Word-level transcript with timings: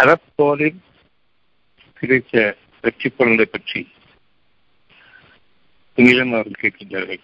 அறப்போரில் 0.00 0.80
கிடைத்த 1.98 2.34
வெற்றி 2.84 3.08
பொருளை 3.10 3.46
பற்றி 3.52 3.80
உங்களிடம் 5.98 6.34
அவர்கள் 6.36 6.62
கேட்கின்றார்கள். 6.62 7.22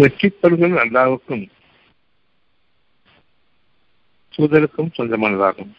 வெற்றி 0.00 0.28
பொருள்கள் 0.30 0.74
அல்லாவுக்கும் 0.84 1.44
தூதருக்கும் 4.34 4.94
சொந்தமானதாகும். 4.96 5.72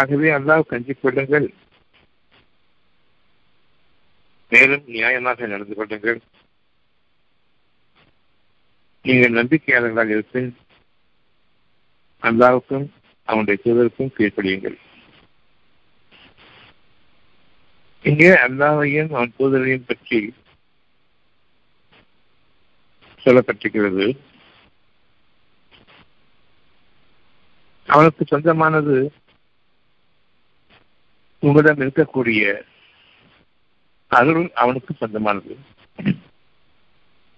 ஆகவே 0.00 0.28
அல்லாஹ் 0.36 0.70
கஞ்சி 0.70 0.94
கொள்ளுங்கள் 0.94 1.48
மேலும் 4.52 4.86
நியாயமாக 4.94 5.48
நடந்து 5.52 5.74
கொள்ளுங்கள். 5.80 6.20
நீங்கள் 9.04 9.36
நம்பிக்கையாளர்களாக 9.40 10.16
இருப்பேன் 10.16 10.50
அல்லாவுக்கும் 12.22 12.86
அவனுடைய 13.24 13.62
தூதருக்கும் 13.64 14.12
கீழ்ப்படியுங்கள். 14.18 14.78
இங்கே 18.02 18.28
அல்லாவையும் 18.28 19.12
அவன் 19.12 19.34
தூதரையும் 19.38 19.86
பற்றி 19.86 20.34
சொல்லப்பட்டிருக்கிறது. 23.24 24.18
அவனுக்கு 27.86 28.24
சொந்தமானது 28.26 29.12
உங்களிடம் 31.38 31.80
இருக்கக்கூடிய 31.80 32.62
அருள் 34.06 34.52
அவனுக்கு 34.52 34.94
சொந்தமானது. 34.94 35.58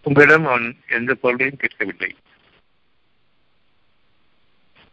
உங்களிடம் 0.02 0.46
அவன் 0.46 0.76
எந்த 0.88 1.14
பொருளையும் 1.14 1.56
கேட்கவில்லை. 1.56 2.16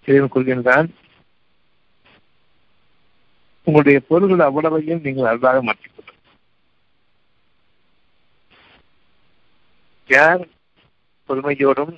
இறைவன் 0.07 0.33
கொள்கின்றான் 0.33 0.89
உங்களுடைய 3.67 3.99
பொருள்கள் 4.09 4.47
அவ்வளவையும் 4.47 5.03
நீங்கள் 5.03 5.29
அருளாக 5.29 5.61
மாற்றிக்கொள்ளும் 5.63 6.03
யார் 10.09 10.43
பொறுமையோடும் 11.29 11.95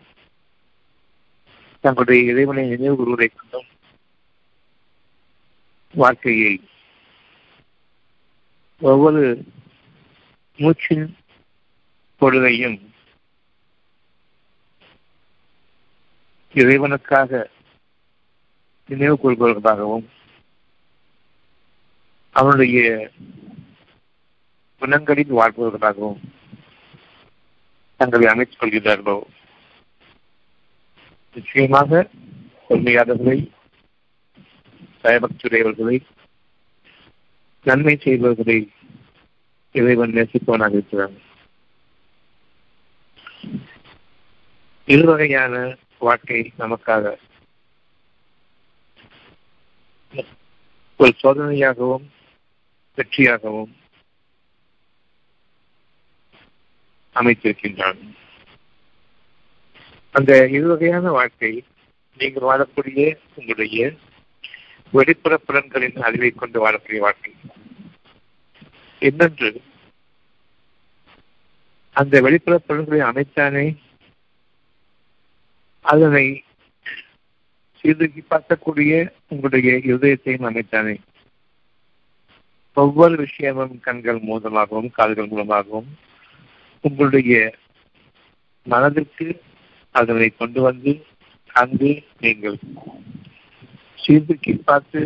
தங்களுடைய 1.84 2.22
இறைவனை 2.24 2.64
நினைவு 2.68 2.96
கூறுவதை 2.96 3.28
கொண்டும் 3.30 3.68
வாழ்க்கையை 5.94 6.54
ஒவ்வொரு 8.82 9.22
மூச்சின் 10.60 11.08
பொழுதையும் 12.22 12.78
இறைவனுக்காக 16.56 17.32
நினைவு 18.90 19.16
கூறுபவர்களாகவும் 19.16 20.08
அவனுடைய 22.32 23.10
குணங்களில் 24.80 25.38
வாழ்பவர்களாகவும் 25.38 26.20
தங்களை 27.98 28.28
அமைத்துக் 28.28 28.60
கொள்கிறார்களோ 28.60 29.28
நிச்சயமாக 31.34 32.10
உண்மையாளர்களை 32.70 33.52
பயபக்தியுடையவர்களை 35.04 35.98
நன்மை 37.64 37.98
செய்பவர்களை 38.02 38.72
இறைவன் 39.72 40.12
நேசிப்பவனாக 40.12 40.72
இருக்கிறான். 40.72 41.16
இருவகையான 44.88 45.78
வாழ்க்கை 46.00 46.54
நமக்காக 46.60 47.16
ஒரு 51.00 51.16
சோதனையாகவும் 51.24 52.06
வெற்றியாகவும் 52.96 53.72
அமைத்திருக்கின்றான். 57.16 58.16
அந்த 60.12 60.48
இருவகையான 60.52 61.02
வாழ்க்கை 61.02 61.64
நீங்கள் 62.18 62.50
வாழக்கூடிய 62.50 63.18
உங்களுடைய 63.36 63.94
வெளிப்புற 64.92 65.38
புலன்களின் 65.38 66.02
அறிவை 66.02 66.30
கொண்டு 66.30 66.70
வாழக்கூடிய 66.70 66.98
வாழ்க்கை. 66.98 67.34
இன்னொன்று 69.00 69.62
அந்த 71.92 72.22
வெளிப்புற 72.22 72.58
புலன்களை 72.58 73.08
அமைத்தானே 73.08 73.78
அதனை 75.82 76.44
சீர்தூக்கி 77.84 78.24
பார்க்கக்கூடிய 78.30 78.94
உங்களுடைய 79.28 79.78
இதயத்தையும் 79.92 80.48
அமைத்தானே. 80.50 80.96
ஒவ்வொரு 82.78 83.16
விஷயமும் 83.16 83.80
கண்கள் 83.80 84.20
மூலமாகவும் 84.20 84.92
கால்கள் 84.92 85.28
மூலமாகவும் 85.28 85.90
உங்களுடைய 86.84 87.34
மனதிற்கு 88.66 89.28
அதனை 89.96 90.30
கொண்டு 90.30 90.62
வந்து 90.62 90.92
அங்கு 91.54 92.04
நீங்கள் 92.20 92.58
சீர்தூக்கி 93.98 94.54
பார்த்து 94.66 95.02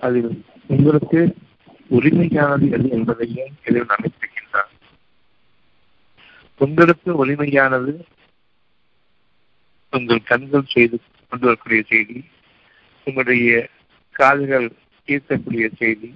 அதில் 0.00 0.30
உங்களுக்கு 0.66 1.20
உரிமையானது 1.90 2.70
எது 2.70 2.88
என்பதையும் 2.88 3.52
இதில் 3.64 3.92
அமைத்திருக்கின்றார் 3.96 4.72
உங்களுக்கு 6.60 7.10
உரிமையானது 7.24 7.92
உங்கள் 9.92 10.22
கண்கள் 10.22 10.72
செய்து 10.72 10.98
கொண்டு 11.32 11.46
வரக்கூடிய 11.46 11.82
செய்தி 11.82 12.18
உங்களுடைய 13.06 13.52
காதுகள் 14.14 14.68
ஈர்க்கக்கூடிய 15.08 15.66
செய்தி 15.76 16.14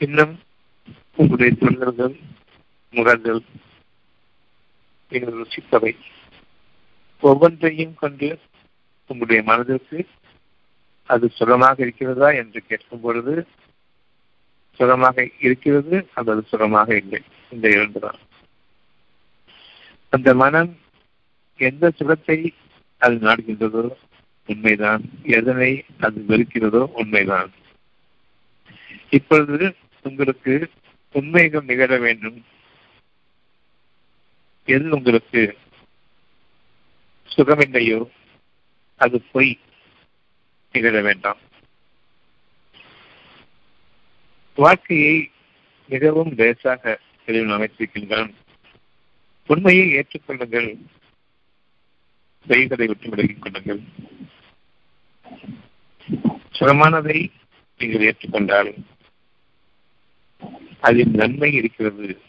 இன்னும் 0.00 0.34
உங்களுடைய 1.16 1.52
தொண்டர்கள் 1.54 2.14
முகங்கள் 2.94 3.42
நீங்கள் 5.12 5.36
ருசிப்பவை. 5.40 5.92
ஒவ்வொன்றையும் 7.22 7.94
கொண்டு 7.94 8.28
உங்களுடைய 9.10 9.42
மனதிற்கு 9.42 9.98
அது 11.08 11.28
சுகமாக 11.28 11.82
இருக்கிறதா 11.82 12.34
என்று 12.34 12.62
கேட்கும் 12.66 13.00
பொழுது 13.00 13.34
சுகமாக 14.80 15.26
இருக்கிறது 15.40 16.06
அல்லது 16.14 16.42
சுகமாக 16.42 16.96
இல்லை 16.96 17.20
இந்த 17.52 17.68
இரண்டு 17.68 17.98
தான் 18.00 18.20
அந்த 20.12 20.34
மனம் 20.34 20.72
எந்த 21.60 21.90
சுகத்தை 21.90 22.38
அது 23.04 23.14
நாடுகின்றதோ 23.14 23.88
உண்மைதான். 24.46 25.02
எதனை 25.22 25.84
அது 26.00 26.24
வெறுக்கிறதோ 26.28 26.84
உண்மைதான். 26.92 27.52
இப்பொழுது 29.10 29.76
உங்களுக்கு 30.02 30.70
உண்மைகள் 31.12 31.64
நிகழ 31.64 31.98
வேண்டும். 31.98 32.44
எது 34.64 34.88
உங்களுக்கு 34.88 35.58
சுகமில்லையோ 37.36 38.08
அது 38.96 39.20
பொய் 39.32 39.58
நிகழ 40.72 41.00
வேண்டாம். 41.00 41.38
வாழ்க்கையை 44.56 45.30
மிகவும் 45.88 46.34
லேசாக 46.36 46.98
இறைவன் 47.26 47.58
அமைத்திருக்கின்றான். 47.58 48.32
உண்மையை 49.46 49.92
ஏற்றுக்கொள்ளுங்கள். 49.92 50.76
செய்களை 52.46 52.86
விட்டு 52.86 53.10
விலகிக் 53.10 53.42
கொள்ளுங்கள். 53.42 53.80
சுகமானதை 56.58 57.30
நீங்கள் 57.78 58.00
ஏற்றுக்கொண்டால் 58.00 58.74
அதில் 60.80 61.10
நன்மை 61.10 61.52
இருக்கிறது 61.52 62.20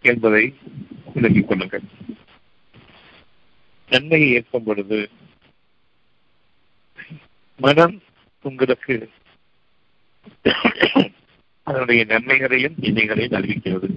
என்பதை 0.00 0.54
விலகிக் 1.14 1.48
கொள்ளுங்கள். 1.48 1.82
நன்மையை 3.88 4.30
ஏற்கும் 4.30 4.64
பொழுது 4.64 5.10
மனம் 7.56 8.02
உங்களுக்கு 8.42 9.10
அதனுடைய 11.62 12.04
நன்மைகளையும் 12.04 12.74
தீமைகளையும் 12.80 13.40
அறிவிக்கிறது. 13.40 13.88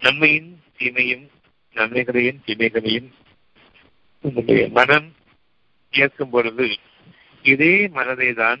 நன்மையின் 0.00 0.62
தீமையும் 0.76 1.28
நன்மைகளையும் 1.74 2.42
தீமைகளையும் 2.46 3.08
உங்களுடைய 4.20 4.68
மனம் 4.68 5.14
ஏற்கும் 5.90 6.30
பொழுது 6.30 6.78
இதே 7.42 7.88
மனதை 7.88 8.32
தான் 8.32 8.60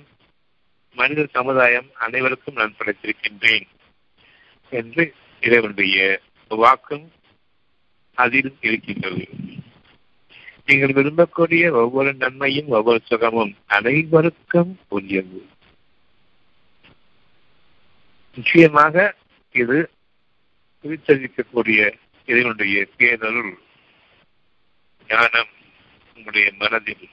மனித 0.94 1.26
சமுதாயம் 1.26 1.90
அனைவருக்கும் 1.94 2.54
நான் 2.54 2.74
படைத்திருக்கின்றேன் 2.78 3.66
என்று 4.68 5.14
இறைவனுடைய 5.40 6.20
வாக்கும் 6.48 7.12
அதில் 8.14 8.56
இருக்கின்றது. 8.60 9.28
நீங்கள் 10.66 10.92
விரும்பக்கூடிய 10.92 11.70
ஒவ்வொரு 11.70 12.14
நன்மையும் 12.14 12.68
ஒவ்வொரு 12.68 13.00
சுகமும் 13.04 13.56
அனைவருக்கும் 13.66 14.78
உரியது. 14.88 15.46
நிச்சயமாக 18.36 19.14
இது 19.52 19.90
குறித்தளிக்கக்கூடிய 20.84 21.96
இதனுடைய 22.28 22.88
பேரருள் 22.98 23.54
ஞானம் 25.10 25.52
உங்களுடைய 26.14 26.52
மனதில் 26.58 27.08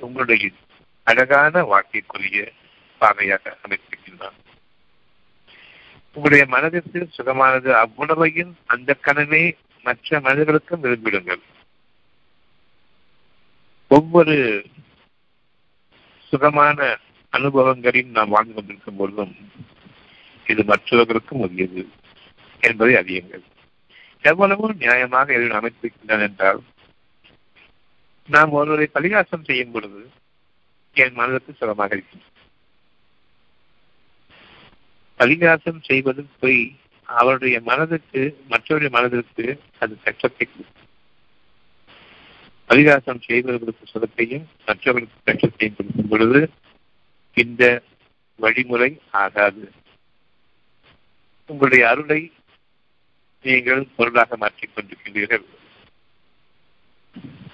உங்களுடைய 0.00 0.50
அழகான 1.06 1.62
வாழ்க்கைக்குரிய 1.62 2.52
பாதையாக 2.98 3.58
அமைத்திருக்கின்றான் 3.62 4.38
உங்களுடைய 6.16 6.46
மனதிற்கு 6.46 7.08
சுகமானது 7.18 7.70
அவ்வுணவையும் 7.82 8.52
அந்த 8.66 8.96
கனவே 9.02 9.56
மற்ற 9.82 10.20
மனிதர்களுக்கும் 10.20 10.82
விரும்பிடுங்கள். 10.84 11.42
ஒவ்வொரு 13.88 14.66
சுகமான 16.32 16.98
அனுபவங்களில் 17.32 18.10
நாம் 18.10 18.28
வாழ்ந்து 18.28 18.54
கொண்டிருக்கும் 18.54 18.96
பொழுதும் 18.96 19.34
இது 20.46 20.64
மற்றவர்களுக்கும் 20.64 21.40
உரியது 21.40 21.88
என்பதை 22.60 22.94
அறியுங்கள். 22.94 23.44
எவ்வளவு 24.22 24.72
நியாயமாக 24.72 25.28
இதை 25.36 25.48
அமைத்திருக்கின்றான் 25.58 26.24
என்றால் 26.28 26.60
நாம் 28.28 28.50
ஒருவரை 28.50 28.86
பரிகாசம் 28.86 29.44
செய்யும் 29.44 29.70
பொழுது 29.70 30.10
என் 30.92 31.12
மனதுக்கு 31.12 31.52
சுகமாக 31.52 31.94
இருக்கும். 31.94 32.26
பரிகாசம் 35.16 35.80
செய்வது 35.82 36.26
போய் 36.40 36.76
அவருடைய 37.02 37.60
மனதுக்கு 37.60 38.20
மற்றவருடைய 38.50 38.90
மனதிற்கு 38.90 39.60
அது 39.78 39.98
கஷ்டத்தை 40.04 40.48
பரிகாசம் 42.66 43.20
செய்பவர்களுக்கு 43.26 43.86
சுகத்தையும் 43.94 44.44
மற்றவர்களுக்கு 44.66 45.24
கஷ்டத்தையும் 45.24 45.76
கொடுக்கும் 45.76 46.08
பொழுது 46.08 46.50
இந்த 47.34 47.82
வழிமுறை 48.36 49.00
ஆகாது. 49.10 49.72
உங்களுடைய 51.46 51.88
அருளை 51.88 52.32
நீங்கள் 53.42 53.86
பொருளாக 53.96 54.36
மாற்றிக் 54.36 54.70
கொண்டிருக்கின்றீர்கள் 54.74 55.44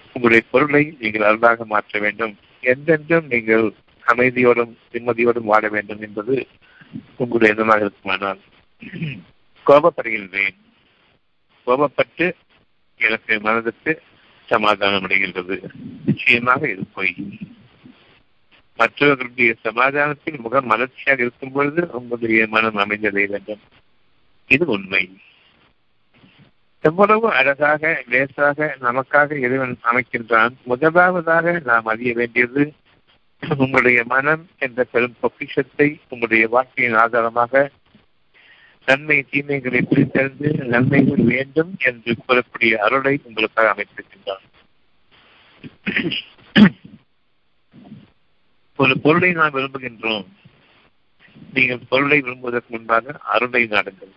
உங்களுடைய 0.06 0.46
பொருளை 0.50 0.96
நீங்கள் 0.98 1.28
அருளாக 1.28 1.64
மாற்ற 1.64 1.98
வேண்டும். 1.98 2.36
என்றென்றும் 2.60 3.26
நீங்கள் 3.26 3.72
அமைதியோடும் 4.06 4.72
நிம்மதியோடும் 4.92 5.44
வாழ 5.44 5.68
வேண்டும் 5.68 6.00
என்பது 6.00 6.46
உங்களுடைய 7.16 7.54
எண்ணமாக 7.54 7.80
இருக்குமானால் 7.80 8.40
கோபப்படுகின்றேன். 9.66 10.56
கோபப்பட்டு 11.66 12.32
எனக்கு 12.96 13.40
மனதுக்கு 13.40 14.02
சமாதானம் 14.46 15.06
அடைகின்றது. 15.06 15.64
நிச்சயமாக 16.04 16.68
இது 16.68 16.84
பொய். 16.94 17.14
மற்றவர்களுடைய 18.76 19.54
சமாதானத்தில் 19.62 20.40
முகம் 20.40 20.66
மலர்ச்சியாக 20.66 21.22
இருக்கும் 21.22 21.52
பொழுது 21.52 21.88
உங்களுடைய 21.92 22.46
மனம் 22.46 22.76
அமைந்தடைய 22.76 23.26
வேண்டும். 23.26 23.60
இது 24.46 24.66
உண்மை. 24.66 25.18
எவ்வளவு 26.86 27.26
அழகாக 27.32 28.02
லேசாக 28.08 28.76
நமக்காக 28.80 29.30
இறைவன் 29.36 29.78
அமைக்கின்றான். 29.84 30.52
முதலாவதாக 30.62 31.60
நாம் 31.64 31.86
அறிய 31.86 32.12
வேண்டியது 32.14 32.72
உங்களுடைய 33.58 34.04
மனம் 34.04 34.44
என்ற 34.58 34.84
பெரும் 34.84 35.16
பொக்கிஷத்தை 35.20 35.88
உங்களுடைய 36.08 36.48
வாழ்க்கையின் 36.48 36.94
ஆதாரமாக 36.94 37.70
நன்மை 38.86 39.24
தீமைகளை 39.30 39.80
பிரித்தறிந்து 39.90 40.50
நன்மைகள் 40.64 41.24
வேண்டும் 41.24 41.72
என்று 41.78 42.16
கூறக்கூடிய 42.26 42.74
அருளை 42.74 43.14
உங்களுக்காக 43.22 43.68
அமைத்திருக்கின்றான். 43.72 44.44
ஒரு 48.76 48.98
பொருளை 48.98 49.32
நாம் 49.32 49.54
விரும்புகின்றோம். 49.54 50.26
நீங்கள் 51.54 51.88
பொருளை 51.88 52.20
விரும்புவதற்கு 52.20 52.70
முன்பாக 52.70 53.18
அருளை 53.24 53.64
நாடுங்கள். 53.64 54.14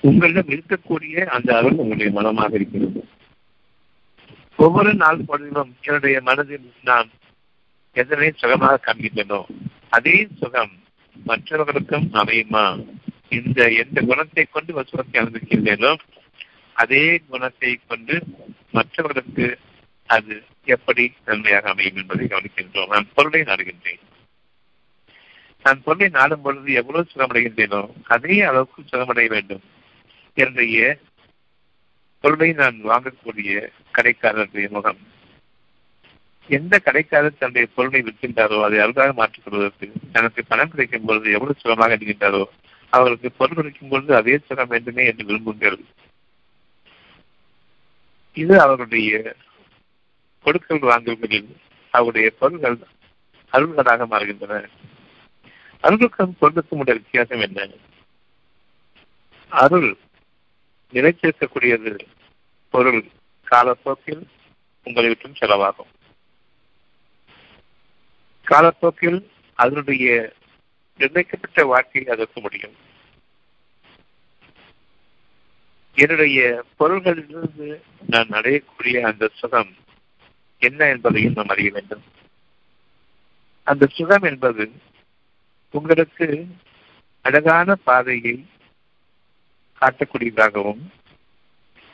உங்களிடம் 0.00 0.50
இருக்கக்கூடிய 0.54 1.24
அந்த 1.36 1.56
அருள் 1.58 1.80
உங்களுடைய 1.82 2.10
மனமாக 2.18 2.54
இருக்கிறது. 2.54 3.00
ஒவ்வொரு 4.58 4.94
நாள் 4.94 5.26
பொழுதிலும் 5.28 5.72
என்னுடைய 5.80 6.20
மனதில் 6.20 6.68
நான் 6.82 7.08
எதனை 7.96 8.30
சுகமாக 8.36 8.80
காண்கின்றனோ 8.86 9.40
அதே 9.88 10.16
சுகம் 10.40 10.74
மற்றவர்களுக்கும் 11.26 12.08
அமையுமா? 12.12 12.64
இந்த 13.28 13.60
எந்த 13.82 13.98
குணத்தை 14.00 14.44
கொண்டு 14.44 14.72
வசுவத்தை 14.78 15.16
அனுபவிக்கின்றேனோ 15.22 15.92
அதே 16.72 17.04
குணத்தை 17.28 17.72
கொண்டு 17.86 18.16
மற்றவர்களுக்கு 18.70 19.46
அது 20.16 20.34
எப்படி 20.74 21.04
நன்மையாக 21.24 21.68
அமையும் 21.68 21.96
என்பதை 21.96 22.26
கவனிக்கின்றோம். 22.26 22.90
நான் 22.94 23.12
பொருளை 23.14 23.40
நாடுகின்றேன். 23.42 24.02
நான் 25.66 25.82
பொருளை 25.86 26.08
நாடும் 26.16 26.42
பொழுது 26.44 26.70
எவ்வளவு 26.80 27.10
சுகமடைகின்றேனோ 27.12 27.80
அதே 28.14 28.36
அளவுக்கு 28.48 28.82
சுகமடைய 28.92 29.28
வேண்டும். 29.34 29.64
என்னுடைய 30.42 30.78
பொருளை 32.24 32.48
நான் 32.60 32.76
வாங்கக்கூடிய 32.90 33.50
கடைக்காரருடைய 33.96 34.66
முகம். 34.76 35.00
எந்த 36.50 36.74
கடைக்காரர் 36.86 37.38
தன்னுடைய 37.38 37.66
பொருளை 37.76 38.00
விற்கின்றாரோ 38.06 38.58
அதை 38.66 38.78
அருகாக 38.84 39.14
மாற்றிக் 39.20 39.44
கொள்வதற்கு 39.44 39.86
தனக்கு 40.14 40.40
பணம் 40.50 40.72
கிடைக்கும் 40.72 41.06
பொழுது 41.08 41.28
எவ்வளவு 41.36 41.60
சுகமாக 41.62 41.96
இருக்கின்றாரோ 41.98 42.42
அவர்களுக்கு 42.92 43.30
பொருள் 43.38 43.58
கிடைக்கும் 43.58 43.92
பொழுது 43.92 44.12
அதே 44.20 44.36
சுகம் 44.48 44.72
வேண்டுமே 44.74 45.04
என்று 45.10 45.26
விரும்புங்கள். 45.28 45.78
இது 48.42 48.54
அவர்களுடைய 48.64 49.34
கொடுக்கல் 50.46 50.88
வாங்கல்களில் 50.90 51.50
அவருடைய 51.94 52.28
பொருள்கள் 52.40 52.78
அருள்களாக 53.52 54.06
மாறுகின்றன. 54.12 54.60
அருளுக்கும் 55.86 56.36
பொருளுக்கும் 56.38 56.78
உடைய 56.78 57.00
வித்தியாசம் 57.00 57.40
என்ன? 57.40 57.68
அருள் 59.48 59.96
நிலைத்திருக்கக்கூடியது 60.92 61.98
பொருள் 62.70 63.08
காலப்போக்கில் 63.44 64.28
உங்களை 64.84 65.08
விட்டும் 65.08 65.32
செலவாகும். 65.32 65.92
காலப்போக்கில் 68.42 69.30
அதனுடைய 69.54 70.32
நிர்ணயிக்கப்பட்ட 70.98 71.64
வாழ்க்கையை 71.64 72.14
அதற்கு 72.14 72.40
முடியும். 72.40 72.74
என்னுடைய 75.94 76.64
பொருள்களிலிருந்து 76.78 77.80
நான் 78.06 78.28
அடையக்கூடிய 78.28 79.00
அந்த 79.00 79.30
சுகம் 79.34 79.74
என்ன 80.58 80.88
என்பதையும் 80.88 81.32
நாம் 81.32 81.48
அறிய 81.48 81.70
வேண்டும். 81.70 82.02
அந்த 83.62 83.86
சுகம் 83.86 84.22
என்பது 84.22 84.70
உங்களுக்கு 85.72 86.46
அழகான 87.22 87.74
பாதையை 87.74 88.46
காட்டக்கூடியதாகவும் 89.82 90.82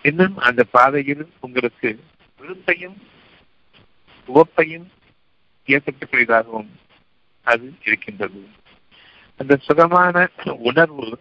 இன்னும் 0.05 0.37
அந்த 0.37 0.65
பாதையில் 0.65 1.25
உங்களுக்கு 1.41 1.89
விருப்பையும் 2.41 2.97
உவப்பையும் 4.29 4.87
ஏற்படுத்தக்கூடியதாகவும் 5.69 6.71
அது 7.47 7.73
இருக்கின்றது. 7.83 8.41
அந்த 9.37 9.59
சுகமான 9.67 10.29
உணர்வு 10.59 11.19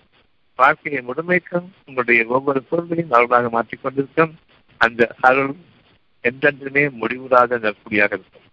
வாழ்க்கையை 0.56 1.02
முழுமைக்கும் 1.02 1.74
உங்களுடைய 1.86 2.26
ஒவ்வொரு 2.26 2.64
பொருளையும் 2.64 3.12
அருளாக 3.12 3.50
மாற்றிக்கொண்டிருக்கும் 3.50 4.34
அந்த 4.78 5.16
அருள் 5.22 5.56
என்றென்றுமே 6.24 6.84
முடிவுறாத 7.02 7.60
நற்குடியாக 7.60 8.12
இருக்கும். 8.16 8.51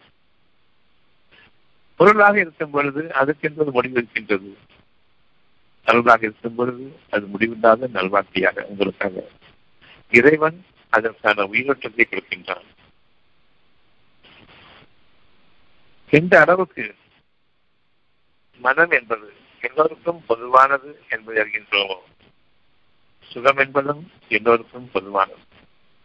பொருளாக 1.98 2.40
இருக்கும் 2.40 2.70
பொழுது 2.70 3.14
அதற்கென்பது 3.14 3.70
முடிவு 3.70 3.98
இருக்கின்றது 3.98 4.58
அருளாக 5.84 6.18
இருக்கும் 6.22 6.54
பொழுது 6.54 6.98
அது 7.10 7.26
முடிவில்லாத 7.26 7.88
நல்வாழ்க்கையாக 7.92 8.60
உங்களுக்காக 8.60 9.28
இறைவன் 10.10 10.64
அதற்கான 10.88 11.42
உயிரோட்டத்தை 11.42 12.04
கொடுக்கின்றான். 12.04 12.64
எந்த 16.10 16.40
அளவுக்கு 16.40 16.94
மனம் 18.58 18.90
என்பது 18.90 19.32
எல்லோருக்கும் 19.60 20.24
பொதுவானது 20.26 21.02
என்பதை 21.08 21.42
அறிகின்றோமோ? 21.42 21.98
சுகம் 23.20 23.56
என்பதும் 23.56 24.10
எல்லோருக்கும் 24.28 24.90
பொதுவானது. 24.90 25.38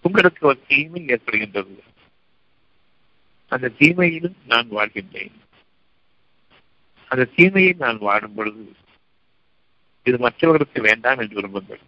உங்களுக்கு 0.01 0.47
ஒரு 0.47 0.59
தீமை 0.67 1.05
ஏற்படுகின்றது. 1.05 1.79
அந்த 3.47 3.69
தீமையில் 3.69 4.35
நான் 4.47 4.71
வாழ்கின்றேன். 4.71 5.41
அந்த 7.13 7.25
தீமையை 7.35 7.73
நான் 7.77 8.05
வாடும் 8.07 8.35
பொழுது 8.35 8.63
இது 10.05 10.17
மற்றவர்களுக்கு 10.17 10.79
வேண்டாம் 10.81 11.19
என்று 11.19 11.37
விரும்புங்கள். 11.39 11.83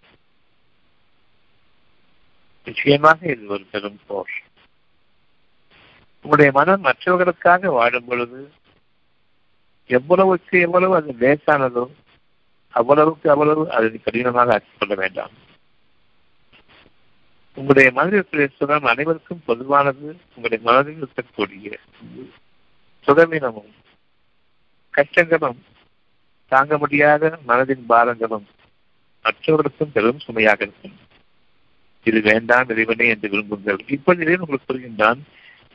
நிச்சயமாக 2.68 3.20
இது 3.32 3.48
ஒரு 3.48 3.64
பெரும் 3.72 4.00
போர். 4.08 4.36
உங்களுடைய 6.26 6.52
மனம் 6.58 6.86
மற்றவர்களுக்காக 6.86 7.72
வாடும் 7.72 8.06
பொழுது 8.06 8.40
எவ்வளவுக்கு 9.90 10.56
எவ்வளவு 10.60 10.94
அது 10.96 11.12
லேசானதோ 11.20 11.84
அவ்வளவுக்கு 12.74 13.28
அவ்வளவு 13.34 13.64
அதை 13.72 14.00
கடினமாக 14.06 14.54
ஆக்கிக்கொள்ள 14.56 14.96
வேண்டாம். 14.96 15.34
உங்களுடைய 17.58 17.90
மனதிற்குரிய 17.92 18.48
சுகம் 18.60 18.92
அனைவருக்கும் 18.94 19.46
பொதுவானது 19.46 20.08
உங்களுடைய 20.36 20.60
மனதில் 20.70 21.04
இருக்கக்கூடிய 21.04 21.78
சுகவீனமும் 23.08 23.74
கஷ்டங்களும் 24.96 25.62
தாங்க 26.52 26.78
முடியாத 26.78 27.24
மனதின் 27.48 27.86
பாரங்களும் 27.92 28.46
மற்றவர்களுக்கும் 29.26 29.94
பெரும் 29.96 30.24
சுமையாக 30.26 30.60
இருக்கும். 30.66 30.96
இது 32.10 32.20
வேண்டாம் 32.22 32.70
இறைவனே 32.74 33.06
என்று 33.14 33.28
விரும்புங்கள். 33.34 33.80
இப்பொழுது 33.96 34.24
இறைவன் 34.26 34.44
உங்களுக்கு 34.46 34.70
புரிகின்றான் 34.72 35.22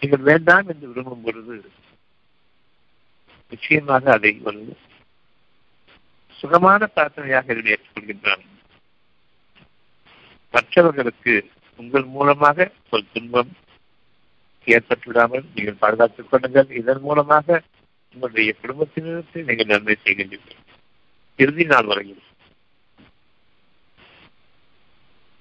நீங்கள் 0.03 0.27
வேண்டாம் 0.31 0.69
என்று 0.73 0.87
விரும்பும் 0.91 1.25
பொழுது 1.25 1.57
நிச்சயமாக 3.53 4.05
அதை 4.17 4.33
ஒரு 4.49 4.61
சுகமான 6.41 6.89
பிரார்த்தனையாக 6.95 7.57
இதை 7.57 7.73
ஏற்றுக்கொள்கின்றான். 7.75 8.45
மற்றவர்களுக்கு 10.55 11.35
உங்கள் 11.81 12.07
மூலமாக 12.15 12.69
ஒரு 12.91 13.05
துன்பம் 13.13 13.51
ஏற்பட்டுவிடாமல் 14.67 15.45
நீங்கள் 15.55 15.81
பாதுகாத்துக் 15.83 16.31
கொள்ளுங்கள். 16.31 16.71
இதன் 16.81 17.03
மூலமாக 17.09 17.63
உங்களுடைய 18.15 18.53
குடும்பத்தினருக்கு 18.53 19.43
நீங்கள் 19.43 19.67
நன்மை 19.67 19.97
செய்கின்றீர்கள். 20.05 20.59
இறுதி 21.37 21.65
நாள் 21.65 21.85
வரையில். 21.85 22.23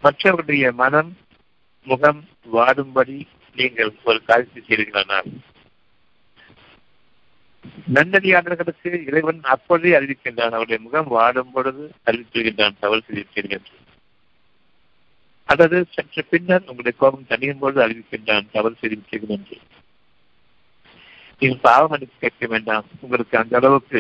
மற்றவருடைய 0.04 0.74
மனம் 0.74 1.18
முகம் 1.84 2.28
வாடும்படி 2.54 3.28
நீங்கள் 3.56 3.96
ஒரு 4.04 4.24
காரியத்தை 4.24 4.64
செய்கிறீர்களானால் 4.68 5.32
நன்னடியாளர்களுக்கு 7.94 9.08
இறைவன் 9.08 9.40
அப்பொழுதே 9.44 9.92
அறிவிக்கின்றான். 9.92 10.56
அவருடைய 10.58 10.80
முகம் 10.80 11.08
வாடும் 11.08 11.52
பொழுது 11.52 11.92
அறிவித்திருக்கின்றான் 12.06 12.80
தவறு 12.80 13.02
செய்திருக்கிறீர்கள். 13.08 13.78
அல்லது 15.46 15.86
சற்று 15.90 16.26
பின்னர் 16.26 16.60
உங்களுடைய 16.60 16.98
கோபம் 16.98 17.28
தனியும் 17.28 17.60
பொழுது 17.60 17.88
அறிவிக்கின்றான். 17.88 18.46
தவறு 18.52 18.76
செய்திருக்கிறேன் 18.80 19.30
என்று. 19.30 19.58
நீங்கள் 21.42 21.62
பாவ 21.62 21.88
மன்னிப்பு 21.88 22.18
கேட்க 22.20 22.48
வேண்டாம். 22.48 22.86
உங்களுக்கு 23.02 23.38
அந்த 23.38 23.58
அளவுக்கு 23.58 24.00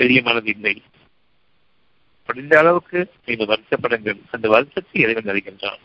பெரிய 0.00 0.22
மனது 0.22 0.50
இல்லை. 0.50 0.74
முடிந்த 2.28 2.58
அளவுக்கு 2.58 2.98
நீங்கள் 3.24 3.50
வருத்தப்படுங்கள். 3.52 4.20
அந்த 4.30 4.48
வருத்தத்தை 4.48 4.96
இறைவன் 5.02 5.30
அறிகின்றான். 5.32 5.82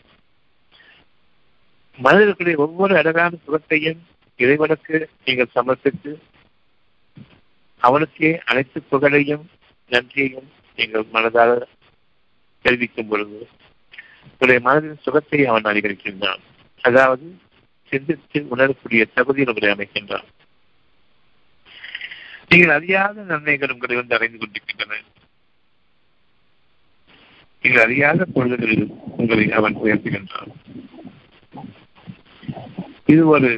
மனிதர்களுடைய 1.98 2.56
ஒவ்வொரு 2.58 2.96
அழகான 2.96 3.38
சுகத்தையும் 3.44 4.00
இறைவனுக்கு 4.36 4.96
நீங்கள் 5.24 5.54
சமர்ப்பித்து 5.54 6.12
அவனுக்கே 7.82 8.30
அனைத்து 8.44 8.78
புகழையும் 8.82 9.44
நன்றியையும் 9.90 10.48
நீங்கள் 10.78 11.06
மனதாக 11.12 11.52
தெரிவிக்கும் 12.64 13.08
பொழுது 13.08 13.38
உங்களுடைய 14.30 14.60
மனதின் 14.68 15.04
சுகத்தை 15.06 15.40
அவன் 15.46 15.68
அதிகரிக்கின்றான் 15.70 16.42
அதாவது 16.84 17.26
சிந்தித்து 17.90 18.48
உணரக்கூடிய 18.48 19.04
தகுதியில் 19.14 19.48
உங்களை 19.48 19.70
அமைக்கின்றான் 19.74 20.28
நீங்கள் 22.48 22.74
அறியாத 22.74 23.22
நன்மைகள் 23.22 23.72
உங்களை 23.72 23.96
வந்து 23.96 24.14
அடைந்து 24.14 24.38
கொண்டிருக்கின்றன. 24.38 25.00
நீங்கள் 27.62 27.82
அறியாத 27.82 28.26
பொழுதுகளில் 28.34 28.86
உங்களை 29.16 29.52
அவன் 29.52 29.76
உயர்த்துகின்றான். 29.76 30.52
இது 33.06 33.26
ஒரு 33.26 33.50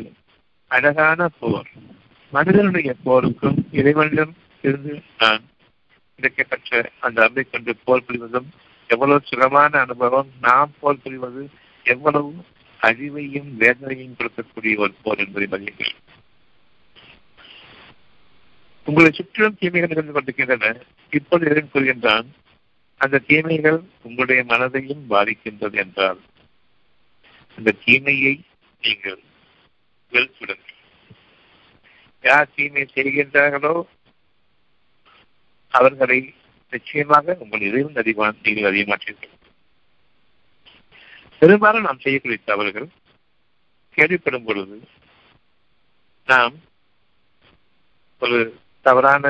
அழகான 0.67 1.29
போர். 1.39 1.71
மனிதனுடைய 2.33 2.95
போருக்கும் 3.05 3.67
இறைவனிடம் 3.73 4.35
இருந்து 4.65 5.03
நான் 5.19 5.43
கிடைக்கப்பட்ட 6.19 6.91
அந்த 6.99 7.23
அன்பை 7.23 7.45
கொண்டு 7.45 7.77
போர் 7.85 8.05
புரிவதும் 8.09 8.49
எவ்வளவு 8.87 9.21
சுகமான 9.25 9.81
அனுபவம் 9.81 10.31
நாம் 10.41 10.73
போர் 10.81 11.03
புரிவது 11.03 11.43
எவ்வளவு 11.87 12.31
அழிவையும் 12.81 13.51
வேதனையும் 13.57 14.17
கொடுக்கக்கூடிய 14.19 14.75
ஒரு 14.79 14.95
போர் 15.03 15.19
என்பதை 15.19 15.47
மதியுங்கள் 15.47 15.95
உங்களை 18.87 19.11
சுற்றிலும் 19.11 19.59
தீமைகள் 19.59 19.91
நிகழ்ந்து 19.91 20.13
கொண்டிருக்கின்றன. 20.13 20.69
இப்போது 21.13 21.47
எதிரும் 21.47 21.73
கூறுகின்றான் 21.73 22.29
அந்த 23.01 23.23
தீமைகள் 23.27 23.79
உங்களுடைய 24.03 24.41
மனதையும் 24.45 25.03
பாதிக்கின்றது 25.11 25.77
என்றால் 25.77 26.21
அந்த 27.59 27.77
தீமையை 27.85 28.35
நீங்கள் 28.83 29.21
வெறுத்துடுங்கள் 30.13 30.77
யார் 32.25 32.53
தீமை 32.55 32.85
செய்கின்றார்களோ 32.95 33.75
அவர்களை 35.75 36.19
நிச்சயமாக 36.73 37.37
உங்கள் 37.41 37.61
இறைவன் 37.61 37.97
அதிகமான 37.97 38.35
நீங்கள் 38.43 38.71
அதிகமாற்றீர்கள் 38.71 39.37
பெரும்பாலும் 41.43 41.83
நாம் 41.83 42.01
செய்யக்கூடிய 42.01 42.41
தவறுகள் 42.45 42.89
கேள்விப்படும் 43.97 44.45
பொழுது 44.45 44.77
நாம் 46.29 46.57
ஒரு 48.23 48.39
தவறான 48.87 49.25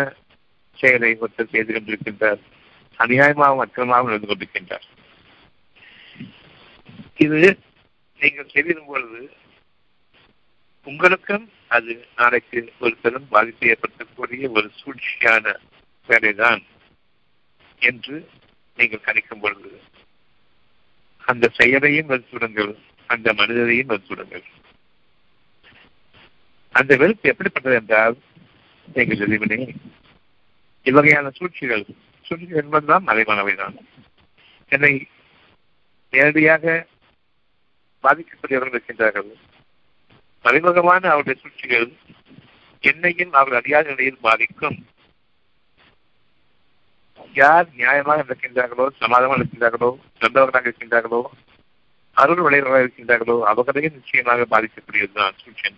செயலை 0.79 1.11
ஒருத்தர் 1.21 1.53
செய்து 1.53 1.73
கொண்டிருக்கின்றார் 1.73 2.41
அநியாயமாகவும் 2.99 3.63
அக்கிரமாகவும் 3.65 4.11
நடந்து 4.11 4.29
கொண்டிருக்கின்றார். 4.29 4.87
இது 7.17 7.39
நீங்கள் 8.21 8.53
தெரியும் 8.53 8.87
பொழுது 8.87 9.21
உங்களுக்கும் 10.87 11.47
அது 11.69 11.93
நாளைக்கு 12.17 12.61
ஒரு 12.79 12.95
பெரும் 13.03 13.29
பாதிப்பை 13.29 13.71
ஏற்படுத்தக்கூடிய 13.71 14.51
ஒரு 14.51 14.71
சூழ்ச்சியான 14.81 15.55
வேலைதான் 16.09 16.63
என்று 17.83 18.17
நீங்கள் 18.79 19.07
கணிக்கும் 19.07 19.41
பொழுது 19.41 19.71
அந்த 21.25 21.49
செயலையும் 21.49 22.09
வெறுத்துவிடுங்கள் 22.09 22.73
அந்த 23.07 23.33
மனிதரையும் 23.33 23.91
வெறுத்துவிடுங்கள் 23.91 24.45
அந்த 26.75 26.97
வெறுப்பு 26.97 27.29
எப்படிப்பட்டது 27.29 27.75
என்றால் 27.75 28.17
எங்கள் 28.95 29.23
எதிர்வினை 29.27 29.75
இவ்வகையான 30.87 31.31
சூழ்ச்சிகள் 31.37 31.85
சூழ்ச்சிகள் 32.27 32.63
என்பதுதான் 32.63 33.07
மறைமானவைதான் 33.07 33.77
என்னை 34.69 35.07
நேரடியாக 36.13 36.87
பாதிக்கக்கூடியவர்கள் 38.05 38.75
இருக்கின்றார்கள். 38.75 39.31
மறைமுகமான 40.45 41.03
அவருடைய 41.11 41.41
சூழ்ச்சிகள் 41.41 41.93
என்னையும் 42.81 43.33
அவர் 43.33 43.55
அறியாத 43.55 43.89
நிலையில் 43.91 44.21
பாதிக்கும். 44.21 44.79
யார் 47.35 47.67
நியாயமாக 47.77 48.25
இருக்கின்றார்களோ 48.27 48.87
சமாதமாக 49.01 49.39
இருக்கின்றார்களோ 49.41 49.91
நல்லவர்களாக 50.21 50.67
இருக்கின்றார்களோ 50.67 51.21
அருள் 52.17 52.43
விளைவர்களாக 52.43 52.85
இருக்கின்றார்களோ 52.85 53.37
அவர்களையும் 53.45 53.95
நிச்சயமாக 53.95 54.47
பாதிக்கக்கூடியதுதான் 54.51 55.39
சூழ்ச்சி 55.43 55.71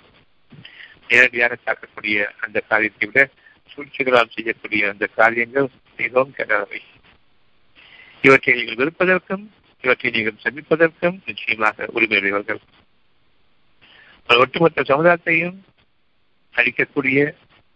நேரடியாக 1.08 1.54
தாக்கக்கூடிய 1.58 2.18
அந்த 2.40 2.58
காரியத்தை 2.68 3.06
விட 3.08 3.22
சூழ்ச்சிகளால் 3.70 4.34
செய்யக்கூடிய 4.34 4.82
அந்த 4.90 5.06
காரியங்கள் 5.14 5.68
மிகவும் 5.99 6.34
கெடாதவை 6.37 6.80
இவற்றை 8.25 8.52
நீங்கள் 8.54 8.80
விருப்பதற்கும் 8.80 9.44
இவற்றை 9.84 10.11
நீங்கள் 10.11 10.42
சந்திப்பதற்கும் 10.42 11.16
நிச்சயமாக 11.25 11.88
உரிமையுடையவர்கள் 11.92 12.61
ஒட்டுமொத்த 14.28 14.82
சமுதாயத்தையும் 14.82 15.56
அழிக்கக்கூடிய 16.54 17.18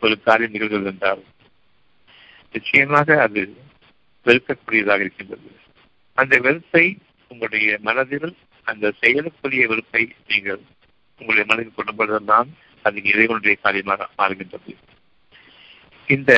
ஒரு 0.02 0.14
காரியம் 0.20 0.54
நிகழ்கிறது 0.54 0.90
என்றால் 0.90 1.22
நிச்சயமாக 2.56 3.18
அது 3.26 3.42
வெறுக்கக்கூடியதாக 4.26 5.04
இருக்கின்றது. 5.04 5.50
அந்த 6.20 6.34
வெறுப்பை 6.46 6.86
உங்களுடைய 7.32 7.70
மனதில் 7.88 8.30
அந்த 8.70 8.92
செயலுக்குரிய 9.00 9.64
வெறுப்பை 9.72 10.02
நீங்கள் 10.30 10.62
உங்களுடைய 11.20 11.44
மனதில் 11.50 11.76
கொண்டு 11.76 11.92
போதெல்லாம் 11.98 12.48
அது 12.86 12.98
இறைவனுடைய 13.12 13.54
காரியமாக 13.64 14.08
மாறுகின்றது. 14.18 14.72
இந்த 16.14 16.32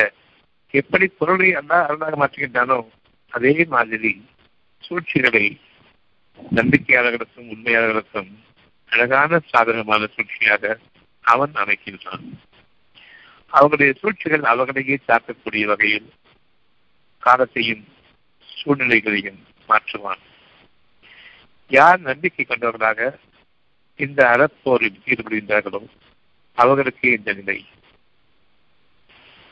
எப்படி 0.73 1.05
பொருளை 1.19 1.49
அல்லா 1.59 1.77
அருளாக 1.87 2.17
மாற்றுகின்றானோ 2.21 2.77
அதே 3.33 3.53
மாதிரி 3.73 4.11
சூழ்ச்சிகளை 4.83 5.45
நம்பிக்கையாளர்களுக்கும் 6.57 7.49
உண்மையாளர்களுக்கும் 7.53 8.29
அழகான 8.91 9.39
சாதகமான 9.51 10.03
சூழ்ச்சியாக 10.15 10.73
அவன் 11.25 11.53
அமைக்கின்றான். 11.63 12.25
அவர்களுடைய 13.49 13.93
சூழ்ச்சிகள் 13.99 14.43
அவர்களையே 14.43 14.97
தாக்கக்கூடிய 15.07 15.65
வகையில் 15.65 16.09
காலத்தையும் 17.23 17.87
சூழ்நிலைகளையும் 18.49 19.39
மாற்றுவான். 19.69 20.21
யார் 21.71 21.99
நம்பிக்கை 21.99 22.45
கொண்டவர்களாக 22.45 23.19
இந்த 23.95 24.19
அறப்போரில் 24.35 24.99
ஈடுபடுகின்றார்களோ 25.05 25.81
அவர்களுக்கு 26.57 27.11
இந்த 27.11 27.33
நிலை. 27.33 27.65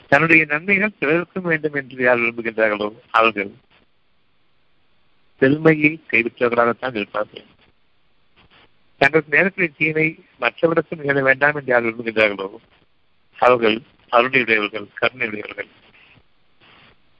தன்னுடைய 0.08 0.46
நன்மைகள் 0.46 0.98
பிறருக்கும் 1.00 1.44
வேண்டும் 1.44 1.74
என்று 1.74 2.04
யார் 2.04 2.20
விரும்புகின்றார்களோ 2.20 2.90
அவர்கள் 3.10 3.52
பெருமையை 5.42 6.04
கைவிட்டவர்களாகத்தான் 6.12 6.96
இருப்பார்கள். 6.96 7.46
தங்களுக்கு 9.02 9.36
நேரத்தில் 9.38 9.78
தீமை 9.78 10.08
மற்றவர்களுக்கும் 10.40 11.00
நிகழ 11.00 11.22
வேண்டாம் 11.22 11.56
என்று 11.56 11.72
யார் 11.74 11.84
விரும்புகின்றார்களோ 11.84 12.50
அவர்கள் 13.40 13.82
அருணையுடையவர்கள் 14.12 14.88
கருணையுடையவர்கள். 15.02 15.68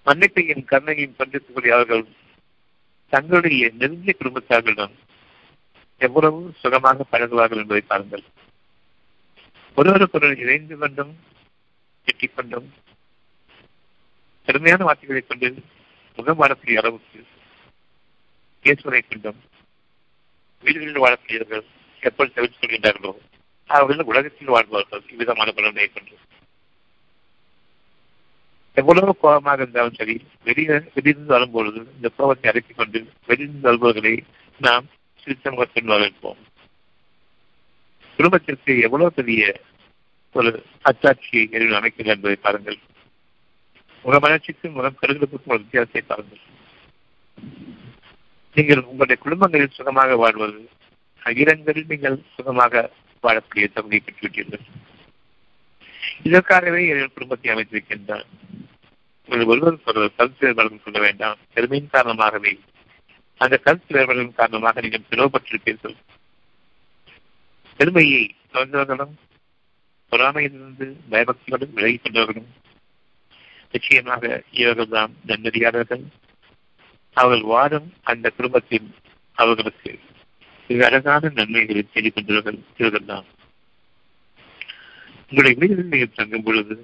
மன்னிப்பையும் 0.06 0.66
கருணையும் 0.66 1.16
கொண்டிருக்கக்கூடிய 1.16 1.74
அவர்கள் 1.74 2.06
தங்களுடைய 3.10 3.70
நெருங்கிய 3.70 4.16
குடும்பத்தார்களிடம் 4.20 4.92
எவ்வளவு 5.98 6.54
சுகமாக 6.60 7.06
பழகுவார்கள் 7.12 7.56
என்பதை 7.56 7.82
பாருங்கள். 7.82 8.24
ஒருவருக்கொருவர் 9.76 10.38
இணைந்து 10.38 10.78
கொண்டும் 10.78 11.20
கெட்டிக் 12.04 12.36
கொண்டும் 12.36 12.74
பெருமையான 14.46 14.84
வார்த்தைகளைக் 14.84 15.28
கொண்டு 15.28 15.64
முகம் 16.16 16.40
வாழக்கூடிய 16.40 16.78
அளவுக்கு 16.78 17.26
பேசுவதை 18.62 19.02
கொண்டும் 19.02 19.44
வீடுகளில் 20.62 21.00
வாழக்கூடியவர்கள் 21.00 21.64
எப்படி 22.00 22.32
தவிர்த்துக் 22.34 22.70
கொள்கின்றார்களோ 22.70 23.12
அவர்கள் 23.70 24.10
உலகத்தில் 24.12 24.54
வாழ்வார்கள் 24.56 25.04
இவ்விதமான 25.14 25.52
பலனை 25.52 25.88
கொண்டு 25.88 26.16
எவ்வளவு 28.78 29.12
கோபமாக 29.18 29.62
இருந்தாலும் 29.62 29.98
சரி 30.00 30.16
வெளியே 30.44 30.76
வெளியிருந்து 30.96 31.34
வரும்பொழுது 31.36 31.80
இந்த 31.96 32.10
கோபத்தை 32.18 32.50
அடக்கிக் 32.52 32.80
கொண்டு 32.80 33.00
வெளியிருந்து 33.28 33.68
வருபவர்களை 33.68 34.14
நாம் 34.60 34.86
சிறுத்தமுகத்தில் 35.24 35.92
வரவேற்போம் 35.92 36.42
குடும்பத்திற்கு 38.20 38.74
எவ்வளவு 38.80 39.10
பெரிய 39.12 39.42
ஒரு 40.36 40.52
அச்சாட்சியை 40.84 41.44
எரிவில் 41.56 41.80
அமைக்கிறது 41.80 42.14
என்பதை 42.14 42.36
பாருங்கள். 42.36 42.78
முகமலர்ச்சிக்கும் 44.06 44.76
முகம் 44.78 45.00
கருதலுக்கும் 45.02 45.52
ஒரு 45.54 45.62
வித்தியாசத்தை 45.64 46.02
பாருங்கள். 46.02 46.42
நீங்கள் 48.56 48.82
உங்களுடைய 48.82 49.18
குடும்பங்களில் 49.22 49.76
சுகமாக 49.78 50.16
வாழ்வது 50.16 50.62
அகிலங்களில் 51.22 51.86
நீங்கள் 51.86 52.18
சுகமாக 52.36 52.92
வாழக்கூடிய 53.28 53.74
தகுதியை 53.74 54.02
பெற்றுவிட்டீர்கள். 54.02 54.66
இதற்காகவே 56.24 56.86
இறைவன் 56.88 57.14
குடும்பத்தை 57.14 57.56
அமைத்திருக்கின்றான் 57.56 58.26
ஒருவர் 59.30 59.78
ஒருவர் 59.86 60.16
கருத்து 60.16 60.36
வேறுபாடுகள் 60.40 60.80
சொல்ல 60.84 61.00
வேண்டாம். 61.00 61.38
பெருமையின் 61.54 61.90
காரணமாகவே. 61.92 62.60
அந்த 63.38 63.58
கருத்து 63.58 63.96
வேறுபாடுகளின் 63.96 64.36
காரணமாக 64.36 64.82
நீங்கள் 64.82 65.04
பிளவுபட்டிருப்பீர்கள். 65.10 65.96
பெருமையை 67.78 68.36
தொடர்ந்தவர்களும் 68.54 69.14
பொறாமையிலிருந்து 70.12 70.96
பயபக்திகளும் 71.12 71.74
விலகிக் 71.74 72.02
கொண்டவர்களும் 72.04 72.50
நிச்சயமாக 73.72 74.44
இவர்கள் 74.52 74.88
தான் 74.88 75.16
நன்மதியாளர்கள். 75.28 76.04
அவர்கள் 77.14 77.42
வாழும் 77.42 77.94
அந்த 78.04 78.30
குடும்பத்தில் 78.30 78.96
அவர்களுக்கு 79.34 80.00
மிக 80.70 80.86
அழகான 80.88 81.30
நன்மைகளை 81.36 81.82
செய்து 81.92 82.10
கொண்டவர்கள் 82.14 83.10
தான் 83.12 83.28
உங்களுடைய 85.30 85.54
வீடுகளில் 85.60 85.92
நீங்கள் 85.92 86.18
தங்கும் 86.18 86.46
பொழுது 86.48 86.76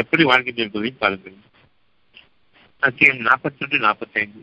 எப்படி 0.00 0.22
வாழ்கின்ற 0.30 0.62
என்பதையும் 0.64 1.02
பாருங்கள். 1.02 1.36
அத்தியம் 2.86 3.24
நாற்பத்தி 3.28 3.62
ஒன்று 3.64 3.78
நாற்பத்தி 3.86 4.18
ஐந்து 4.22 4.42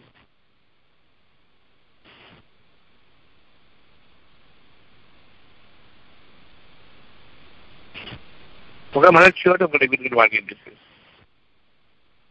முக 8.95 9.12
மலர்ச்சியோடு 9.17 9.65
உங்களுடைய 9.67 9.89
வீடுகள் 9.93 10.19
வாழ்கின்றீர்கள். 10.19 10.77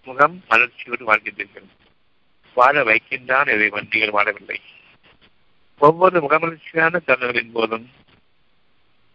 முகம் 0.08 0.36
மலர்ச்சியோடு 0.50 1.04
வாழ்கின்றீர்கள். 1.10 1.68
வாழ 2.56 2.84
வைக்கின்றான் 2.90 3.52
இதை 3.54 3.68
வண்டிகள் 3.76 4.16
வாழவில்லை. 4.18 4.58
ஒவ்வொரு 5.78 6.20
முகமலர்ச்சியான 6.20 7.00
தருணங்களின் 7.06 7.52
போதும் 7.52 7.86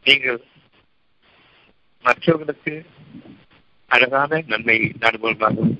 நீங்கள் 0.03 0.41
மற்றவர்களுக்கு 2.05 2.85
அழகான 3.87 4.41
நன்மை 4.47 4.77
நாடுபவர்களாகவும் 4.99 5.77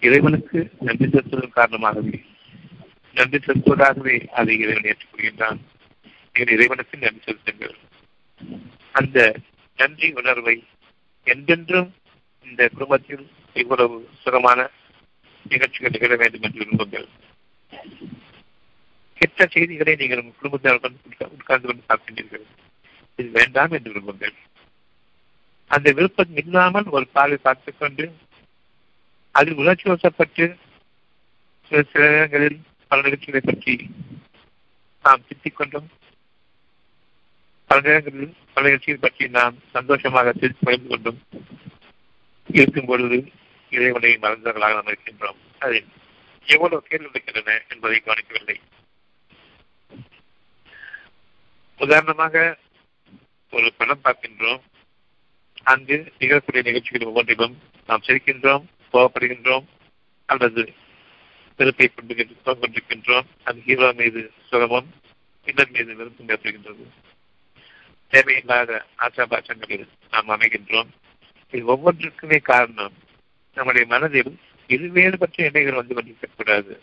இறைவனுக்கு 0.00 0.60
நன்றி 0.80 1.06
செலுத்துவதன் 1.06 1.56
காரணமாகவே 1.58 2.18
நன்றி 3.14 3.38
செலுத்துவதாகவே 3.38 4.26
அதை 4.28 4.58
இறைவன் 4.58 4.88
ஏற்றுக்கொள்கின்றான். 4.90 5.60
நீங்கள் 6.34 6.54
இறைவனுக்கு 6.54 6.98
நன்றி 6.98 7.20
செலுத்துங்கள். 7.24 7.76
அந்த 8.92 9.34
நன்றி 9.76 10.12
உணர்வை 10.12 10.64
என்றென்றும் 11.24 11.94
இந்த 12.46 12.68
குடும்பத்தில் 12.68 13.24
இவ்வளவு 13.52 14.08
சுகமான 14.22 14.70
நிகழ்ச்சிகள் 15.48 15.90
நிகழ 15.90 16.16
வேண்டும் 16.16 16.42
என்று 16.42 16.60
விரும்புங்கள். 16.62 17.08
கெட்ட 19.22 19.46
செய்திகளை 19.46 19.94
நீங்கள் 19.94 20.18
உங்கள் 20.18 20.38
குடும்பத்தினருடன் 20.40 21.30
உட்கார்ந்து 21.30 21.68
கொண்டு 21.68 21.82
பார்க்கின்றீர்கள் 21.88 22.42
இது 23.16 23.30
வேண்டாம் 23.30 23.70
என்று 23.70 23.92
விரும்புங்கள். 23.92 24.34
அந்த 25.66 25.92
விருப்பம் 25.92 26.36
இல்லாமல் 26.36 26.84
ஒரு 26.84 27.06
பார்வை 27.06 27.36
பார்த்துக் 27.36 27.78
கொண்டு 27.78 28.16
அதில் 29.30 29.54
உணர்ச்சி 29.54 29.90
வசப்பட்டு 29.90 30.56
சில 31.68 31.82
சில 31.82 32.10
நேரங்களில் 32.10 32.60
பல 32.88 33.02
நிகழ்ச்சிகளை 33.02 33.40
பற்றி 33.44 33.90
நாம் 35.02 35.20
திட்டிக் 35.20 35.52
கொண்டும் 35.52 35.88
பல 37.66 37.80
நேரங்களில் 37.80 38.34
பல 38.54 38.66
நிகழ்ச்சிகள் 38.66 39.00
பற்றி 39.00 39.28
நாம் 39.28 39.54
சந்தோஷமாக 39.70 40.32
பகிர்ந்து 40.32 40.88
கொண்டும் 40.88 41.22
இருக்கும் 42.46 42.84
பொழுது 42.84 43.30
இறைவனை 43.70 44.18
மறந்தவர்களாக 44.22 44.72
நாம் 44.72 44.86
இருக்கின்றோம். 44.86 45.36
அதில் 45.58 45.86
எவ்வளவு 46.44 46.82
கேள்வி 46.82 47.08
இருக்கின்றன 47.10 47.62
என்பதை 47.68 47.98
கவனிக்கவில்லை. 47.98 48.60
உதாரணமாக 51.84 52.58
ஒரு 53.50 53.68
படம் 53.78 54.04
பார்க்கின்றோம். 54.04 54.60
அங்கு 55.62 55.96
நிகழக்கூடிய 56.18 56.62
நிகழ்ச்சிகள் 56.62 57.08
ஒவ்வொன்றிலும் 57.08 57.54
நாம் 57.86 58.04
சிரிக்கின்றோம் 58.06 58.64
கோவப்படுகின்றோம் 58.92 59.66
அல்லது 60.28 60.62
வெறுப்பை 61.56 61.86
கொண்டு 61.88 62.14
கொண்டிருக்கின்றோம் 62.44 63.28
அது 63.44 63.60
ஹீரோ 63.66 63.88
மீது 63.92 64.20
சுகமும் 64.50 64.88
பின்னர் 65.46 65.70
மீது 65.70 65.96
வெறுப்பும் 65.96 66.28
ஏற்படுகின்றது. 66.28 66.84
தேவையில்லாத 68.12 68.70
ஆச்சாபாச்சங்களில் 68.98 69.86
நாம் 70.10 70.32
அமைகின்றோம். 70.36 70.90
இது 71.50 71.62
ஒவ்வொன்றுக்குமே 71.74 72.38
காரணம் 72.50 72.96
நம்முடைய 73.54 73.86
மனதில் 73.86 74.32
இருவேறு 74.66 75.18
பற்றிய 75.18 75.50
எண்ணங்கள் 75.52 75.80
வந்து 75.80 75.96
கொண்டிருக்கக்கூடாது. 75.96 76.74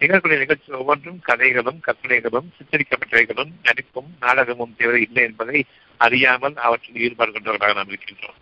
நிகழக்கூடிய 0.00 0.38
நிகழ்ச்சி 0.38 0.70
ஒவ்வொன்றும் 0.72 1.18
கதைகளும் 1.20 1.80
கற்பனைகளும் 1.86 2.48
சித்தரிக்கப்பட்டவைகளும் 2.56 3.50
நடிப்பும் 3.62 4.10
நாடகமும் 4.20 4.76
தேவை 4.76 5.00
இல்லை 5.02 5.22
என்பதை 5.24 5.58
அறியாமல் 5.96 6.56
அவற்றில் 6.66 7.02
ஈடுபாடு 7.04 7.32
கொண்டவர்களாக 7.32 7.74
நாம் 7.74 7.88
இருக்கின்றோம். 7.88 8.38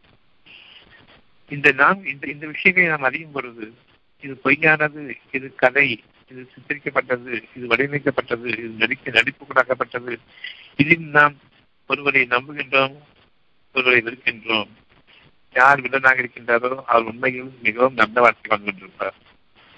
இந்த 1.50 1.68
நாம் 1.72 2.04
இந்த 2.04 2.24
இந்த 2.26 2.46
விஷயங்களை 2.46 2.88
நாம் 2.88 3.02
அறியும் 3.02 3.32
பொழுது 3.32 3.66
இது 4.22 4.34
பொய்யானது 4.44 5.02
இது 5.30 5.54
கதை 5.54 5.86
இது 6.30 6.40
சித்தரிக்கப்பட்டது 6.54 7.30
இது 7.56 7.66
வடிவமைக்கப்பட்டது 7.66 8.46
இது 8.58 8.72
நடிக்க 8.82 9.10
நடிப்புக்குள்ளாக்கப்பட்டது. 9.10 10.14
இதில் 10.76 11.06
நாம் 11.18 11.36
ஒருவரை 11.86 12.22
நம்புகின்றோம் 12.30 12.96
ஒருவரை 13.74 14.00
வெறுக்கின்றோம். 14.02 14.70
யார் 15.54 15.80
வில்லனாக 15.80 16.22
இருக்கின்றாரோ 16.22 16.70
அவர் 16.84 17.08
உண்மையில் 17.12 17.50
மிகவும் 17.62 17.94
நல்ல 17.94 18.20
வாழ்க்கை 18.20 18.48
வாழ்ந்து 18.48 18.68
கொண்டிருப்பார் 18.68 19.18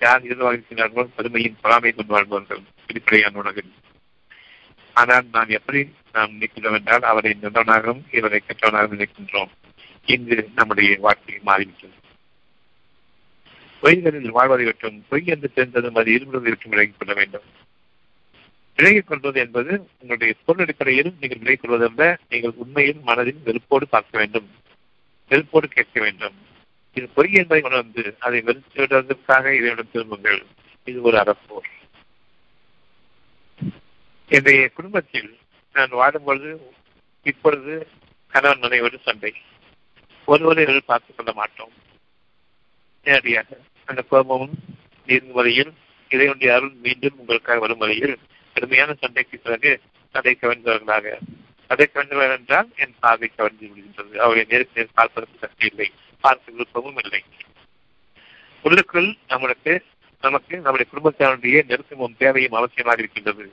யார் 0.00 0.22
எதுவாக 0.24 0.56
இருக்கின்றார்களோ 0.56 1.08
பெருமையின் 1.16 1.56
பொறாமை 1.60 1.92
கொண்டு 1.92 2.12
வாழ்பவர்கள் 2.12 2.62
வெளிப்படையான 2.86 3.38
உலகில். 3.38 3.72
ஆனால் 4.92 5.26
நாம் 5.32 5.48
எப்படி 5.48 5.80
நாம் 6.12 6.32
நினைக்கின்றோம் 6.32 6.72
என்றால் 6.72 7.02
அவரை 7.02 7.36
நல்லவனாகவும் 7.42 8.02
இவரை 8.10 8.40
கெட்டவனாகவும் 8.46 8.98
நினைக்கின்றோம். 8.98 9.50
இன்று 10.04 10.50
நம்முடைய 10.54 10.96
வாழ்க்கை 11.00 11.38
மாறிவிட்டது. 11.42 11.96
பொய்களில் 13.80 14.30
வாழ்வதை 14.30 14.64
விட்டும் 14.64 15.04
பொய் 15.08 15.26
என்று 15.26 15.52
தெரிந்ததும் 15.52 15.94
அது 15.94 16.12
இருமுறை 16.12 16.40
விட்டும் 16.42 16.70
விலகிக் 16.70 16.98
கொள்ள 16.98 17.14
வேண்டும். 17.14 17.46
விலகிக் 18.76 19.06
கொள்வது 19.06 19.40
என்பது 19.40 19.72
உங்களுடைய 20.00 20.34
பொருள் 20.44 20.64
அடிப்படையில் 20.64 21.14
நீங்கள் 21.20 21.38
விலகிக் 21.38 21.64
கொள்வதல்ல 21.64 22.16
நீங்கள் 22.28 22.52
உண்மையில் 22.56 23.00
மனதில் 23.02 23.42
வெறுப்போடு 23.44 23.88
பார்க்க 23.88 24.18
வேண்டும். 24.18 24.48
வெறுப்போடு 25.28 25.68
கேட்க 25.68 26.00
வேண்டும். 26.00 26.48
இது 26.94 27.08
பொய் 27.08 27.32
என்பதை 27.32 27.70
உணர்ந்து 27.70 28.16
அதை 28.20 28.40
வெறுத்துவதற்காக 28.40 29.54
இதனுடன் 29.54 29.90
திரும்புங்கள். 29.92 30.46
இது 30.84 31.02
ஒரு 31.02 31.16
அறப்போர். 31.16 31.68
என்னுடைய 34.28 34.68
குடும்பத்தில் 34.68 35.38
நான் 35.72 35.92
வாடும்பொழுது 35.92 36.56
இப்பொழுது 37.22 37.88
கணவன் 38.28 38.60
மனைவோடு 38.60 39.00
சண்டை. 39.00 39.34
ஒருவரை 40.24 40.80
பார்த்துக் 40.80 41.16
கொள்ள 41.16 41.32
மாட்டோம். 41.32 41.72
நேரடியாக 43.04 43.58
அந்த 43.84 44.02
கோபமும் 44.02 44.52
நீரும் 45.06 45.32
வரையில் 45.32 45.72
இதையொன்றிய 46.08 46.54
அருள் 46.54 46.72
மீண்டும் 46.82 47.18
உங்களுக்காக 47.18 47.58
வரும் 47.58 47.78
வரையில் 47.78 48.18
கடுமையான 48.54 48.94
சண்டைக்கு 48.94 49.38
பிறகு 49.38 49.80
அதை 50.12 50.38
கவர்ந்தவர்களாக 50.40 51.18
அதை 51.68 51.88
கவர்ந்தவர் 51.94 52.38
என்றால் 52.38 52.68
என் 52.76 52.94
பார்வை 53.00 53.30
கவர்ந்து 53.36 53.66
விடுகின்றது. 53.66 54.16
அவரை 54.16 54.44
நேருக்கு 54.48 54.80
நேர் 54.80 54.94
பார்ப்பதற்கு 54.94 55.38
சக்தி 55.38 55.66
இல்லை. 55.66 55.92
பார்த்து 56.20 56.52
விருப்பமும் 56.52 57.00
இல்லை 57.02 57.22
உள்ளுக்குள் 58.64 59.10
நம்மளுக்கு 59.28 59.74
நமக்கு 60.22 60.54
நம்முடைய 60.58 60.86
குடும்பத்தினருடைய 60.92 61.58
நெருக்கமும் 61.68 62.16
தேவையும் 62.18 62.52
அவசியமாக 62.52 62.98
இருக்கின்றது. 62.98 63.44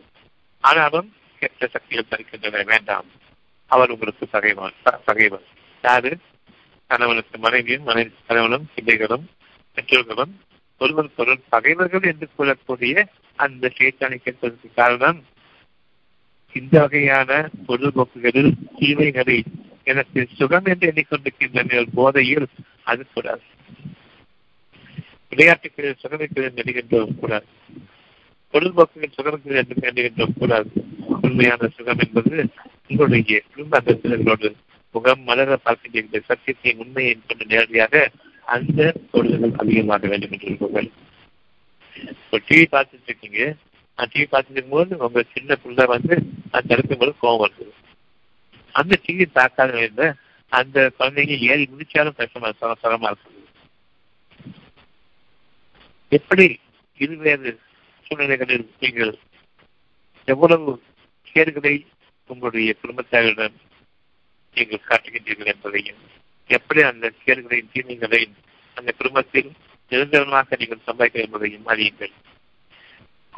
ஆனாலும் 0.64 1.14
கெட்ட 1.40 1.68
சக்திகள் 1.68 2.10
தருக்கின்றன 2.10 2.66
வேண்டாம். 2.66 3.08
அவர் 3.72 3.90
உங்களுக்கு 3.90 4.26
பகைவான் 4.32 4.76
பகைவர் 5.06 5.46
யாரு? 5.84 6.12
கணவனுக்கு 6.88 7.38
மனைவியும் 7.38 7.84
மனைவி 7.84 8.12
கணவனும் 8.28 8.68
பிள்ளைகளும் 8.76 9.26
பெற்றோர்களும் 9.78 10.34
ஒருவர் 10.82 11.16
பொருள் 11.16 11.42
பகைவர்கள் 11.50 12.02
என்று 12.02 12.28
கூறக்கூடிய 12.38 13.06
அந்த 13.36 13.72
சேத்தானை 13.78 14.18
கேட்பதற்கு 14.18 14.70
காரணம் 14.76 15.20
இந்த 16.56 16.76
வகையான 16.80 17.50
பொழுதுபோக்குகளில் 17.68 18.52
தீமைகளை 18.80 19.38
எனக்கு 19.92 20.28
சுகம் 20.40 20.66
என்று 20.66 20.88
எண்ணிக்கொண்டிருக்கின்ற 20.92 21.88
போதையில் 21.94 22.48
அது 22.84 23.04
கூடாது. 23.14 23.44
விளையாட்டுக்கு 25.30 25.96
சுகமிக்கிறது 26.02 26.50
எண்ணுகின்றோம் 26.62 27.20
கூடாது. 27.20 27.48
பொழுதுபோக்குகள் 28.54 29.16
சுகங்கள் 29.18 29.60
என்று 29.62 29.76
எண்ணுகின்றோம் 29.90 30.38
கூடாது. 30.40 30.70
உண்மையான 31.22 31.68
சுகம் 31.68 32.02
என்பது 32.06 32.36
உங்களுடைய 32.88 33.40
குடும்ப 33.50 33.80
அங்கத்தினர்களோடு 33.80 34.50
முகம் 34.96 35.24
மலர 35.24 35.58
பார்க்கின்ற 35.58 36.22
சத்தியத்தை 36.30 36.74
உண்மையை 36.78 37.14
கொண்டு 37.28 37.46
நேரடியாக 37.46 38.12
அந்த 38.56 38.94
பொழுதுகள் 39.14 39.60
அதிகமாக 39.64 40.08
வேண்டும் 40.08 40.32
என்று 40.32 40.48
இருப்பவர்கள் 40.48 40.90
இப்போ 42.12 42.38
டிவி 42.48 42.66
பார்த்துட்டு 42.72 43.08
இருக்கீங்க. 43.08 43.42
நான் 43.98 44.10
டிவி 44.14 44.28
பார்த்துட்டு 44.32 44.56
இருக்கும்போது 44.56 44.98
உங்க 44.98 45.24
சின்ன 45.34 45.56
பிள்ளை 45.56 45.86
வந்து 45.86 46.16
நான் 46.52 46.68
தடுக்கும் 46.68 47.02
போது 47.02 47.14
கோவம் 47.22 47.44
வருது. 47.44 47.66
அந்த 48.78 48.94
டிவி 49.06 49.26
பார்க்காத 49.32 49.78
இருந்த 49.78 50.06
அந்த 50.52 50.92
குழந்தைங்க 51.00 51.38
ஏறி 51.48 51.70
முடிச்சாலும் 51.72 52.18
கஷ்டமா 52.18 52.50
சரமா 52.82 53.10
இருக்குது 53.12 53.36
எப்படி 56.12 56.46
இருவேறு 57.00 57.52
சூழ்நிலைகளில் 58.06 58.68
நீங்கள் 58.80 59.14
எவ்வளவு 60.28 60.72
கேடுகளை 61.34 61.74
உங்களுடைய 62.30 62.76
குடும்பத்தாரிடம் 62.82 63.58
நீங்கள் 64.58 64.88
காட்டுகின்றீர்கள் 64.88 65.52
என்பதையும் 65.54 66.02
எப்படி 66.50 66.82
அந்த 66.82 67.06
கேடுகளின் 67.26 67.72
தீமைகளை 67.74 68.22
அந்த 68.78 68.92
குடும்பத்தில் 68.92 69.50
நிரந்தரமாக 69.92 70.56
நீங்கள் 70.60 70.86
சம்பாதிக்க 70.86 71.26
என்பதையும் 71.26 71.68
அறியுங்கள். 71.68 72.14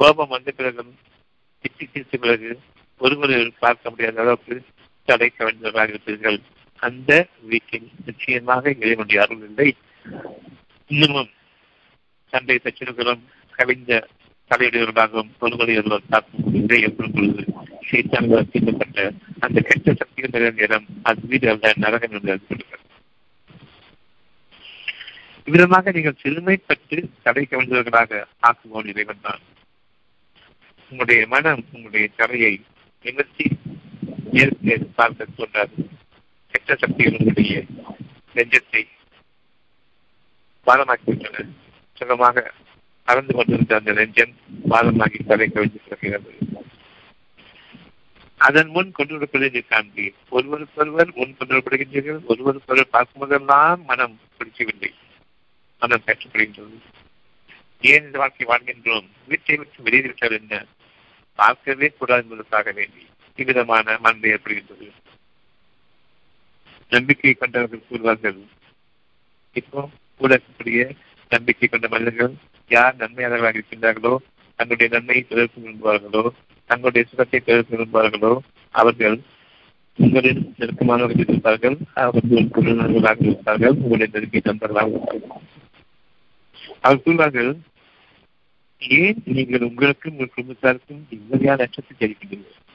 கோபம் 0.00 0.28
வந்த 0.28 0.50
பிறகும் 0.50 0.92
திட்டி 1.64 1.84
தீர்த்த 1.92 2.16
பிறகு 2.16 2.50
ஒருவரை 3.00 3.38
பார்க்க 3.58 3.90
முடியாத 3.90 4.20
அளவுக்கு 4.20 4.54
தடைக்க 5.08 5.38
வேண்டியவராக 5.44 5.92
இருப்பீர்கள் 5.92 6.38
அந்த 6.82 7.10
வீட்டில் 7.42 7.88
நிச்சயமாக 8.06 8.70
இறைவனுடைய 8.80 9.22
அருள் 9.22 9.44
இல்லை. 9.48 9.68
இன்னமும் 10.90 11.30
சண்டை 12.32 12.56
சச்சரவுகளும் 12.64 13.22
கவிழ்ந்த 13.54 13.92
தலையுடையவர்களாகவும் 14.50 15.30
ஒருவரை 15.38 15.74
ஒருவர் 15.78 16.08
தாக்கும் 16.08 16.54
இதை 16.54 16.78
பொழுது 16.88 17.42
சீத்தான்கள் 17.88 18.50
தீண்டப்பட்ட 18.52 18.98
அந்த 19.38 19.58
கெட்ட 19.60 19.94
சக்திகள் 19.94 20.34
நிறைந்த 20.34 20.62
இடம் 20.62 20.86
அது 21.02 21.26
வீடு 21.26 21.48
அல்ல 21.50 21.72
நரகம் 21.76 22.14
என்று 22.16 22.32
அறிவிக்கிறார் 22.34 22.86
இவ்விதமாக 25.48 25.92
நீங்கள் 25.92 26.20
சிறுமைப்பட்டு 26.22 26.96
தடை 27.22 27.44
கவிழ்ந்தவர்களாக 27.46 28.20
ஆக்குவோம் 28.48 28.88
இறைவன் 28.92 29.22
தான். 29.22 29.42
உங்களுடைய 30.92 31.22
மனம் 31.26 31.62
உங்களுடைய 31.72 32.06
தடையை 32.16 32.52
நிமிர்த்தி 33.04 33.46
இயற்கை 34.32 34.76
பார்க்க 34.98 35.26
சொன்னார். 35.36 35.72
கெட்ட 36.52 36.74
சக்திகளுடைய 36.74 37.64
நெஞ்சத்தை 38.34 38.82
பாரமாக்கிவிட்டன 40.66 41.48
சுகமாக 41.94 42.52
கலந்து 43.04 43.34
கொண்டிருந்த 43.34 43.76
அந்த 43.76 43.92
நெஞ்சம் 43.92 44.34
பாரமாகி 44.70 45.18
தலை 45.26 45.48
கவிழ்ந்து 45.48 45.80
கிடக்கிறது 45.84 46.32
அதன் 48.36 48.68
முன் 48.68 48.92
கொண்டிருப்பதை 48.92 49.48
நீ 49.48 49.60
காண்பி 49.60 50.14
ஒருவருக்கொருவர் 50.30 51.10
முன் 51.14 51.36
கொண்டிருப்படுகின்றீர்கள் 51.38 52.20
ஒருவருக்கொருவர் 52.24 52.92
பார்க்கும்போதெல்லாம் 52.92 53.84
மனம் 53.84 54.20
பிடிக்கவில்லை. 54.36 54.94
மனம் 55.78 56.02
கற்றுப்படுகின்றது 56.06 56.78
ஏன் 57.80 58.04
இந்த 58.04 58.18
வாழ்க்கை 58.18 58.46
வாழ்கின்றோம்? 58.46 59.06
வீட்டை 59.26 59.56
விட்டு 59.56 59.84
வெளியேறிவிட்டால் 59.84 60.38
என்ன? 60.40 60.64
பார்க்கவே 61.34 61.88
கூடாது 61.98 62.22
என்பதற்காக 62.22 62.72
வேண்டி. 62.72 63.09
இவ்விதமான 63.38 63.96
மனது 64.04 64.30
ஏற்படுகின்றது 64.34 64.88
நம்பிக்கை 66.92 67.34
கொண்டவர்கள் 67.34 67.88
கூறுவார்கள். 67.88 68.38
இப்போ 69.56 69.80
கூட 70.20 70.30
இருக்கக்கூடிய 70.36 70.82
நம்பிக்கை 71.30 71.66
கொண்ட 71.68 71.88
மனிதர்கள் 71.88 72.32
யார் 72.70 72.96
நன்மையாளர்களாக 72.96 73.56
இருக்கின்றார்களோ 73.56 74.14
தங்களுடைய 74.58 74.88
நன்மையை 74.94 75.22
பெருக்க 75.28 75.60
விரும்புவார்களோ 75.60 76.24
தங்களுடைய 76.70 77.04
சுகத்தை 77.10 77.40
பெருக்க 77.40 77.76
விரும்புவார்களோ 77.76 78.32
அவர்கள் 78.74 79.16
உங்களின் 79.98 80.42
நெருக்கமானவர்கள் 80.58 81.28
இருப்பார்கள். 81.28 81.76
அவர்கள் 82.02 82.52
குழுநர்களாக 82.54 83.24
இருப்பார்கள். 83.30 83.74
உங்களுடைய 83.82 84.10
நெருக்கி 84.14 84.40
நண்பர்களாக 84.44 84.90
இருப்பார்கள். 84.90 85.46
அவர் 86.80 87.02
கூறுவார்கள் 87.04 87.50
ஏன் 88.82 89.18
நீங்கள் 89.36 89.66
உங்களுக்கும் 89.68 90.12
உங்கள் 90.12 90.34
குடும்பத்தாருக்கும் 90.36 91.02
இவ்வகையான 91.16 91.64
அச்சத்தை 91.66 91.94
தெரிவிக்கின்றீர்கள் 91.94 92.68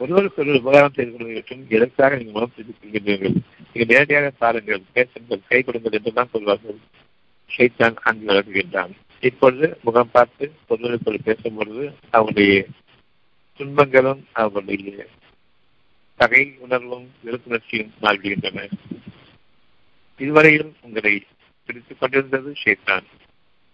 ஒருவருக்கு 0.00 0.42
ஒரு 0.42 0.60
உபகாரம் 0.60 0.96
செய்து 0.96 1.10
கொள்வதற்கும் 1.12 1.62
எதற்காக 1.68 2.16
நீங்கள் 2.16 2.36
மனம் 2.36 2.54
செய்து 2.56 2.72
கொள்கின்றீர்கள்? 2.72 3.36
நீங்கள் 3.72 3.90
நேரடியாக 3.92 4.32
சாருங்கள் 4.40 4.82
பேசுங்கள் 4.92 5.46
கை 5.48 5.60
கொடுங்கள் 5.62 5.96
என்றுதான் 5.98 6.32
சொல்வார்கள். 6.32 6.78
ஷைத்தான் 7.50 7.96
அங்கு 8.08 8.26
வழங்குகின்றான் 8.30 8.92
இப்பொழுது 9.22 9.66
முகம் 9.82 10.12
பார்த்து 10.12 10.44
ஒருவருக்கு 10.68 11.20
பேசும்பொழுது 11.28 11.84
பொழுது 12.10 12.46
துன்பங்களும் 13.60 14.22
அவருடைய 14.32 15.06
தகை 16.20 16.42
உணர்வும் 16.64 17.06
விருப்புணர்ச்சியும் 17.24 17.94
மாறுகின்றன. 18.02 18.68
இதுவரையில் 20.20 20.68
உங்களை 20.82 21.14
பிடித்துக் 21.66 22.00
கொண்டிருந்தது 22.00 22.50
ஷேத்தான். 22.64 23.06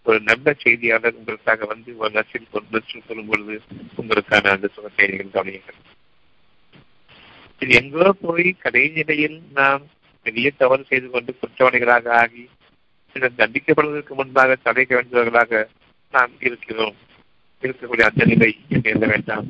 ஒரு 0.05 0.19
நல்ல 0.19 0.53
செய்தியாளர் 0.63 1.17
உங்களுக்காக 1.19 1.65
வந்து 1.65 1.91
ஒரு 1.97 2.11
நச்சில் 2.19 2.47
நச்சில் 2.75 3.07
சொல்லும் 3.07 3.29
பொழுது 3.31 3.55
உங்களுக்கான 4.01 4.51
அந்த 4.55 4.69
சுகத்தை 4.75 5.07
நீங்கள் 5.07 5.35
கவனியுங்கள். 5.35 5.79
இது 7.59 7.83
எங்கோ 7.83 8.13
போய் 8.13 8.55
கடை 8.59 8.87
நிலையில் 8.87 9.43
நாம் 9.53 9.81
பெரிய 10.23 10.51
தவறு 10.51 10.83
செய்து 10.83 11.09
கொண்டு 11.09 11.35
குற்றவாளிகளாக 11.41 12.09
ஆகி 12.09 12.49
சிலர் 13.11 13.31
தண்டிக்கப்படுவதற்கு 13.37 14.09
முன்பாக 14.09 14.55
தடைக்க 14.55 15.01
வேண்டியவர்களாக 15.01 15.67
நாம் 16.11 16.31
இருக்கிறோம். 16.39 16.95
இருக்கக்கூடிய 17.61 18.01
அந்த 18.01 18.25
நிலை 18.25 18.59
எழுத 18.69 19.07
வேண்டாம். 19.07 19.45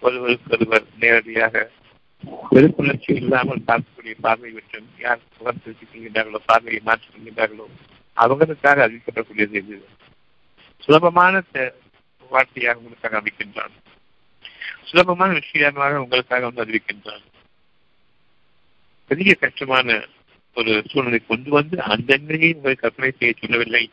ஒருவருக்கு 0.00 0.50
ஒருவர் 0.50 0.84
நேரடியாக 1.00 1.70
வெறுப்புணர்ச்சி 2.50 3.12
இல்லாமல் 3.14 3.62
பார்க்கக்கூடிய 3.66 4.14
பார்வை 4.20 4.50
மற்றும் 4.50 4.86
யார் 4.98 5.18
முகம் 5.38 5.62
திருத்திக் 5.62 6.42
பார்வையை 6.46 6.80
மாற்றிக் 6.84 7.14
கொள்கின்றார்களோ 7.14 7.66
அவங்களுக்காக 8.16 8.78
அறிவிக்கப்படக்கூடியது 8.86 9.54
இது. 9.54 9.86
சுலபமான 10.78 11.42
வார்த்தையாக 12.30 12.74
உங்களுக்காக 12.74 13.20
அமைக்கின்றான். 13.20 13.74
சுலபமான 14.84 15.32
விஷயமாக 15.32 16.02
உங்களுக்காக 16.02 16.48
வந்து 16.48 16.64
அறிவிக்கின்றான் 16.64 17.24
பெரிய 19.10 19.34
கஷ்டமான 19.34 19.96
ஒரு 20.54 20.72
சூழ்நிலை 20.90 21.20
கொண்டு 21.26 21.50
வந்து 21.50 21.82
அந்த 21.82 22.16
நிலையை 22.16 22.52
உங்களை 22.52 22.74
கற்பனை 22.74 23.10
செய்ய 23.18 23.34
சொல்லவில்லை. 23.40 23.90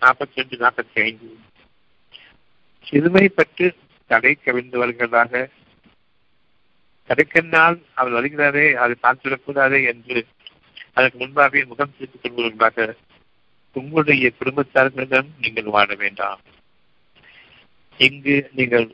நாற்பத்தி 0.00 0.34
ரெண்டு 0.34 0.56
நாற்பத்தி 0.56 0.98
ஐந்து 1.02 1.28
சிறுமைப்பட்டு 2.86 3.66
தடை 4.06 4.32
கவிழ்ந்தவர்களாக 4.44 5.48
தடைக்கண்ணால் 7.08 7.78
அவர் 7.94 8.12
வருகிறாரே 8.12 8.66
அதை 8.72 8.94
பார்த்துவிடக்கூடாதே 9.02 9.80
என்று 9.92 10.26
அதற்கு 10.92 11.18
முன்பாகவே 11.18 11.64
முகம் 11.64 11.94
திருப்பிக் 11.98 12.36
கொள்வதற்காக 12.36 12.96
உங்களுடைய 13.72 14.32
குடும்பத்தார்களிடம் 14.40 15.30
நீங்கள் 15.40 15.72
வாழ 15.76 15.94
வேண்டாம். 15.94 16.40
இங்கு 17.98 18.50
நீங்கள் 18.52 18.86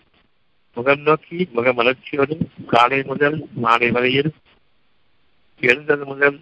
முகம் 0.77 1.03
நோக்கி 1.03 1.49
முக 1.53 1.73
மலர்ச்சியோடு 1.73 2.35
காலை 2.67 3.03
முதல் 3.03 3.39
மாலை 3.55 3.91
வரையில் 3.91 4.31
எழுந்தது 5.61 6.05
முதல் 6.05 6.39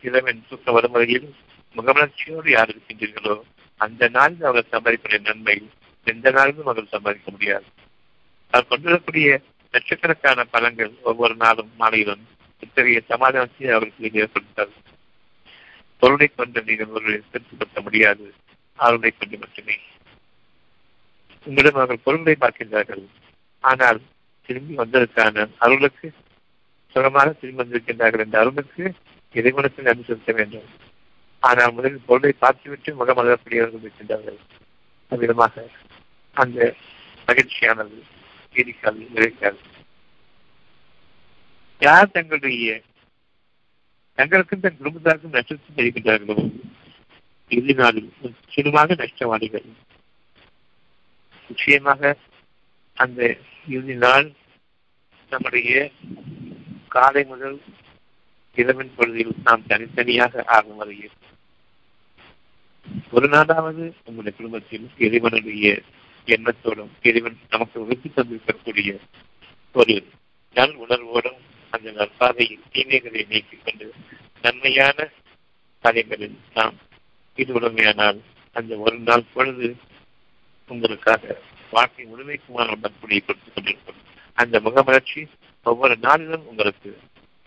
இரவின் 0.00 0.44
தூக்கம் 0.48 0.74
வரும் 0.74 0.90
வரையில் 0.90 1.28
முகமலர்ச்சியோடு 1.76 2.50
யார் 2.50 2.72
இருக்கின்றீர்களோ 2.72 3.36
அந்த 3.76 4.08
நாளில் 4.08 4.42
அவர்கள் 4.42 4.72
சம்பாதிக்கூடிய 4.74 5.20
நன்மை 5.20 5.56
எந்த 6.04 6.30
நாளிலும் 6.30 6.64
அவர்கள் 6.64 6.92
சம்பாதிக்க 6.94 7.30
முடியாது. 7.30 7.66
அவர் 8.50 8.68
கொண்டிருக்கக்கூடிய 8.68 9.40
லட்சக்கணக்கான 9.74 10.44
பலங்கள் 10.44 10.92
ஒவ்வொரு 11.02 11.34
நாளும் 11.34 11.72
மாலையிலும் 11.78 12.24
இத்தகைய 12.58 13.00
சமாதானத்தை 13.08 13.70
அவர்களுக்கு 13.70 14.20
ஏற்படுத்தார் 14.20 14.74
பொருளை 16.02 16.28
கொண்டு 16.28 16.62
நீங்கள் 16.62 16.94
ஒரு 16.98 17.12
திருப்திப்படுத்த 17.32 17.80
முடியாது. 17.80 18.34
அருளை 18.78 19.10
கொண்டு 19.10 19.36
மட்டுமே. 19.38 19.76
உங்களிடம் 21.46 21.80
அவர்கள் 21.80 22.04
பொருளை 22.04 22.36
பார்க்கின்றார்கள். 22.40 23.04
ஆனால் 23.64 23.98
திரும்பி 24.48 24.74
வந்ததற்கான 24.82 25.44
அருளுக்கு 25.64 26.06
சுகமாக 26.94 27.28
திரும்பி 27.32 27.60
வந்திருக்கின்றார்கள் 27.62 28.24
என்ற 28.24 28.38
அருளுக்கு 28.42 28.84
இறைவனத்தில் 29.34 29.86
நன்றி 29.88 30.04
செலுத்த 30.08 30.32
வேண்டும். 30.38 30.66
ஆனால் 31.42 31.74
முதலில் 31.76 32.06
பொருளை 32.08 32.32
பார்த்துவிட்டு 32.44 32.90
முகம் 33.00 33.20
அழகக்கூடியவர்கள் 33.22 33.84
இருக்கின்றார்கள். 33.84 34.40
அவ்விதமாக 35.12 35.64
அந்த 36.36 36.58
மகிழ்ச்சியானது 37.28 37.98
இருக்காது 38.54 39.00
இருக்காது 39.18 39.60
யார் 41.82 42.14
தங்களுடைய 42.16 42.74
தங்களுக்கும் 44.18 44.62
தன் 44.64 44.78
குடும்பத்தாருக்கும் 44.80 45.36
நஷ்டத்தை 45.36 45.70
தெரிவிக்கின்றார்களோ 45.76 46.36
இறுதி 47.50 47.74
நாளில் 47.80 48.10
முற்றிலுமாக 48.20 48.94
நஷ்டவாளிகள் 49.02 49.66
நிச்சயமாக 51.50 52.12
அந்த 52.98 53.20
இறுதி 53.68 53.94
நாள் 53.96 54.26
நம்முடைய 55.32 55.72
காலை 56.88 57.24
முதல் 57.24 57.58
இரவின் 58.56 58.92
பொழுதில் 58.96 59.34
நாம் 59.44 59.66
தனித்தனியாக 59.66 60.42
ஆகும் 60.46 60.76
வரையில். 60.76 61.14
ஒரு 63.10 63.28
நாளாவது 63.28 63.84
உங்களுடைய 64.04 64.34
குடும்பத்தில் 64.36 64.90
இறைவனுடைய 64.98 65.66
எண்ணத்தோடும் 66.28 66.92
இறைவன் 67.02 67.38
நமக்கு 67.50 67.80
உறுதி 67.80 68.08
தந்திருக்கக்கூடிய 68.08 68.90
ஒரு 69.74 69.94
நல் 70.56 70.74
உணர்வோடும் 70.76 71.40
அந்த 71.72 71.90
நற்பாதையில் 71.90 72.66
தீமைகளை 72.72 73.26
நீக்கிக் 73.28 73.64
கொண்டு 73.64 73.86
நன்மையான 74.42 75.08
காரியங்களில் 75.84 76.38
நாம் 76.54 76.76
ஈடுபடுமையானால் 77.38 78.18
அந்த 78.56 78.76
ஒரு 78.76 78.98
நாள் 79.00 79.30
பொழுது 79.34 79.68
உங்களுக்காக 80.70 81.22
வாழ்க்கை 81.72 82.04
முழுமைக்குமான 82.06 82.76
நற்புடியை 82.82 83.22
கொடுத்துக் 83.22 83.54
கொண்டிருக்கும் 83.54 84.00
அந்த 84.38 84.60
முகமலர்ச்சி 84.60 85.22
ஒவ்வொரு 85.66 85.96
நாளிலும் 85.98 86.46
உங்களுக்கு 86.46 86.90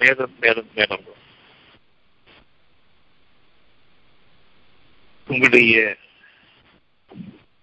மேலும் 0.01 0.33
மேலும் 0.41 0.69
மேலும் 0.75 1.05
உங்களுடைய 5.29 5.75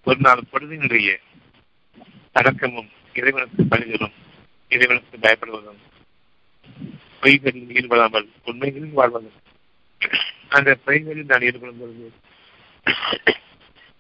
ஒரு 0.07 0.21
நாள் 0.21 0.51
பொழுதினுடைய 0.53 1.11
அடக்கமும் 2.33 2.91
இறைவனுக்கு 3.15 3.65
பணிதலும் 3.65 4.15
இறைவனுக்கு 4.71 5.17
பயப்படுவதும் 5.19 5.81
பொய்களில் 7.21 7.73
ஈடுபடாமல் 7.73 8.29
உண்மைகளில் 8.45 8.93
வாழ்வதும் 8.93 9.39
அந்த 10.49 10.71
பொய்களில் 10.87 11.31
நான் 11.31 11.47
ஈடுபடும் 11.49 11.81
பொழுது 11.81 12.09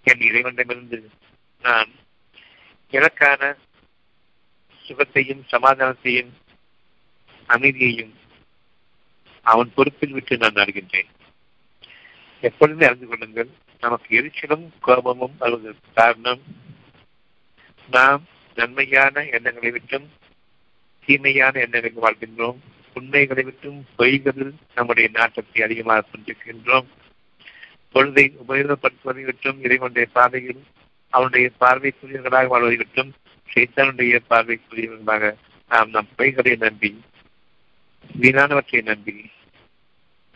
என் 0.07 0.25
இறைவனிடமிருந்து 0.29 0.99
நான் 1.65 1.91
எனக்கான 2.93 3.43
சுகத்தையும் 4.85 5.43
சமாதானத்தையும் 5.53 6.31
அமைதியையும் 7.49 8.13
அவன் 9.47 9.73
பொறுப்பில் 9.75 10.15
விட்டு 10.15 10.35
நான் 10.37 10.61
அறிகின்றேன் 10.63 11.11
எப்பொழுதுமே 12.43 12.85
அறிந்து 12.87 13.07
கொள்ளுங்கள் 13.07 13.51
நமக்கு 13.83 14.09
எரிச்சலும் 14.19 14.67
கோபமும் 14.81 15.37
வருவதற்கு 15.39 15.89
காரணம் 15.97 16.43
நாம் 17.89 18.23
நன்மையான 18.57 19.25
எண்ணங்களை 19.31 19.71
விட்டும் 19.71 20.07
தீமையான 21.09 21.55
எண்ணங்களை 21.61 22.03
வாழ்கின்றோம் 22.03 22.59
உண்மைகளை 22.97 23.43
விட்டும் 23.45 23.79
பொய்களில் 23.97 24.55
நம்முடைய 24.75 25.09
நாட்டத்தை 25.13 25.61
அதிகமாக 25.63 26.07
கொண்டிருக்கின்றோம் 26.07 26.89
பொழுதை 27.95 28.27
உபயோகப்படுத்துவதை 28.43 29.25
விட்டும் 29.25 29.59
இறைவனுடைய 29.61 30.07
பாதையில் 30.13 30.63
அவனுடைய 31.13 31.47
பார்வைக்குரியவர்களாக 31.61 32.51
வாழ்வதை 32.53 32.77
விட்டும் 32.77 33.11
சைத்தானுடைய 33.51 34.19
பார்வைக்குரியவர்களாக 34.31 35.31
நாம் 35.71 35.91
நம் 35.91 36.15
பொய்களை 36.19 36.55
நம்பி 36.57 36.91
வீணானவற்றை 38.21 38.81
நம்பி 38.83 39.15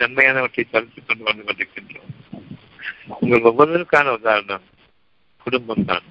நன்மையானவற்றை 0.00 0.62
தவிர்த்துக் 0.70 1.06
கொண்டு 1.06 1.24
வந்து 1.24 1.44
கொண்டிருக்கின்றோம். 1.44 2.12
உங்கள் 3.20 3.46
ஒவ்வொருவருக்கான 3.50 4.12
உதாரணம் 4.12 4.66
குடும்பம் 5.46 5.84
தான் 5.84 6.06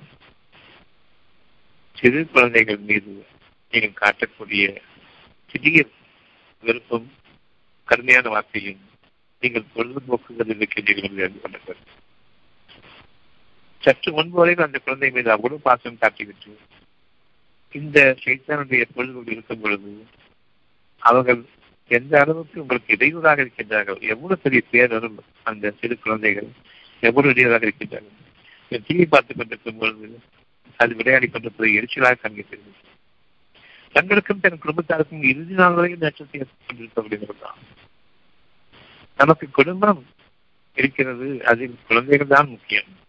சிறு 1.97 2.21
குழந்தைகள் 2.27 2.81
மீது 2.89 3.13
நீங்கள் 3.73 3.99
காட்டக்கூடிய 4.01 4.63
சிறிய 5.51 5.79
விருப்பம் 6.63 7.07
கடுமையான 7.87 8.29
வார்த்தையும் 8.29 8.81
நீங்கள் 9.43 9.71
பொழுதுபோக்குகள் 9.75 10.53
இருக்கின்றீர்கள் 10.53 11.17
என்று 11.17 11.41
அறிந்து 11.43 11.75
சற்று 13.79 14.11
முன்பு 14.11 14.37
வரையில் 14.37 14.63
அந்த 14.63 14.79
குழந்தை 14.79 15.09
மீது 15.09 15.31
அவ்வளவு 15.31 15.59
பாசம் 15.59 15.97
காட்டிவிட்டு 16.01 16.53
இந்த 17.71 18.15
சைத்தானுடைய 18.25 18.83
பொருள்கள் 18.95 19.31
இருக்கும் 19.31 19.61
பொழுது 19.61 20.05
அவர்கள் 20.97 21.45
எந்த 21.87 22.19
அளவுக்கு 22.19 22.61
உங்களுக்கு 22.61 22.93
இடையூறாக 22.93 23.43
இருக்கின்றார்கள் 23.43 24.01
எவ்வளவு 24.01 24.37
பெரிய 24.37 24.61
பேரரும் 24.71 25.17
அந்த 25.43 25.73
சிறு 25.79 25.99
குழந்தைகள் 25.99 26.47
எவ்வளவு 26.99 27.33
இடையூறாக 27.33 27.65
இருக்கின்றார்கள். 27.65 28.23
டிவி 28.71 29.05
பார்த்துக் 29.05 29.37
கொண்டிருக்கும் 29.37 29.77
பொழுது 29.77 30.19
அது 30.77 30.95
விளையாடி 30.95 31.27
கொண்டிருப்பதை 31.27 31.77
எரிச்சலாக 31.79 32.15
காண்கிறது 32.23 32.73
தங்களுக்கும் 33.93 34.39
தன் 34.39 34.61
குடும்பத்தாருக்கும் 34.61 35.23
இறுதி 35.23 35.53
நாள் 35.53 35.73
வரையும் 35.73 36.01
நேற்றத்தை 36.01 36.41
கொண்டிருக்கக்கூடியவர்கள் 36.67 37.39
தான். 37.41 37.57
நமக்கு 39.17 39.51
குடும்பம் 39.51 40.05
இருக்கிறது 40.75 41.45
அதில் 41.45 41.75
குழந்தைகள் 41.87 42.27
தான் 42.27 42.49
முக்கியம். 42.49 43.03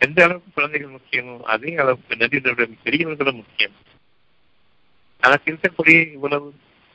எந்த 0.00 0.18
அளவுக்கு 0.24 0.50
குழந்தைகள் 0.56 0.94
முக்கியமோ 0.96 1.34
அதே 1.54 1.72
அளவுக்கு 1.82 2.20
நதியுடன் 2.22 2.76
பெரியவர்களும் 2.84 3.40
முக்கியம். 3.40 3.74
நமக்கு 5.22 5.50
இருக்கக்கூடிய 5.52 5.98
இவ்வளவு 6.16 6.48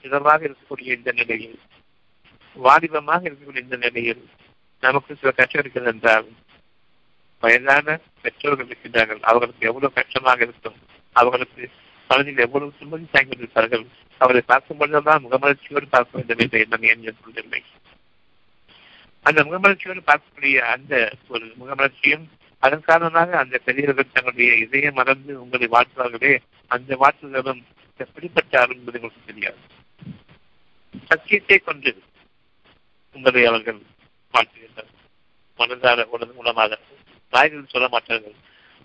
இதமாக 0.04 0.42
இருக்கக்கூடிய 0.48 0.90
இந்த 1.00 1.12
நிலையில் 1.20 1.58
வாலிபமாக 2.56 3.22
இருக்கக்கூடிய 3.30 3.66
இந்த 3.68 3.78
நிலையில் 3.86 4.24
நமக்கு 4.84 5.18
சில 5.22 5.32
கஷ்டம் 5.32 5.62
இருக்கிறது 5.62 5.92
என்றால் 5.94 6.28
வயதான 7.44 7.98
பெற்றோர்கள் 8.24 8.70
இருக்கின்றார்கள். 8.70 9.22
அவர்களுக்கு 9.30 9.68
எவ்வளவு 9.70 9.98
கஷ்டமாக 10.00 10.40
இருக்கும். 10.48 10.78
அவர்களுக்கு 11.16 11.64
குழந்தைகள் 12.10 12.46
எவ்வளவு 12.46 12.72
சுமதி 12.80 13.06
தாங்கி 13.12 13.30
கொண்டிருப்பார்கள் 13.30 13.86
அவரை 14.22 14.42
பார்க்கும் 14.52 14.80
பொழுதுதான் 14.80 15.24
முகமலர்ச்சியோடு 15.26 15.88
பார்க்க 15.94 16.18
வேண்டும் 16.18 16.42
என்ற 16.44 16.58
எண்ணம் 16.64 16.86
ஏன் 16.90 17.06
ஏற்படவில்லை 17.10 17.62
அந்த 19.26 19.40
முகமலர்ச்சியோடு 19.48 20.02
பார்க்கக்கூடிய 20.10 20.58
அந்த 20.74 20.94
ஒரு 21.34 21.46
முகமலர்ச்சியும் 21.62 22.26
அதன் 22.66 22.86
காரணமாக 22.90 23.38
அந்த 23.44 23.56
பெரியவர்கள் 23.66 24.14
தங்களுடைய 24.14 24.52
இதய 24.66 24.92
மறந்து 25.00 25.34
உங்களை 25.44 25.68
வாழ்த்துவார்களே 25.76 26.34
அந்த 26.76 26.98
வாழ்த்துதலும் 27.02 27.62
எப்படிப்பட்ட 28.04 28.54
அருள் 28.62 28.78
என்பது 28.78 29.00
உங்களுக்கு 29.00 29.30
தெரியாது. 29.30 29.60
சத்தியத்தை 31.10 31.58
கொண்டு 31.60 31.92
உங்களை 33.16 33.44
அவர்கள் 33.52 33.80
வாழ்த்துகின்றனர். 34.34 34.92
மனதார 35.60 36.06
மூலமாக 36.38 36.80
வாய்கள் 37.34 37.74
சொல்ல 37.74 37.88
மாட்டார்கள். 37.94 38.38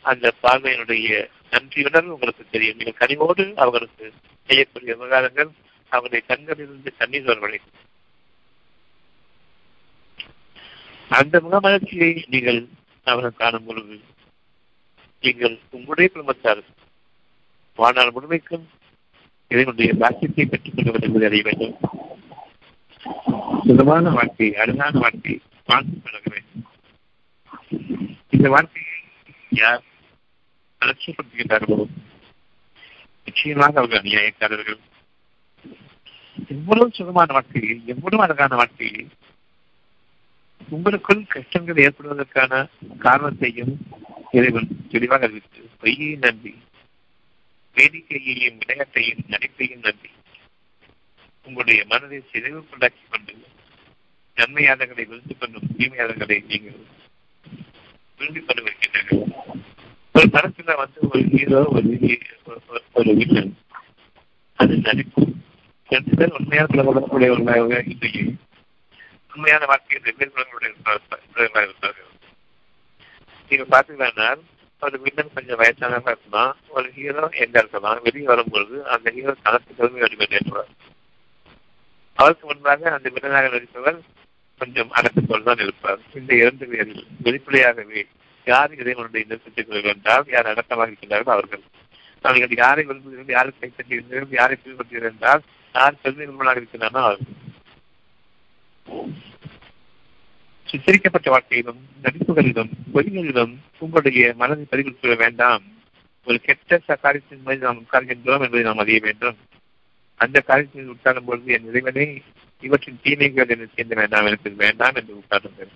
அந்த 0.04 0.26
பார்வையினுடைய 0.42 1.08
நன்றியுடன் 1.54 2.08
உங்களுக்கு 2.14 2.44
தெரியும். 2.52 2.78
நீங்கள் 2.80 3.00
கனிவோடு 3.00 3.44
அவர்களுக்கு 3.62 4.06
செய்யக்கூடிய 4.48 4.92
விவகாரங்கள் 4.96 5.50
அவருடைய 5.92 6.22
கண்களிலிருந்து 6.30 6.90
கண்ணீர் 6.98 7.28
வருவதை. 7.30 7.60
அந்த 11.18 11.34
முகமலர்ச்சியை 11.44 12.10
நீங்கள் 12.34 12.60
அவர்கள் 13.06 13.40
காணும் 13.40 13.66
பொழுது 13.66 13.96
நீங்கள் 15.20 15.56
உங்களுடைய 15.70 16.08
குடும்பத்தார் 16.10 16.62
வாழ்நாள் 17.78 18.12
முழுமைக்கும் 18.12 18.66
இதனுடைய 19.50 19.90
பாக்கியத்தை 19.94 20.44
பெற்றுக் 20.46 20.76
கொள்வது 20.76 21.06
என்பதை 21.06 21.26
அறிய 21.28 21.42
வேண்டும். 21.46 21.76
சுதமான 23.66 24.10
வாழ்க்கை 24.10 24.48
அழகான 24.56 24.98
வாழ்க்கை 24.98 25.34
வாழ்ந்து 25.66 25.96
பழக 26.04 26.26
வேண்டும். 26.32 26.66
இந்த 28.30 28.48
வாழ்க்கையை 28.48 28.98
யார் 29.62 29.82
அலட்சியப்படுத்துகின்றார்களோ 30.82 31.78
நிச்சயமாக 33.24 33.78
அவர்கள் 33.78 34.02
அநியாயக்காரர்கள். 34.02 34.80
எவ்வளவு 36.48 36.90
சுகமான 36.92 37.32
வாழ்க்கையை 37.32 37.74
எவ்வளவு 37.86 38.22
அழகான 38.22 38.54
வாழ்க்கையை 38.56 39.02
உங்களுக்குள் 40.68 41.22
கஷ்டங்கள் 41.26 41.82
ஏற்படுவதற்கான 41.84 42.52
காரணத்தையும் 42.98 43.72
இறைவன் 44.30 44.68
தெளிவாக 44.88 45.26
அறிவித்து 45.26 45.62
பொய்யை 45.80 46.10
நம்பி 46.18 46.52
வேடிக்கையையும் 47.76 48.58
விளையாட்டையும் 48.60 49.22
நடிப்பையும் 49.28 49.84
நம்பி 49.84 50.10
உங்களுடைய 51.46 51.80
மனதை 51.90 52.18
சிதைவுக்குள்ளாக்கிக் 52.24 53.10
கொண்டு 53.10 53.34
நன்மையாளர்களை 54.36 55.04
விழுந்து 55.08 55.34
கொண்டும் 55.36 55.70
தீமையாளர்களை 55.78 56.38
நீங்கள் 56.46 56.78
விரும்பிக் 58.20 58.46
கொண்டு 58.48 58.62
வருகின்றனர் 58.62 59.26
ஒரு 60.14 60.28
படத்துல 60.34 60.76
வந்து 60.80 61.00
ஒரு 61.08 61.22
ஹீரோ 61.32 61.60
ஒரு 61.74 61.90
ஒரு 62.94 63.10
வில்லன் 63.20 63.52
அது 64.58 64.74
நடிப்பு 64.86 65.22
ரெண்டு 65.90 66.14
பேர் 66.16 66.36
உண்மையான 66.38 66.68
குலகுலக்கூடியவர்களாக 66.70 67.60
இல்லையே. 67.92 68.24
உண்மையான 69.34 69.64
வாழ்க்கையில் 69.70 70.06
வெவ்வேறு 70.06 70.30
குழந்தைகளுடைய 70.30 70.70
இருப்பார்கள் 71.66 72.08
நீங்க 73.50 73.64
பாத்தீங்கன்னா 73.74 74.28
ஒரு 74.82 74.98
வில்லன் 75.04 75.34
கொஞ்சம் 75.34 75.60
வயசானவங்க 75.60 76.10
இருக்கலாம் 76.14 76.52
ஒரு 76.68 76.86
ஹீரோ 76.96 77.24
எங்க 77.42 77.56
இருக்கலாம். 77.62 77.98
வெளியே 78.02 78.26
வரும்பொழுது 78.26 78.76
அந்த 78.94 79.06
ஹீரோ 79.16 79.32
தனக்கு 79.42 79.74
திறமை 79.78 80.02
அடிமை 80.06 80.26
அவருக்கு 82.18 82.46
முன்பாக 82.46 82.90
அந்த 82.96 83.08
வில்லனாக 83.14 83.50
நடிப்பவர் 83.54 83.98
கொஞ்சம் 84.60 84.90
அடக்கத்தோடு 84.90 85.44
தான் 85.48 85.62
இருப்பார். 85.64 86.00
இந்த 86.14 86.32
இரண்டு 86.34 86.64
பேரில் 86.66 87.04
வெளிப்படையாகவே 87.26 88.02
யார் 88.46 88.72
இறைவனுடைய 88.80 89.22
நிறுத்தத்தில் 89.30 89.90
என்றால் 89.92 90.24
யார் 90.34 90.50
அடக்கமாக 90.52 90.90
இருக்கின்றார்கள் 90.90 91.36
அவர்கள். 91.36 91.62
அவர்கள் 92.24 92.56
யாரை 92.64 92.82
விரும்புகிறீர்கள் 92.84 93.36
யாரை 93.38 93.52
கைப்பற்றுகிறீர்கள் 93.60 94.38
யாரை 94.40 94.56
பின்பற்றுகிறீர்கள் 94.64 95.12
என்றால் 95.12 95.42
யார் 95.74 96.00
பெருமை 96.02 96.26
விரும்பலாக 96.26 96.60
இருக்கிறாரோ 96.62 97.00
அவர்கள். 97.08 97.36
சித்தரிக்கப்பட்ட 100.68 101.28
வாழ்க்கையிலும் 101.30 101.80
நடிப்புகளிலும் 102.02 102.70
பொய்களிலும் 102.94 103.54
உங்களுடைய 103.78 104.34
மனதை 104.36 104.64
பதிவு 104.64 105.16
வேண்டாம். 105.16 105.62
ஒரு 106.24 106.40
கெட்ட 106.40 106.78
காரியத்தின் 106.78 107.42
மீது 107.44 107.58
நாம் 107.58 107.82
உட்கார்கின்றோம் 107.82 108.44
என்பதை 108.44 108.62
நாம் 108.62 108.78
அறிய 108.78 108.98
வேண்டும். 109.02 109.36
அந்த 110.16 110.42
காரியத்தில் 110.46 110.92
உட்காரும் 110.94 111.24
பொழுது 111.24 111.52
என் 111.52 111.68
இறைவனை 111.68 112.22
இவற்றின் 112.60 113.00
தீமைகள் 113.02 113.48
என்ன 113.48 113.66
சேர்ந்த 113.74 113.94
வேண்டாம் 113.94 114.26
எனக்கு 114.26 114.54
வேண்டாம் 114.54 114.94
என்று 114.94 115.14
உட்காருங்கள் 115.20 115.72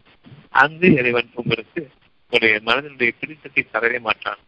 அங்கு 0.50 0.88
இறைவன் 0.92 1.30
உங்களுக்கு 1.34 1.90
உங்களுடைய 2.30 2.60
மனதினுடைய 2.66 3.12
பிடித்தத்தை 3.20 3.62
தரவே 3.72 4.00
மாட்டான். 4.00 4.42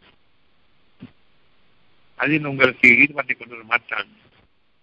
அதில் 2.17 2.45
உங்களுக்கு 2.45 2.89
ஈடுபாட்டை 2.89 3.35
கொண்டு 3.37 3.55
வர 3.55 3.63
மாட்டான். 3.63 4.09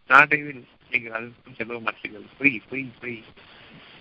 நாடையில் 0.07 0.65
நீங்கள் 0.91 1.11
அதற்கும் 1.11 1.57
செல்ல 1.57 1.79
மாட்டீர்கள் 1.79 2.27
பொய் 2.37 2.61
பொய் 2.69 2.91
பொய். 2.99 3.23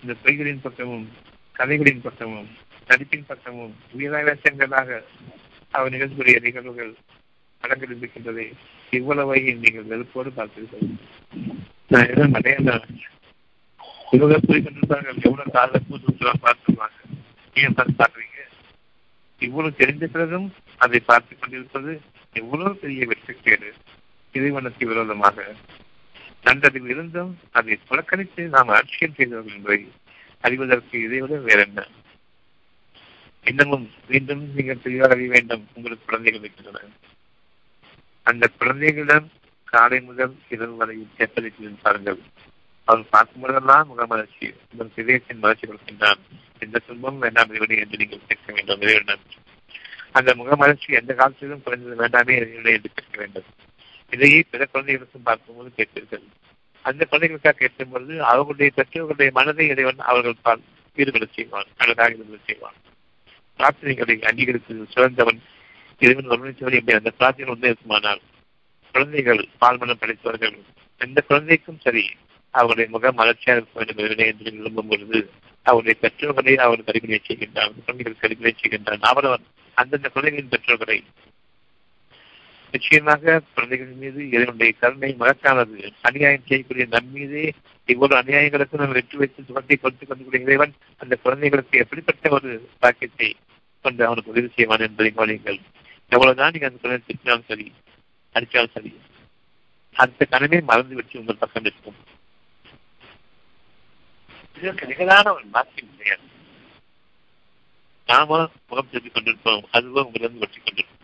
இந்த 0.03 0.15
பொய்களின் 0.23 0.61
பக்கமும் 0.61 1.05
கதைகளின் 1.53 2.01
பக்கமும் 2.01 2.49
நடிப்பின் 2.87 3.25
பக்கமும் 3.27 3.75
வீராவேசங்களாக 3.97 5.01
அவர் 5.71 5.91
நிகழ்வுடைய 5.91 6.41
நிகழ்வுகள் 6.41 6.93
அடங்கிருந்திருக்கின்றதை 7.63 8.51
இவ்வளவை 8.91 9.53
நீங்கள் 9.53 9.83
வெறுப்போடு 9.83 10.29
பார்த்தீர்கள் 10.35 10.87
நான் 11.87 12.07
எதோ 12.07 12.25
எவ்வளவு 15.21 15.51
கால 15.51 15.81
கூட்டுலாம் 15.89 16.43
பார்த்துருவாங்க 16.43 16.99
ஏன் 17.55 17.73
பார்த்து 17.73 17.95
பார்க்குறீங்க? 17.97 18.39
இவ்வளவு 19.39 19.75
தெரிந்த 19.75 20.07
பிறகும் 20.07 20.47
அதை 20.77 20.99
பார்த்துக் 20.99 21.41
கொண்டிருப்பது 21.41 22.01
எவ்வளவு 22.33 22.75
பெரிய 22.75 23.05
வெற்றி 23.05 23.33
கேடு? 23.33 23.73
இறைவனுக்கு 24.33 24.87
விரோதமாக 24.87 25.37
நன்றறிவு 26.45 26.89
இருந்தும் 26.89 27.33
அதை 27.51 27.79
புறக்கணித்து 27.89 28.43
நாம் 28.55 28.73
அலட்சியம் 28.75 29.17
செய்தவர்கள் 29.17 29.55
என்பதை 29.55 29.79
அறிவதற்கு 30.41 30.95
இதைவிட 31.01 31.35
வேற 31.49 31.59
என்ன 31.61 31.87
இன்னமும் 33.45 33.85
மீண்டும் 34.07 34.43
நீங்கள் 34.55 34.81
தெளிவாக 34.81 35.13
அறிய 35.13 35.29
வேண்டும் 35.29 35.63
உங்களுக்கு 35.73 36.05
குழந்தைகள் 36.05 36.41
இருக்கின்றன 36.41 36.89
அந்த 38.23 38.49
குழந்தைகளிடம் 38.59 39.27
காலை 39.73 39.99
முதல் 40.01 40.33
இரவு 40.49 40.75
வரை 40.75 41.07
எப்படி 41.17 41.49
பாருங்கள். 41.81 42.19
அவர் 42.87 43.09
பார்க்கும் 43.09 43.41
போதெல்லாம் 43.41 43.87
முகமலர்ச்சி 43.87 44.47
உங்கள் 44.71 44.89
இதயத்தின் 44.95 45.39
மலர்ச்சி 45.39 45.65
கொடுக்கின்றான். 45.67 46.21
எந்த 46.59 46.81
துன்பமும் 46.87 47.19
வேண்டாம் 47.19 47.49
இறைவனை 47.49 47.77
என்று 47.77 47.97
நீங்கள் 47.97 48.27
கேட்க 48.27 48.53
வேண்டும் 48.53 48.81
இறைவனிடம் 48.81 49.23
அந்த 50.11 50.29
முகமலர்ச்சி 50.35 50.89
எந்த 51.01 51.13
காலத்திலும் 51.13 51.63
குறைந்தது 51.63 51.95
வேண்டாமே 52.03 52.33
இறைவனை 52.41 52.73
என்று 52.73 52.91
கேட்க 52.95 53.15
வேண்டும். 53.17 53.49
இதையே 54.13 54.39
பிற 54.51 54.63
குழந்தைகளுக்கும் 54.65 55.27
பார்க்கும்போது 55.27 55.69
கேட்பீர்கள். 55.77 56.25
அந்த 56.85 57.01
குழந்தைகளுக்காக 57.05 57.57
கேட்கும் 57.57 57.91
பொழுது 57.91 58.15
அவர்களுடைய 58.31 58.71
பெற்றோர்களுடைய 58.77 59.31
மனதை 59.31 59.65
இறைவன் 59.67 60.01
அவர்கள் 60.09 60.41
பால் 60.41 60.63
ஈடுபட 60.97 61.25
செய்வான் 61.35 61.69
அழகாக 61.77 62.15
ஈடுபட 62.15 62.39
செய்வான். 62.49 62.77
பிரார்த்தனைகளை 63.59 64.15
அங்கீகரித்து 64.29 64.75
சிறந்தவன் 64.95 65.39
இறைவன் 66.01 66.29
கவனித்தவன் 66.31 66.77
எப்படி 66.79 66.97
அந்த 66.97 67.11
பிரார்த்தனை 67.11 67.51
உண்மை 67.53 67.69
இருக்குமானால் 67.69 68.21
குழந்தைகள் 68.95 69.41
பால்மனம் 69.61 70.01
படைத்தவர்கள் 70.01 70.55
எந்த 71.01 71.19
குழந்தைக்கும் 71.21 71.81
சரி 71.85 72.03
அவருடைய 72.53 72.87
முகம் 72.89 73.17
மலர்ச்சியாக 73.19 73.59
இருக்க 73.59 73.77
வேண்டும் 73.77 74.01
என்று 74.25 74.51
விரும்பும் 74.57 74.89
பொழுது 74.89 75.19
அவருடைய 75.65 75.95
பெற்றோர்களை 76.01 76.53
அவர் 76.65 76.85
கருவினை 76.87 77.19
செய்கின்றான் 77.21 77.73
குழந்தைகள் 77.85 78.21
கருவினை 78.21 78.53
செய்கின்றான் 78.55 79.07
அவரவர் 79.11 79.43
அந்தந்த 79.77 80.07
குழந்தைகளின் 80.09 80.51
பெற்றோர்களை 80.53 80.97
நிச்சயமாக 82.73 83.41
குழந்தைகள் 83.53 83.87
மீது 83.87 84.27
இதனுடைய 84.27 84.73
கருணை 84.79 85.15
மகத்தானது. 85.19 85.93
அநியாயம் 86.01 86.45
செய்யக்கூடிய 86.47 86.87
நம் 86.89 87.11
மீதே 87.11 87.53
இவ்வளவு 87.85 88.21
அநியாயங்களுக்கு 88.21 88.73
நாம் 88.73 88.91
வெற்றி 88.91 89.17
வைத்து 89.17 89.43
சுகத்தை 89.43 89.75
கொடுத்துக் 89.75 90.11
கொண்டுக்கூடிய 90.11 90.41
இறைவன் 90.41 90.73
அந்த 90.97 91.15
குழந்தைகளுக்கு 91.15 91.79
எப்படிப்பட்ட 91.79 92.29
ஒரு 92.29 92.69
பாக்கியத்தை 92.79 93.35
கொண்டு 93.81 94.05
அவனுக்கு 94.05 94.31
உதவி 94.31 94.49
செய்வான் 94.55 94.79
என்பதை 94.79 95.13
கவனிங்கள் 95.15 95.59
எவ்வளவுதான் 96.09 96.51
நீங்க 96.51 96.67
அந்த 96.67 96.79
குழந்தை 96.81 97.15
திட்டினாலும் 97.15 97.45
சரி 97.47 97.73
அடித்தாலும் 98.33 98.71
சரி 98.71 98.99
அந்த 99.93 100.27
கனவே 100.31 100.63
மறந்து 100.63 100.95
விட்டு 100.95 101.19
உங்கள் 101.19 101.37
பக்கம் 101.39 101.65
இருக்கும் 101.65 101.95
இதற்கு 104.57 104.87
நிகழான 104.87 105.33
ஒரு 105.33 105.45
பாக்கியம் 105.45 105.97
கிடையாது. 105.97 106.21
நாம 108.05 108.49
முகம் 108.67 108.87
திருப்பிக் 108.91 109.15
கொண்டிருப்போம். 109.15 109.63
அதுவும் 109.71 110.05
உங்களிடம் 110.05 110.37
வெற்றி 110.37 110.59
கொண்டிருப்போம். 110.59 111.02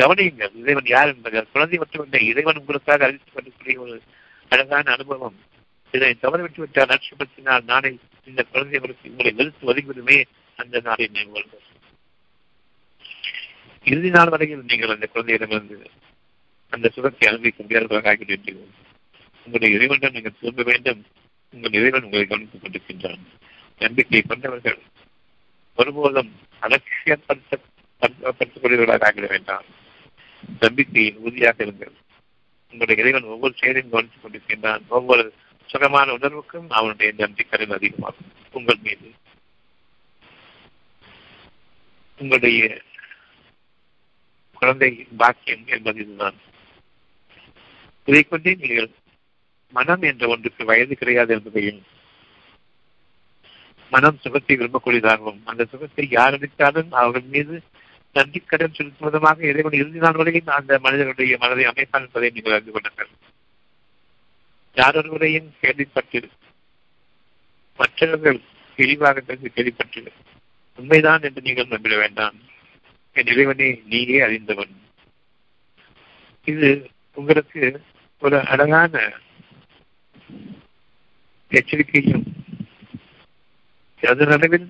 கவனியுங்கள் 0.00 0.54
இறைவன் 0.62 0.90
யார் 0.94 1.10
என்பது 1.12 1.46
குழந்தை 1.52 1.78
மட்டுமில்லை 1.78 2.20
இறைவன் 2.32 2.60
உங்களுக்காக 2.60 3.04
அறிவித்துக் 3.06 3.34
கொண்டிருக்கிற 3.34 3.80
ஒரு 3.84 3.94
அழகான 4.48 4.92
அனுபவம். 4.92 5.38
இதனை 5.94 6.14
தவறவிட்டு 6.22 6.60
விட்டால் 6.62 6.90
லட்சியப்படுத்தினால் 6.92 7.64
நாளை 7.70 7.92
இந்த 8.28 8.40
குழந்தைகளுக்கு 8.52 9.10
உங்களை 9.10 9.32
வெறுத்து 9.38 9.68
ஒதுங்கிவிடுமே 9.70 10.18
அந்த 10.56 10.80
நாளை 10.84 11.08
நீங்கள் 11.12 11.48
இறுதி 13.86 14.10
நாள் 14.10 14.28
வரையில் 14.28 14.62
நீங்கள் 14.66 14.94
அந்த 14.94 15.06
குழந்தையிடமிருந்து 15.14 15.76
அந்த 16.72 16.88
சுகத்தை 16.88 17.28
அனுபவிக்க 17.28 17.64
முடியாதவர்களாக 17.64 18.10
ஆகிவிட்டீர்கள் 18.12 18.72
உங்களுடைய 19.44 19.76
இறைவனிடம் 19.76 20.12
நீங்கள் 20.12 20.36
திரும்ப 20.40 20.62
வேண்டும். 20.62 21.00
உங்கள் 21.54 21.76
இறைவன் 21.78 22.06
உங்களை 22.06 22.24
கவனித்துக் 22.26 22.62
கொண்டிருக்கின்றான். 22.64 23.22
நம்பிக்கை 23.78 24.22
கொண்டவர்கள் 24.22 24.78
ஒருபோதும் 25.76 26.32
அலட்சியப்படுத்த 26.62 27.58
படுத்தக்கூடியவர்களாக 28.00 29.06
ஆகிட 29.08 29.28
வேண்டாம். 29.28 29.66
நம்பிக்கையில் 30.60 31.16
உறுதியாக 31.16 31.64
இருங்கள். 31.64 31.92
உங்களுடைய 32.72 33.02
இறைவன் 33.02 33.30
ஒவ்வொரு 33.30 33.54
செயலையும் 33.56 33.90
கவனித்துக் 33.90 34.24
கொண்டிருக்கின்றான். 34.24 34.80
ஒவ்வொரு 34.88 35.34
சுகமான 35.66 36.12
உணர்வுக்கும் 36.12 36.70
அவனுடைய 36.70 37.12
நம்பிக்கை 37.16 37.66
அதிகமாகும். 37.66 38.32
உங்கள் 38.52 38.78
மீது. 38.82 39.12
உங்களுடைய 42.18 42.80
குழந்தை 44.54 45.06
பாக்கியம் 45.16 45.66
என்பது 45.66 46.00
இதுதான். 46.00 46.34
இதை 48.04 48.22
கொண்டே 48.22 48.54
நீங்கள் 48.54 48.90
மனம் 49.72 50.02
என்ற 50.02 50.28
ஒன்றுக்கு 50.28 50.64
வயது 50.64 50.96
கிடையாது 50.96 51.34
என்பதையும் 51.34 51.82
மனம் 53.90 54.18
சுகத்தை 54.18 54.56
விரும்பக்கூடியதாகவும் 54.56 55.38
அந்த 55.44 55.64
சுகத்தை 55.64 56.08
யார் 56.10 56.34
அளித்தாலும் 56.34 56.92
அவர்கள் 56.92 57.22
மீது 57.22 57.62
நன்றி 58.16 58.40
கடன் 58.40 58.76
செலுத்தும் 58.76 59.08
விதமாக 59.08 59.46
இறைவன் 59.46 59.76
இறுதி 59.80 59.98
நாள் 59.98 60.18
வரையும் 60.20 60.54
அந்த 60.58 60.78
மனிதர்களுடைய 60.78 61.36
மனதை 61.38 61.64
அமைப்பான் 61.64 62.06
என்பதை 62.06 62.30
நீங்கள் 62.30 62.52
அறிந்து 62.52 62.72
கொள்ளுங்கள் 62.72 63.10
யாரொருவரையும் 64.76 65.48
கேள்விப்பட்டு 65.60 66.20
மற்றவர்கள் 67.78 68.40
இழிவாக 68.78 69.20
தெரிந்து 69.20 69.50
கேள்விப்பட்டு 69.52 70.12
உண்மைதான் 70.78 71.22
என்று 71.22 71.40
நீங்கள் 71.40 71.70
நம்பிட 71.70 71.94
வேண்டாம். 71.98 72.36
என் 73.16 73.26
இறைவனே 73.26 73.68
நீயே 73.84 74.18
அறிந்தவன். 74.20 74.74
இது 76.48 76.68
உங்களுக்கு 77.18 77.62
ஒரு 78.22 78.36
அழகான 78.44 78.94
எச்சரிக்கையும் 81.52 82.26
அது 84.02 84.26
நடுவில் 84.26 84.68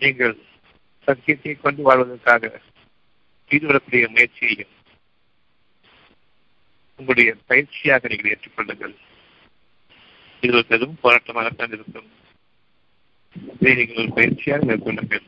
நீங்கள் 0.00 0.36
சத்தியத்தை 1.08 1.52
கொண்டு 1.60 1.82
வாழ்வதற்காக 1.88 2.50
ஈடுபடக்கூடிய 3.50 4.06
முயற்சியையும் 4.14 4.72
உங்களுடைய 7.00 7.30
பயிற்சியாக 7.50 8.08
நீங்கள் 8.12 8.32
ஏற்றுக்கொள்ளுங்கள். 8.32 8.94
இது 10.42 10.52
ஒரு 10.58 10.66
பெரும் 10.70 10.98
போராட்டமாகத்தான் 11.04 11.72
இருக்கும் 11.76 12.08
இதை 13.60 13.72
நீங்கள் 13.78 14.00
ஒரு 14.02 14.10
பயிற்சியாக 14.18 14.60
மேற்கொள்ளுங்கள். 14.70 15.24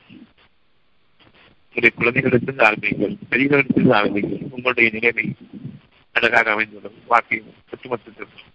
உங்களுடைய 1.64 1.92
குழந்தைகளுக்கு 1.98 2.54
ஆரம்பிங்கள் 2.68 3.14
பெரியவர்களுக்கு 3.32 3.94
ஆரம்பிங்கள் 4.00 4.54
உங்களுடைய 4.56 4.88
நிலைமை 4.96 5.26
அழகாக 6.16 6.52
அமைந்துள்ளது 6.54 7.00
வாழ்க்கையும் 7.12 7.52
ஒட்டுமொத்தத்திற்கும் 7.72 8.48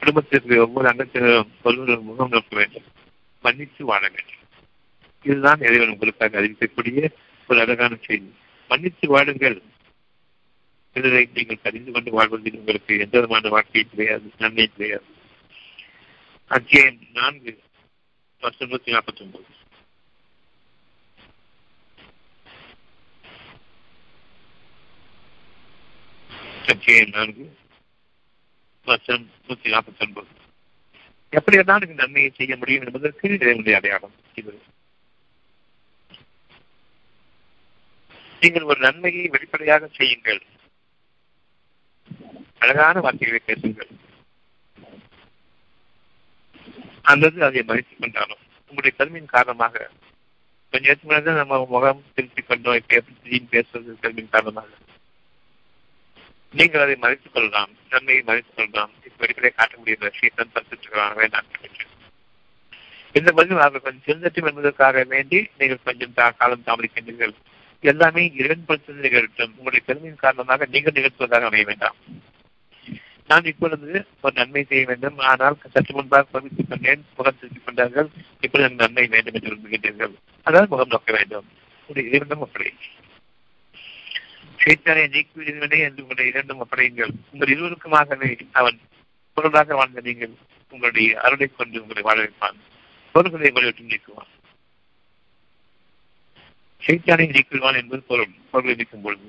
குடும்பத்திற்கு 0.00 0.54
ஒவ்வொரு 0.66 0.88
அங்கத்தினரும் 0.90 1.52
ஒருவர் 1.68 2.08
முகம் 2.08 2.32
நோக்க 2.34 2.52
வேண்டும். 2.56 2.88
மன்னித்து 3.44 3.84
வாழ 3.92 4.02
வேண்டும். 4.14 4.42
இதுதான் 5.24 5.60
இறைவன் 5.60 5.88
உங்களுக்காக 5.88 6.40
அறிவிக்கக்கூடிய 6.40 6.98
ஒரு 7.48 7.60
அழகான 7.60 7.96
செய்தி. 8.06 8.30
மன்னித்து 8.68 9.08
வாழுங்கள் 9.08 9.62
இதனை 10.94 11.28
நீங்கள் 11.34 11.58
அறிந்து 11.62 11.92
கொண்டு 11.92 12.10
வாழ்வதில் 12.10 12.58
உங்களுக்கு 12.58 12.98
எந்த 12.98 13.20
விதமான 13.20 13.48
வாழ்க்கையும் 13.48 13.90
கிடையாது 13.90 14.30
நன்மை 14.38 14.66
கிடையாது. 14.66 15.04
அத்தியாயம் 16.46 16.98
நான்கு 17.12 17.52
வருஷம் 18.40 18.70
நூத்தி 18.70 18.92
நாற்பத்தி 18.94 19.22
ஒன்பது 19.24 19.44
அத்தியாயம் 26.72 27.12
நான்கு 27.16 27.56
வருஷம் 28.84 29.26
நூத்தி 29.48 29.68
நாற்பத்தி 29.74 30.04
ஒன்பது 30.06 30.30
எப்படி 31.30 31.56
இருந்தாலும் 31.56 31.94
நன்மையை 31.94 32.30
செய்ய 32.36 32.56
முடியும் 32.56 32.84
என்பதற்கு 32.86 33.28
இறைவனுடைய 33.28 33.76
அடையாளம் 33.78 34.16
இது. 34.34 34.54
நீங்கள் 38.44 38.62
ஒரு 38.62 38.80
நன்மையை 38.80 39.28
வெளிப்படையாக 39.28 39.88
செய்யுங்கள். 39.94 40.42
அழகான 42.58 43.00
வார்த்தைகளை 43.00 43.42
பேசுங்கள். 43.46 43.86
அல்லது 47.02 47.44
அதை 47.44 47.62
மதித்துக் 47.62 48.00
கொண்டாலும். 48.00 48.36
உங்களுடைய 48.60 48.96
கல்வியின் 48.96 49.28
காரணமாக. 49.28 49.90
கொஞ்சம் 50.70 50.96
நேரத்துக்கு 50.96 51.30
முன்னாடி 51.30 51.34
நம்ம 51.34 51.66
முகம் 51.68 52.04
திருத்திக் 52.14 52.48
கொண்டோம். 52.48 52.74
இப்ப 52.74 52.94
எப்படி 52.94 53.16
திடீர்னு 53.22 53.48
பேசுறது 53.50 54.00
கல்வியின் 54.00 54.30
காரணமாக. 54.30 54.68
நீங்கள் 56.52 56.82
அதை 56.82 56.96
மறைத்துக் 56.96 57.34
கொள்ளலாம். 57.34 57.70
நன்மையை 57.90 58.22
மறைத்துக் 58.22 58.56
கொள்ளலாம். 58.56 58.90
இப்ப 59.04 59.26
வெளிப்படையை 59.26 59.52
காட்ட 59.56 59.76
முடியல 59.76 60.12
சீத்தன் 60.20 60.96
நான் 60.96 61.14
வேண்டாம் 61.14 61.44
இந்த 63.12 63.32
பதில் 63.32 63.56
அவர்கள் 63.56 63.80
கொஞ்சம் 63.80 64.22
சிந்தட்டும் 64.22 64.46
என்பதற்காக 64.46 65.04
வேண்டி 65.04 65.48
நீங்கள் 65.58 65.78
கொஞ்சம் 65.84 66.34
காலம் 66.36 66.62
தாமதிக்கின்றீர்கள். 66.66 67.34
எல்லாமே 67.90 68.22
இறைவன் 68.24 68.36
இறைவன்படுத்த 68.36 68.92
நிகழ்த்தும் 68.92 69.50
உங்களுடைய 69.50 69.82
பெருமையின் 69.86 70.22
காரணமாக 70.24 70.66
நீங்கள் 70.70 70.96
நிகழ்த்துவதாக 70.98 71.48
அமைய 71.48 71.64
வேண்டாம். 71.64 71.96
நான் 73.26 73.44
இப்பொழுது 73.44 74.06
ஒரு 74.20 74.34
நன்மை 74.34 74.62
செய்ய 74.64 74.84
வேண்டும். 74.84 75.18
ஆனால் 75.18 75.56
சற்று 75.72 75.94
முன்பாக 75.94 76.24
பகிர்ந்து 76.24 76.64
கொண்டேன். 76.68 77.04
முகம் 77.16 77.38
திருப்பிக் 77.40 77.64
கொண்டார்கள். 77.64 78.08
இப்பொழுது 78.40 78.68
எனக்கு 78.68 78.84
நன்மை 78.84 79.06
வேண்டும் 79.06 79.34
என்று 79.34 79.50
விரும்புகின்றீர்கள். 79.50 80.14
அதாவது 80.42 80.70
முகம் 80.70 80.88
நோக்க 80.88 81.12
வேண்டும். 81.12 81.46
உங்களுடைய 81.80 82.16
இரண்டும் 82.16 82.42
அப்படி 82.42 82.72
சேத்தானை 84.64 85.04
நீக்குவதே 85.14 85.78
என்று 85.78 86.02
உங்களுடைய 86.02 86.32
இரண்டும் 86.32 86.60
அப்படையுங்கள். 86.60 87.12
உங்கள் 87.32 87.54
இருவருக்குமாகவே 87.54 88.40
அவன் 88.52 88.78
பொருளாக 89.34 89.74
வாழ்ந்த 89.74 90.00
நீங்கள் 90.00 90.34
உங்களுடைய 90.70 91.20
அருளை 91.20 91.50
கொண்டு 91.56 91.82
உங்களை 91.82 92.02
வாழ 92.02 92.18
வைப்பான். 92.22 92.58
பொருள்களை 93.12 93.48
உங்களை 93.48 93.70
விட்டு 93.70 93.92
நீக்குவான். 93.94 94.32
சைத்தானை 96.86 97.26
நீக்குவான் 97.28 97.76
என்பது 97.76 98.02
பொருள் 98.02 98.34
பொருளை 98.50 98.74
நீக்கும் 98.74 99.00
பொழுது. 99.00 99.22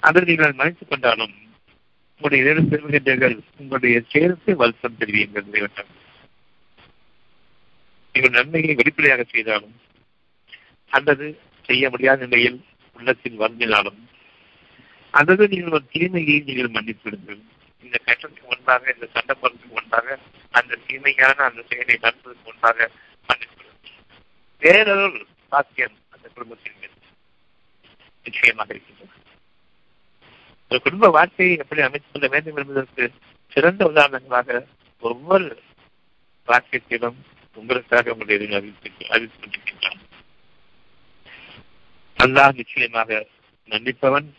அதற்கு 0.00 0.30
நீங்கள் 0.30 0.52
மறைத்துக் 0.52 0.90
கொண்டாலும் 0.90 1.34
உங்களுடைய 2.20 2.50
இரண்டு 2.50 2.76
பெறுகின்றீர்கள் 2.76 3.38
உங்களுடைய 3.56 4.02
செயலுக்கு 4.08 4.56
வருத்தம் 4.56 4.96
தெரிவியுங்கள் 4.98 5.48
இறைவன் 5.48 5.90
நீங்கள் 8.12 8.30
நன்மையை 8.30 8.74
வெளிப்படையாக 8.74 9.22
செய்தாலும் 9.22 9.80
அல்லது 10.88 11.38
செய்ய 11.62 11.90
முடியாத 11.90 12.26
நிலையில் 12.26 12.64
உள்ளத்தில் 12.92 13.40
வருந்தினாலும் 13.40 14.00
அல்லது 15.10 15.48
நீங்கள் 15.48 15.72
ஒரு 15.72 15.86
தீமையை 15.92 16.40
நீங்கள் 16.40 16.70
மன்னித்துவிடுங்கள். 16.70 17.40
இந்த 17.82 17.98
கட்டத்துக்கு 18.04 18.46
முன்பாக 18.46 18.94
இந்த 18.94 19.08
சண்டை 19.12 19.34
போறதுக்கு 19.42 19.68
முன்பாக 19.70 20.18
அந்த 20.50 20.78
தீமையான 20.86 21.44
அந்த 21.44 21.62
செயலை 21.68 21.98
நடப்பதற்கு 22.00 22.44
முன்பாக 22.44 22.90
மன்னித்திடுங்கள் 23.28 24.04
வேறொரு 24.58 25.26
சாத்தியம் 25.48 25.92
அந்த 26.08 26.28
குடும்பத்தின் 26.28 26.72
மீது. 26.74 26.92
நிச்சயமாக 28.24 28.74
இருக்கின்றது. 28.74 29.10
ஒரு 30.68 30.82
குடும்ப 30.82 31.08
வாழ்க்கையை 31.08 31.56
எப்படி 31.56 31.80
அமைத்துக் 31.80 32.12
கொள்ள 32.12 32.28
வேண்டும் 32.28 32.56
என்பதற்கு 32.56 33.12
சிறந்த 33.48 33.84
உதாரணங்களாக 33.84 34.66
ஒவ்வொரு 35.00 35.62
வாக்கியத்திலும் 36.46 37.14
உங்களுக்காக 37.54 38.12
உங்களுடைய 38.12 38.56
அறிவித்து 38.56 38.90
அறிவித்துக் 39.08 39.50
கொண்டிருக்கின்றான். 39.50 40.00
அல்லாஹ் 42.18 42.54
நிச்சயமாக 42.54 43.26
மன்னிப்பவன் 43.68 44.32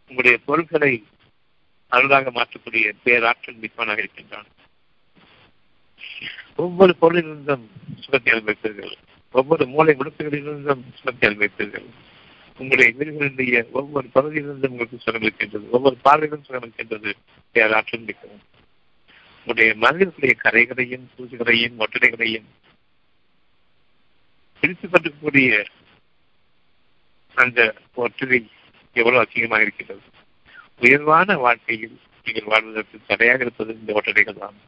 உங்களுடைய 0.00 0.38
பொருட்களை 0.44 1.04
அருளாக 1.88 2.30
மாற்றக்கூடிய 2.30 2.92
பேராற்றல் 3.02 3.54
மிக்கவனாக 3.54 3.98
இருக்கின்றான். 3.98 4.46
ஒவ்வொரு 6.56 6.96
பொருளிலிருந்தும் 7.00 7.66
சுகத்தை 8.00 8.32
அனுபவிப்பீர்கள். 8.32 8.96
ஒவ்வொரு 9.32 9.64
மூளை 9.66 9.92
முடுக்குகளிலிருந்தும் 9.94 10.82
சுகத்தை 10.94 11.26
அனுபவிப்பீர்கள் 11.28 11.88
உங்களுடைய 12.58 12.90
வீடுகளினுடைய 12.98 13.70
ஒவ்வொரு 13.70 14.06
பகுதியிலிருந்தும் 14.14 14.72
உங்களுக்கு 14.74 14.98
சுரம் 14.98 15.22
இருக்கின்றது. 15.22 15.70
ஒவ்வொரு 15.70 15.96
பார்வையிலும் 16.04 16.44
சுரம் 16.44 16.62
இருக்கின்றது. 16.62 17.10
ஆற்றல் 17.76 18.06
மிக்கவும் 18.08 18.42
உங்களுடைய 19.38 19.74
மனிதர்களுடைய 19.84 20.34
கரைகளையும் 20.44 21.06
பூஜைகளையும் 21.16 21.78
ஒட்டடைகளையும் 21.84 22.48
பிரித்துக் 24.62 24.92
கொண்டிருக்கக்கூடிய 24.92 25.64
அந்த 27.34 27.60
ஒற்றை 27.94 28.40
எவ்வளவு 28.92 29.24
அதிகமாக 29.26 29.62
இருக்கிறது 29.62 30.00
உயர்வான 30.80 31.36
வாழ்க்கையில் 31.36 31.96
நீங்கள் 32.24 32.50
வாழ்வதற்கு 32.52 32.98
தடையாக 33.06 33.44
இருப்பது 33.44 33.72
இந்த 33.80 33.92
ஒற்றடைகள் 34.00 34.38
தான். 34.38 34.58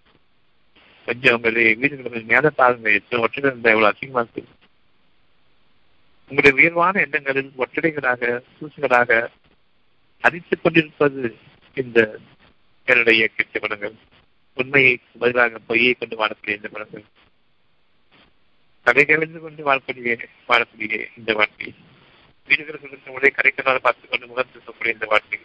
கொஞ்சம் 1.07 1.34
உங்களுடைய 1.34 1.74
வீடுகளில் 1.74 2.24
மேல 2.24 2.50
தாழ்ந்த 2.50 2.90
எத்தனை 2.90 3.24
ஒற்றடை 3.24 3.38
இருந்தால் 3.38 3.72
எவ்வளவு 3.72 3.86
அதிகமாக 3.86 4.28
இருக்கு. 4.32 4.55
உங்களுடைய 6.20 6.57
உயர்வான 6.57 7.00
எண்ணங்களில் 7.00 7.53
ஒற்றடைகளாக 7.59 8.40
சூசுகளாக 8.61 9.28
அடித்துக் 10.20 10.61
கொண்டிருப்பது 10.62 11.36
இந்த 11.74 12.18
என்னுடைய 12.84 13.28
கெட்ட 13.28 13.59
படங்கள் 13.59 13.94
உண்மையை 14.55 14.98
பதிலாக 15.18 15.59
பொய்யை 15.59 15.92
கொண்டு 15.92 16.26
வாழக்கூடிய 16.26 16.48
இந்த 16.48 16.68
குணங்கள் 16.68 17.05
கடைகளிலிருந்து 18.84 19.38
கொண்டு 19.38 19.74
வாழக்கூடிய 19.74 20.24
வாழக்கூடிய 20.48 21.07
இந்த 21.16 21.34
வாழ்க்கை. 21.34 21.74
வீடுகளுக்கு 22.46 23.12
உடைய 23.12 23.36
கரைக்கனால் 23.36 23.78
பார்த்துக் 23.78 24.11
கொண்டு 24.11 24.26
முகத்து 24.26 24.61
இருக்கக்கூடிய 24.61 24.86
இந்த 24.86 25.07
வாழ்க்கை. 25.07 25.38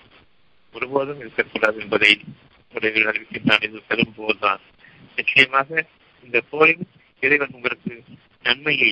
ஒருபோதும் 0.74 1.20
இருக்கக்கூடாது 1.20 1.80
என்பதை 1.80 2.20
உடைய 2.74 3.00
அறிவிக்கின்றான் 3.00 3.64
இது 3.64 3.82
பெரும் 3.88 4.14
போதுதான் 4.16 4.60
நிச்சயமாக 5.18 5.86
இந்த 6.26 6.38
போரில் 6.52 6.86
இறைவன் 7.26 7.54
உங்களுக்கு 7.58 7.94
நன்மையை 8.48 8.92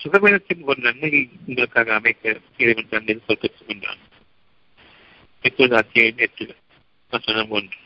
சுகவீனத்தின் 0.00 0.62
ஒரு 0.70 0.80
நன்மையை 0.86 1.22
உங்களுக்காக 1.46 1.94
அமைக்க 1.94 2.34
இறைவன் 2.62 2.92
தன்னில் 2.92 3.26
சொல்கின்றான். 3.28 4.02
இப்போது 5.48 5.74
அத்தியாயம் 5.80 6.22
எட்டு 6.26 6.46
வசனம் 7.12 7.52
ஒன்று. 7.56 7.78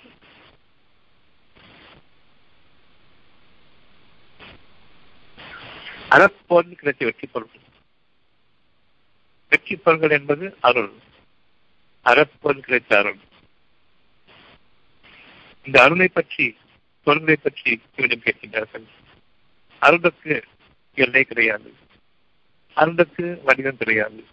அறப்போர்ந்து 6.14 6.74
கிடைத்த 6.80 7.02
வெற்றி 7.08 7.26
பொருட்கள் 7.26 7.68
வெற்றி 9.52 9.76
பொருள்கள் 9.76 10.16
என்பது 10.18 10.44
அருள். 10.68 10.92
அறப்போர்ந்து 12.06 12.66
கிடைத்த 12.66 12.98
அருள். 12.98 13.20
இந்த 15.64 15.82
அருளை 15.82 16.08
பற்றி 16.08 16.56
பொருள்களை 17.04 17.36
பற்றி 17.42 17.80
இவரிடம் 17.96 18.22
கேட்கின்றார்கள். 18.24 18.84
அருளுக்கு 19.78 20.44
எல்லை 20.94 21.24
கிடையாது. 21.24 21.74
அருளுக்கு 22.74 23.40
வடிவம் 23.44 23.76
கிடையாது. 23.76 24.24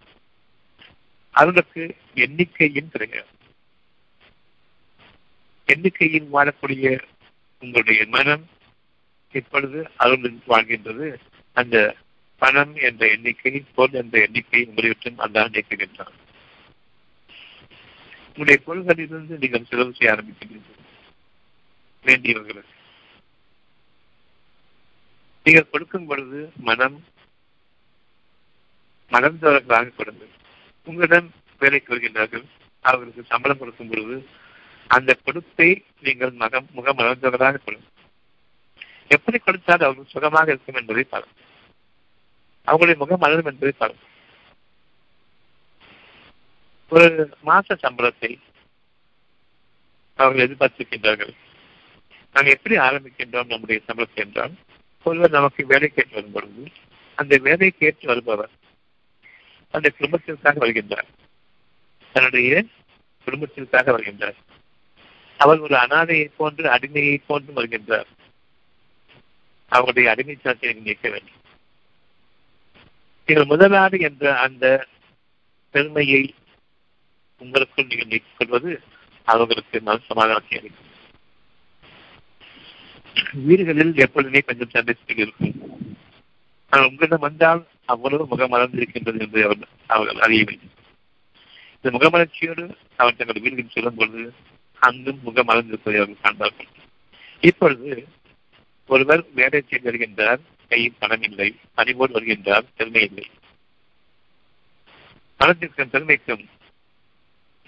அருளுக்கு 1.31 1.95
எண்ணிக்கையும் 2.15 2.89
கிடையாது. 2.89 3.27
எண்ணிக்கையில் 5.65 6.27
வாழக்கூடிய 6.33 7.01
உங்களுடைய 7.59 8.05
மனம் 8.05 8.49
இப்பொழுது 9.31 9.91
அருளில் 9.97 10.41
வாழ்கின்றது. 10.47 11.15
அந்த 11.53 11.95
பணம் 12.37 12.75
என்ற 12.75 13.09
எண்ணிக்கை 13.09 13.63
பொருள் 13.75 14.01
என்ற 14.01 14.21
எண்ணிக்கை 14.21 14.65
உங்களிடம் 14.65 15.17
அந்த 15.17 15.49
நீக்குகின்றான். 15.49 16.15
உங்களுடைய 18.35 18.59
பொருள்களிலிருந்து 18.65 19.37
நீங்கள் 19.37 19.65
செலவு 19.65 19.93
செய்ய 19.93 20.13
ஆரம்பிக்கின்றீர்கள். 20.13 20.78
வேண்டியவர்களுக்கு 22.05 22.75
நீங்கள் 25.45 25.71
கொடுக்கும் 25.71 26.07
பொழுது 26.07 26.39
மனம் 26.69 26.97
மறந்தவர்களாக 29.11 29.93
கொடுங்கள் 29.97 30.33
உங்களிடம் 30.87 31.29
வேலைக்கு 31.61 31.93
வருகின்றார்கள் 31.93 32.45
அவர்களுக்கு 32.85 33.31
சம்பளம் 33.31 33.61
கொடுக்கும் 33.61 33.89
பொழுது 33.89 34.17
அந்த 34.87 35.11
கொடுப்பை 35.25 35.69
நீங்கள் 36.05 36.33
மகம் 36.43 36.67
முக 36.77 36.93
மறந்தவர்களாக 36.93 37.61
கொடுங்கள் 37.63 37.95
எப்படி 39.15 39.37
கொடுத்தால் 39.39 39.85
அவர்கள் 39.85 40.13
சுகமாக 40.13 40.51
இருக்கும் 40.51 40.79
என்பதை 40.79 41.03
பாருங்கள். 41.03 41.45
அவங்களுடைய 42.67 42.97
முகம் 42.97 43.21
மலரும் 43.23 43.49
என்பதை 43.51 43.73
பாருங்கள். 43.77 44.07
ஒரு 46.91 47.07
மாச 47.45 47.77
சம்பளத்தை 47.83 48.31
அவர்கள் 50.19 50.45
எதிர்பார்த்திருக்கின்றார்கள். 50.45 51.33
நாம் 52.35 52.53
எப்படி 52.55 52.75
ஆரம்பிக்கின்றோம் 52.77 53.51
நம்முடைய 53.53 53.81
சம்பளத்தை 53.87 54.21
என்றால் 54.25 54.53
ஒருவர் 55.05 55.37
நமக்கு 55.37 55.65
வேலை 55.65 55.87
கேட்டு 55.89 56.13
வரும் 56.13 56.31
பொழுது 56.31 56.63
அந்த 57.17 57.37
வேலை 57.37 57.69
கேட்டு 57.71 58.07
வருபவர் 58.07 58.53
அந்த 59.73 59.87
குடும்பத்திற்காக 59.89 60.59
வருகின்றார். 60.65 61.09
தன்னுடைய 62.15 62.63
குடும்பத்திற்காக 63.27 63.91
வருகின்றார். 63.95 64.37
அவர் 65.39 65.59
ஒரு 65.59 65.75
அனாதையை 65.75 66.27
போன்று 66.37 66.65
அடிமையை 66.69 67.17
போன்று 67.27 67.51
வருகின்றார். 67.57 68.09
அவருடைய 69.71 70.05
அடிமைத்தனத்தை 70.13 70.73
நீக்க 70.79 71.05
வேண்டும். 71.09 71.41
நீங்கள் 73.27 73.45
முதலாளி 73.45 73.99
என்ற 73.99 74.25
அந்த 74.39 74.65
பெருமையை 75.73 76.21
உங்களுக்குள் 77.41 77.85
நீங்கள் 77.85 78.11
நீக்கிக் 78.13 78.37
கொள்வது 78.37 78.71
அவர்களுக்கு 79.27 79.77
மன 79.81 79.99
சமாதானத்தை 80.07 80.57
அளிக்கும். 80.59 80.88
வீடுகளில் 83.47 83.93
எப்பொழுதுமே 83.95 84.39
கொஞ்சம் 84.39 84.69
சண்டை 84.69 84.95
இருக்கும். 85.15 85.55
ஆனால் 86.71 86.87
உங்களிடம் 86.89 87.25
வந்தால் 87.27 87.61
அவ்வளவு 87.85 88.23
முகமலர்ந்திருக்கின்றது 88.31 89.19
என்று 89.19 89.43
அவர் 89.45 89.67
அவர்கள் 89.87 90.23
அறியவில்லை. 90.25 90.69
இந்த 91.75 91.89
முகமலர்ச்சியோடு 91.97 92.63
அவர் 92.95 93.15
தங்கள் 93.15 93.41
வீடுகளில் 93.41 93.75
செல்லும் 93.75 93.95
பொழுது 93.95 94.23
அங்கும் 94.81 95.19
முகமலர்ந்திருப்பதை 95.25 95.97
அவர்கள் 96.01 96.23
காண்பார்கள். 96.23 96.69
இப்பொழுது 97.39 97.89
ஒருவர் 98.85 99.23
வேலை 99.33 99.59
செய்து 99.61 99.87
வருகின்றார் 99.89 100.41
கையில் 100.67 100.99
பணம் 100.99 101.21
இல்லை 101.21 101.55
பணிபோடு 101.73 102.15
வருகின்றார் 102.17 102.65
பெருமை 102.77 103.03
இல்லை. 103.09 103.25
பணத்திற்கும் 105.37 105.89
பெருமைக்கும் 105.89 106.43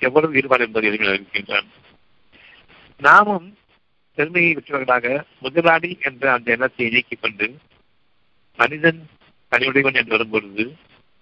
எவ்வளவு 0.02 0.36
ஈடுபாடு 0.36 0.66
என்பதை 0.66 0.88
எளிமையாக 0.90 1.18
இருக்கின்றான் 1.20 1.68
நாமும் 3.00 3.48
பெருமையை 4.18 4.54
பெற்றவர்களாக 4.54 5.24
முதலாளி 5.40 5.98
என்ற 6.02 6.32
அந்த 6.32 6.52
எண்ணத்தை 6.52 6.90
நீக்கிக் 6.90 7.22
கொண்டு 7.22 7.48
மனிதன் 8.60 9.08
தனியுடையவன் 9.52 9.94
என்று 9.94 10.16
வரும்பொழுது 10.18 10.76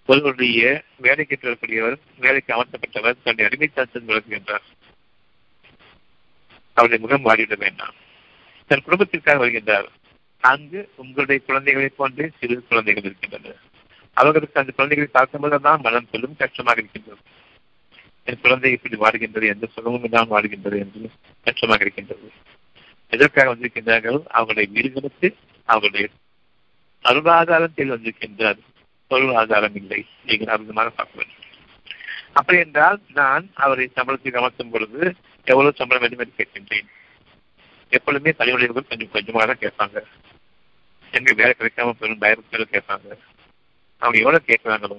ஒருவருடைய 0.08 0.84
வேலைக்கு 0.96 1.38
வரக்கூடியவர் 1.42 1.96
வேலைக்கு 2.18 2.50
அமர்த்தப்பட்டவர் 2.54 3.22
தன்னை 3.22 3.44
அடிமைத்தாத்தன் 3.46 4.08
விளக்குகின்றார் 4.10 4.66
அவருடைய 6.76 7.00
முகம் 7.04 7.24
மாறிவிட 7.24 7.56
வேண்டாம். 7.58 7.96
தன் 8.66 8.82
குடும்பத்திற்காக 8.82 9.38
வருகின்றார். 9.46 9.88
அங்கு 10.42 10.80
உங்களுடைய 10.96 11.38
குழந்தைகளைப் 11.46 11.96
போன்றே 11.96 12.30
சிறு 12.38 12.54
குழந்தைகள் 12.68 13.04
இருக்கின்றன 13.04 13.56
அவர்களுக்கு 14.16 14.60
அந்த 14.60 14.72
குழந்தைகளை 14.72 15.08
பார்க்கும்போதுதான் 15.12 15.80
மனம் 15.80 16.08
பெரும் 16.10 16.36
கஷ்டமாக 16.36 16.80
இருக்கின்றது. 16.80 17.22
என் 18.24 18.40
குழந்தை 18.40 18.70
இப்படி 18.72 18.96
வாடுகின்றது 18.96 19.46
எந்த 19.54 19.66
சுகமும் 19.66 20.04
இல்லாமல் 20.04 20.34
வாடுகின்றது 20.34 20.78
என்று 20.78 21.10
கஷ்டமாக 21.46 21.84
இருக்கின்றது. 21.84 22.28
எதற்காக 23.10 23.54
வந்திருக்கின்றார்கள்? 23.54 24.18
அவங்களுடைய 24.34 24.70
வீடுகளுக்கு 24.70 25.36
அவர்களுடைய 25.64 26.08
அருளாதாரத்தில் 27.04 27.92
வந்திருக்கின்றார். 27.92 28.60
பொருள் 29.06 29.34
ஆதாரம் 29.34 29.74
இல்லை. 29.74 30.06
நீங்கள் 30.24 30.52
அற்புதமாக 30.54 30.90
பார்க்க 30.90 31.16
வேண்டும். 31.16 31.38
அப்படி 32.32 32.58
என்றால் 32.58 32.98
நான் 33.14 33.50
அவரை 33.54 33.90
சம்பளத்தில் 33.96 34.38
அமர்த்தும் 34.40 34.70
பொழுது 34.70 35.16
எவ்வளவு 35.44 35.76
சம்பளம் 35.76 36.02
வேண்டும் 36.02 36.18
என்று 36.18 36.38
கேட்கின்றேன். 36.38 36.88
எப்பொழுதுமே 37.88 38.32
தலைவலிகள் 38.38 38.88
கொஞ்சம் 38.88 39.10
கொஞ்சமாக 39.10 39.46
தான் 39.46 39.62
கேட்பாங்க. 39.64 40.04
எங்க 41.10 41.32
வேலை 41.32 41.54
கிடைக்காம 41.58 41.90
பெரும் 41.90 42.18
பயத்தில் 42.18 42.72
கேட்பாங்க. 42.72 43.08
அவங்க 43.98 44.18
எவ்வளவு 44.18 44.44
கேட்கிறாங்களோ 44.46 44.98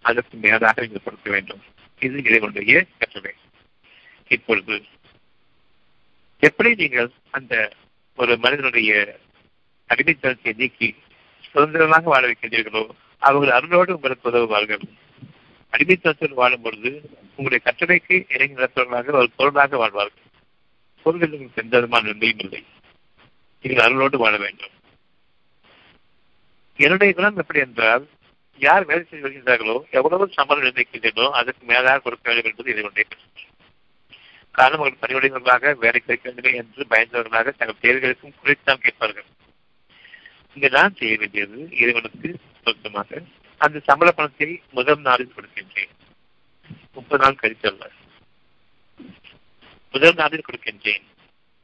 அதற்கு 0.00 0.36
மேலாக 0.36 0.80
நீங்கள் 0.80 1.04
கொடுக்க 1.04 1.30
வேண்டும். 1.30 1.62
இது 1.98 2.22
இறைவனுடைய 2.22 2.86
கட்டளை. 2.98 3.34
இப்பொழுது 4.28 4.84
எப்படி 6.42 6.70
நீங்கள் 6.74 7.10
அந்த 7.38 7.54
ஒரு 8.18 8.32
மனிதனுடைய 8.44 8.92
அடிமைத்தனத்தை 9.90 10.52
நீக்கி 10.60 10.88
சுதந்திரமாக 11.44 12.10
வாழ 12.12 12.22
வைக்கின்றீர்களோ 12.28 12.82
அவர்கள் 13.22 13.54
அருளோடு 13.56 13.96
உங்களுக்கு 13.96 14.28
உதவுவார்கள். 14.30 14.84
அடிமைத்தனத்தில் 15.72 16.38
வாழும் 16.40 16.64
பொழுது 16.64 16.90
உங்களுடைய 17.36 17.60
கட்டளைக்கு 17.66 18.16
இறங்கி 18.34 18.58
நடத்துவர்களாக 18.58 19.12
ஒரு 19.20 19.30
பொருளாக 19.38 19.76
வாழ்வார்கள். 19.76 20.26
பொருள்களுக்கு 21.06 21.38
உங்களுக்கு 21.38 21.62
எந்த 21.64 21.76
விதமான 21.78 22.08
நன்மையும் 22.10 22.42
இல்லை. 22.44 22.62
நீங்கள் 23.64 23.84
அருளோடு 23.86 24.16
வாழ 24.24 24.34
வேண்டும். 24.36 24.74
என்னுடைய 26.78 27.10
குணம் 27.12 27.40
எப்படி 27.42 27.62
என்றால் 27.66 28.04
யார் 28.60 28.86
வேலை 28.88 29.02
செய்து 29.04 29.24
வருகின்றார்களோ 29.26 29.76
எவ்வளவு 29.98 30.24
சம்பளம் 30.36 30.64
நிர்ணயிக்கின்றனோ 30.66 31.26
அதற்கு 31.38 31.64
மேலாக 31.72 32.02
கொடுக்க 32.04 32.26
வேண்டும் 32.28 32.50
என்பது 32.50 32.72
இதனுடைய 32.74 33.04
காரணம் 34.52 34.80
அவர்கள் 34.80 35.02
பணியுடையவர்களாக 35.02 35.74
வேலை 35.78 36.00
கிடைக்க 36.00 36.30
வேண்டும் 36.30 36.54
என்று 36.54 36.86
பயந்தவர்களாக 36.90 37.52
தங்கள் 37.58 37.82
தேவைகளுக்கும் 37.82 38.36
குறைத்தான் 38.42 38.84
கேட்பார்கள். 38.84 39.28
இங்கு 40.54 40.70
நான் 40.70 40.96
செய்ய 40.96 41.16
வேண்டியது 41.16 41.68
இறைவனுக்கு 41.70 42.38
சொந்தமாக 42.64 43.22
அந்த 43.58 43.80
சம்பள 43.88 44.10
பணத்தை 44.12 44.60
முதல் 44.70 45.00
நாளில் 45.00 45.34
கொடுக்கின்றேன். 45.36 45.92
முப்பது 46.92 47.22
நாள் 47.24 47.40
கழித்தல்ல 47.42 47.88
முதல் 49.92 50.14
நாளில் 50.14 50.46
கொடுக்கின்றேன். 50.46 51.04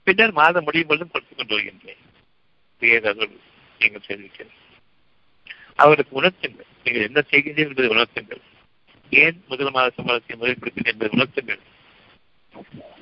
பின்னர் 0.02 0.32
மாதம் 0.32 0.64
முடியும் 0.64 0.86
பொழுதும் 0.86 1.10
கொடுத்துக் 1.10 1.38
கொண்டு 1.38 1.54
வருகின்றேன். 1.54 2.02
நீங்கள் 3.78 4.06
செய்திருக்கிறேன் 4.06 4.54
அவருக்கு 5.74 6.22
உணர்த்துங்கள். 6.22 6.68
நீங்கள் 6.84 7.06
என்ன 7.08 7.20
செய்கிறீர்கள் 7.30 7.68
என்பதை 7.68 7.90
உணர்த்துங்கள். 7.90 8.42
ஏன் 9.10 9.44
முதல் 9.48 9.70
மாத 9.70 9.92
சம்பளத்தை 9.96 10.34
முதல் 10.36 10.58
கொடுக்கிறேன் 10.58 10.92
என்பதை 10.92 11.10
உணர்த்துங்கள். 11.18 11.62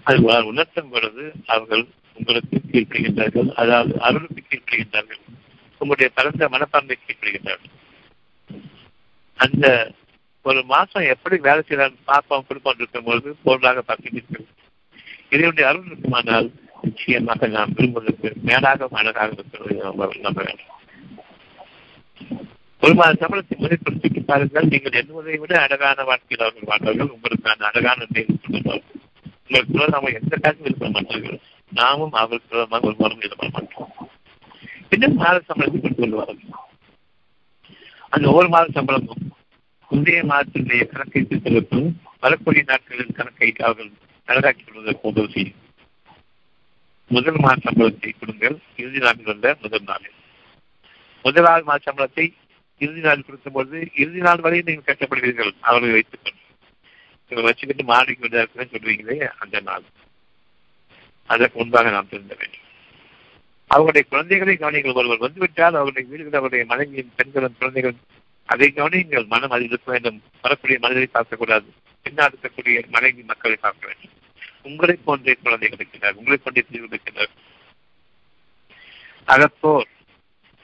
அது 0.09 0.18
உணர்த்தும் 0.51 0.90
பொழுது 0.94 1.24
அவர்கள் 1.53 1.84
உங்களுக்கு 2.18 2.59
கீழ்ப்படுகின்றார்கள். 2.72 3.49
அதாவது 3.62 3.94
அருளுக்கு 4.07 4.42
கீழ்ப்படுகின்றார்கள். 4.51 5.22
உங்களுடைய 5.80 6.09
பரந்த 6.18 6.49
மனப்பான்மை 6.55 6.97
கீழ்ப்படுகின்றார்கள். 6.99 7.72
அந்த 9.38 9.66
ஒரு 10.51 10.61
மாசம் 10.74 11.11
எப்படி 11.14 11.36
வேலை 11.47 11.62
செய்யலாம் 11.62 11.97
பார்ப்போம் 12.11 12.47
கொடுப்போம் 12.49 12.78
இருக்கும் 12.80 13.07
பொழுது 13.09 13.30
பொருளாக 13.47 13.82
பார்க்கின்றீர்கள்? 13.88 14.47
இதனுடைய 15.34 15.64
அருள் 15.70 15.88
இருக்குமானால் 15.90 16.49
நிச்சயமாக 16.86 17.47
நாம் 17.57 17.74
விரும்புவதற்கு 17.76 18.28
மேலாக 18.49 18.88
அழகாக 19.01 19.36
இருக்கிறது 19.36 19.76
நம்ப 20.26 20.40
வேண்டும். 20.49 20.72
ஒரு 22.82 22.94
மாத 22.99 23.16
சம்பளத்தை 23.22 23.57
முறைப்படுத்தி 23.62 24.22
பாருங்கள் 24.30 24.70
நீங்கள் 24.72 24.99
எண்ணுவதை 25.01 25.36
விட 25.42 25.55
அழகான 25.64 26.05
வாழ்க்கையில் 26.11 26.44
அவர்கள் 26.44 26.70
வாழ்வார்கள். 26.70 27.12
உங்களுக்கான 27.16 27.66
அழகான 27.70 28.07
சொல்லுவார்கள் 28.14 28.84
உங்களுக்கு 29.47 29.90
நாம 29.94 30.11
எந்த 30.18 30.36
காசும் 30.44 30.66
இருக்க 30.68 30.86
மாட்டார்கள் 30.94 31.38
நாமும் 31.72 32.14
அவர்களுக்கு 32.20 32.57
ஒரு 32.88 32.97
மரம் 33.01 33.22
எழுத 33.26 33.49
மாட்டோம். 33.55 33.92
பின்னர் 34.90 35.20
மாத 35.20 35.36
சம்பளத்தை 35.49 35.78
கொண்டு 35.80 36.01
வருவார்கள். 36.01 36.64
அந்த 38.14 38.24
ஒவ்வொரு 38.32 38.49
மாத 38.55 38.66
சம்பளமும் 38.78 39.22
முந்தைய 39.90 40.20
மாதத்தினுடைய 40.30 40.82
கணக்கை 40.92 41.22
திருத்தலுக்கும் 41.22 41.88
வரக்கூடிய 42.24 42.62
நாட்களின் 42.70 43.16
கணக்கை 43.18 43.49
அவர்கள் 43.66 43.90
அழகாக்கிக் 44.28 44.68
கொள்வதற்கு 44.68 45.11
உதவி 45.11 45.30
செய்யும். 45.34 45.61
முதல் 47.11 47.40
மாத 47.44 47.59
சம்பளத்தை 47.66 48.12
கொடுங்கள். 48.20 48.57
இறுதி 48.82 49.01
நாளில் 49.05 49.30
வந்த 49.32 49.57
முதல் 49.64 49.86
நாளில். 49.90 50.16
முதலாவது 51.24 51.64
மாத 51.70 51.80
சம்பளத்தை 51.88 52.26
இறுதி 52.80 53.03
நாள் 53.07 53.26
கொடுக்கும்போது 53.26 53.76
இறுதி 54.03 54.20
நாள் 54.26 54.44
வரை 54.47 54.59
நீங்கள் 54.66 54.88
கஷ்டப்படுவீர்கள் 54.88 55.53
அவர்களை 55.68 55.92
வைத்துக் 55.92 56.24
கொண்டு 56.24 56.42
வச்சுக்கிட்டு 57.29 57.85
மாடிக்கு 57.85 58.20
விடுதல் 58.20 58.70
சொல்றீங்களே 58.70 59.29
அந்த 59.39 59.61
நாள். 59.61 59.83
அதற்கு 61.27 61.59
முன்பாக 61.59 61.91
நாம் 61.91 62.09
திருந்த 62.09 62.35
வேண்டும். 62.39 62.64
அவருடைய 63.66 64.09
குழந்தைகளை 64.09 64.57
கவனிங்கள் 64.57 64.95
ஒருவர் 64.95 65.18
வந்துவிட்டால் 65.18 65.74
அவருடைய 65.74 66.09
வீடுகள் 66.09 66.33
அவருடைய 66.33 66.64
மனைவியின் 66.64 67.12
பெண்களும் 67.16 67.57
குழந்தைகளும் 67.59 68.01
அதை 68.45 68.72
கவனியுங்கள். 68.77 69.27
மனம் 69.27 69.51
அதில் 69.51 69.66
இருக்க 69.66 69.91
வேண்டும். 69.93 70.22
வரக்கூடிய 70.43 70.79
மனிதரை 70.79 71.09
பார்க்கக்கூடாது. 71.12 71.64
பின்னால் 72.03 72.35
இருக்கக்கூடிய 72.35 72.89
மனைவி 72.89 73.22
மக்களை 73.22 73.57
பார்க்க 73.57 73.87
வேண்டும். 73.87 74.11
உங்களை 74.62 74.99
போன்ற 75.05 75.35
குழந்தைகள் 75.43 75.79
இருக்கின்றார் 75.79 76.12
உங்களை 76.12 76.39
போன்ற 76.43 76.61
தீர்வு 76.70 76.87
இருக்கிறார் 76.87 77.29
அகப்போர் 79.27 79.87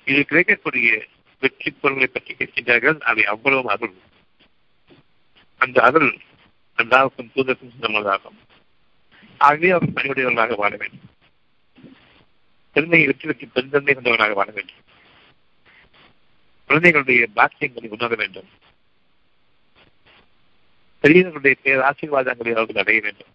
இது 0.05 0.25
கிடைக்கக்கூடிய 0.25 1.07
வெற்றி 1.41 1.71
பொருள்களை 1.71 2.11
பற்றி 2.13 2.35
கேட்கின்றார்கள். 2.35 3.01
அவை 3.01 3.25
அவ்வளவு 3.25 3.71
அருள். 3.71 3.93
அந்த 5.59 5.83
அருள் 5.83 6.19
எல்லாருக்கும் 6.83 7.31
தூதருக்கும் 7.35 7.73
சொன்னதாகும் 7.81 8.39
ஆகவே 9.39 9.71
அவர் 9.71 9.89
பணியுடையவர்களாக 9.89 10.57
வாழ 10.57 10.77
வேண்டும். 10.77 11.11
பெருமையை 12.73 13.07
வெற்றி 13.07 13.27
வெற்றி 13.27 13.47
பெருந்தன்மை 13.47 13.95
கொண்டவர்களாக 13.95 14.37
வாழ 14.37 14.51
வேண்டும். 14.51 14.77
குழந்தைகளுடைய 16.67 17.27
பாக்கியங்களை 17.37 17.89
உணர 17.89 18.15
வேண்டும். 18.15 18.49
பெரியவர்களுடைய 21.01 21.57
பேர் 21.63 21.79
ஆசீர்வாதங்களை 21.79 22.53
அவர்கள் 22.53 22.83
அடைய 22.83 23.01
வேண்டும். 23.01 23.27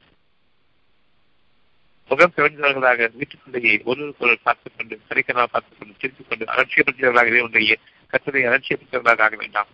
முகம் 2.10 2.34
பிறந்தவர்களாக 2.36 3.12
வீட்டுக்குள்ளேயே 3.14 3.82
ஒரு 3.84 4.16
பார்த்துக் 4.44 4.74
கொண்டு 4.78 5.02
கரைக்கனால் 5.10 5.50
பார்த்துக் 5.52 5.80
கொண்டு 5.80 5.96
சிரித்துக் 5.98 6.30
கொண்டு 6.30 6.46
அலட்சியப்படுத்தியவர்களாக 6.46 7.28
இறைவனுடைய 7.28 7.78
கட்டுரை 8.08 8.44
அலட்சியப்படுத்தியவர்களாக 8.44 9.22
ஆக 9.22 9.36
வேண்டாம். 9.36 9.68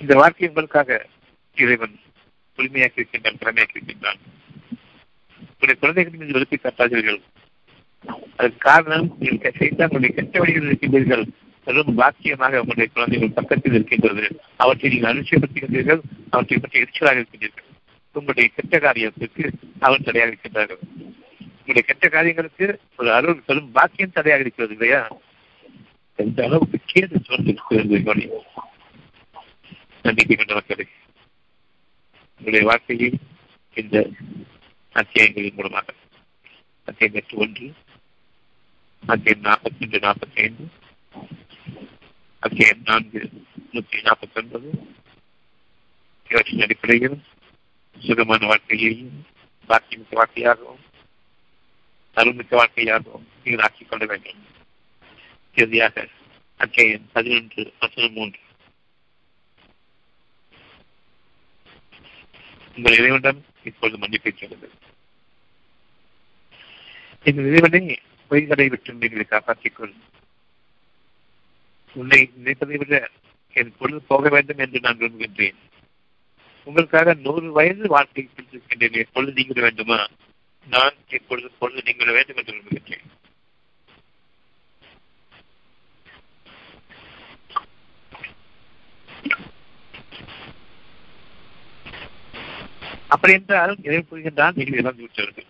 இந்த 0.00 0.14
வாழ்க்கை 0.14 0.48
உங்களுக்காக 0.48 1.06
இறைவன் 1.56 1.96
உரிமையாக்கி 2.58 3.00
இருக்கின்றான் 3.00 3.40
திறமையாக்கி 3.40 3.76
இருக்கின்றான் 3.76 4.20
உங்களுடைய 5.50 5.76
குழந்தைகள் 5.80 6.12
நீங்கள் 6.12 6.36
விருப்பி 6.36 6.56
காட்டாதீர்கள். 6.56 7.20
அதற்கு 8.36 8.58
காரணம் 8.58 9.08
நீங்கள் 9.18 9.56
செய்த 9.58 9.84
உங்களுடைய 9.84 10.12
கெட்ட 10.14 10.38
வழியில் 10.38 10.68
இருக்கின்றீர்கள். 10.68 11.24
பெரும் 11.66 11.98
பாக்கியமாக 11.98 12.60
உங்களுடைய 12.62 12.88
குழந்தைகள் 12.92 13.36
பக்கத்தில் 13.38 13.72
இருக்கின்றது. 13.72 14.24
அவற்றை 14.56 14.90
நீங்கள் 14.90 15.10
அலட்சியப்படுத்துகின்றீர்கள் 15.10 16.00
அவற்றை 16.30 16.58
பற்றி 16.58 16.82
எரிச்சலாக 16.82 17.20
இருக்கின்றீர்கள். 17.20 17.66
உங்களுடைய 18.12 18.48
கெட்ட 18.54 18.78
காரியத்திற்கு 18.78 19.44
அவன் 19.80 20.06
தடையாக 20.06 20.30
இருக்கின்றார்கள். 20.30 20.82
உங்களுடைய 21.58 21.84
கெட்ட 21.86 22.08
காரியங்களுக்கு 22.08 22.66
ஒரு 22.96 23.10
அருள் 23.12 23.44
பெரும் 23.46 23.70
பாக்கியம் 23.72 24.16
தடையாக 24.18 24.40
இருக்கிறது 24.40 24.72
இல்லையா? 24.72 25.02
எந்த 26.16 26.44
அளவுக்கு 26.44 26.78
கேது 26.92 27.20
சொல்லிருக்கிறது 27.28 28.30
நம்பிக்கை 30.04 30.36
கொண்ட 30.36 30.54
மக்களை 30.54 30.86
உங்களுடைய 32.36 32.66
வாழ்க்கையில் 32.66 33.18
இந்த 33.76 33.96
அத்தியாயங்களின் 34.94 35.54
மூலமாக 35.54 35.94
அத்தியாயம் 36.84 37.14
எட்டு 37.14 37.36
ஒன்று 37.36 37.66
அத்தியாயம் 39.02 39.44
நாற்பத்தி 39.44 39.84
ஒன்று 39.84 39.98
நாற்பத்தி 39.98 40.38
ஐந்து 40.42 40.66
அத்தியாயம் 42.42 42.82
நான்கு 42.84 43.20
நூற்றி 43.72 44.00
நாற்பத்தி 44.00 44.34
ஒன்பது 44.34 44.70
இவற்றின் 46.30 46.60
அடிப்படையில் 46.60 47.18
சுகமான 47.96 48.46
வாழ்க்கையையும் 48.46 49.14
பாக்கியமிக்க 49.68 50.14
வாழ்க்கையாகவும் 50.16 50.84
அருள்மிக்க 52.16 52.54
வாழ்க்கையாகவும் 52.56 53.26
நீங்கள் 53.44 53.64
ஆக்கிக் 53.64 53.88
கொள்ள 53.88 54.04
வேண்டும். 54.06 54.40
இறுதியாக 55.54 56.06
அத்தியாயம் 56.60 57.08
பதினொன்று 57.12 57.72
வசனம் 57.80 58.12
மூன்று. 58.12 58.40
உங்கள் 62.76 62.92
இறைவனிடம் 62.92 63.44
இப்பொழுது 63.64 63.98
மன்னிப்பை 63.98 64.32
சொல்லுங்கள் 64.36 64.70
எங்கள் 67.22 67.44
இறைவனை 67.44 68.00
பொய்களை 68.30 68.68
விட்டு 68.68 68.92
எங்களை 68.92 69.24
காப்பாற்றிக் 69.24 69.76
கொள். 69.76 69.92
உன்னை 71.92 72.30
நினைப்பதை 72.34 72.76
விட 72.76 73.10
என் 73.52 73.74
பொழுது 73.78 74.00
போக 74.00 74.28
வேண்டும் 74.28 74.58
என்று 74.58 74.80
நான் 74.80 74.98
விரும்புகின்றேன். 74.98 75.58
உங்களுக்காக 76.64 77.14
நூறு 77.14 77.52
வயது 77.52 77.88
வாழ்க்கை 77.88 78.28
கொடுத்திருக்கின்றேன் 78.28 78.92
எப்பொழுது 78.92 79.32
நீங்கிட 79.32 79.60
வேண்டுமா? 79.60 80.06
நான் 80.68 80.94
இப்பொழுது 81.08 81.50
பொழுது 81.58 81.82
நீங்கிட 81.84 82.12
வேண்டும் 82.12 82.36
என்று 82.36 82.54
விரும்புகின்றேன். 82.54 83.06
அப்படி 93.14 93.32
என்றால் 93.38 93.74
இதை 93.86 94.00
புரிகின்றான் 94.10 94.56
நீங்கள் 94.58 94.80
இறந்து 94.82 95.02
விட்டவர்கள் 95.06 95.48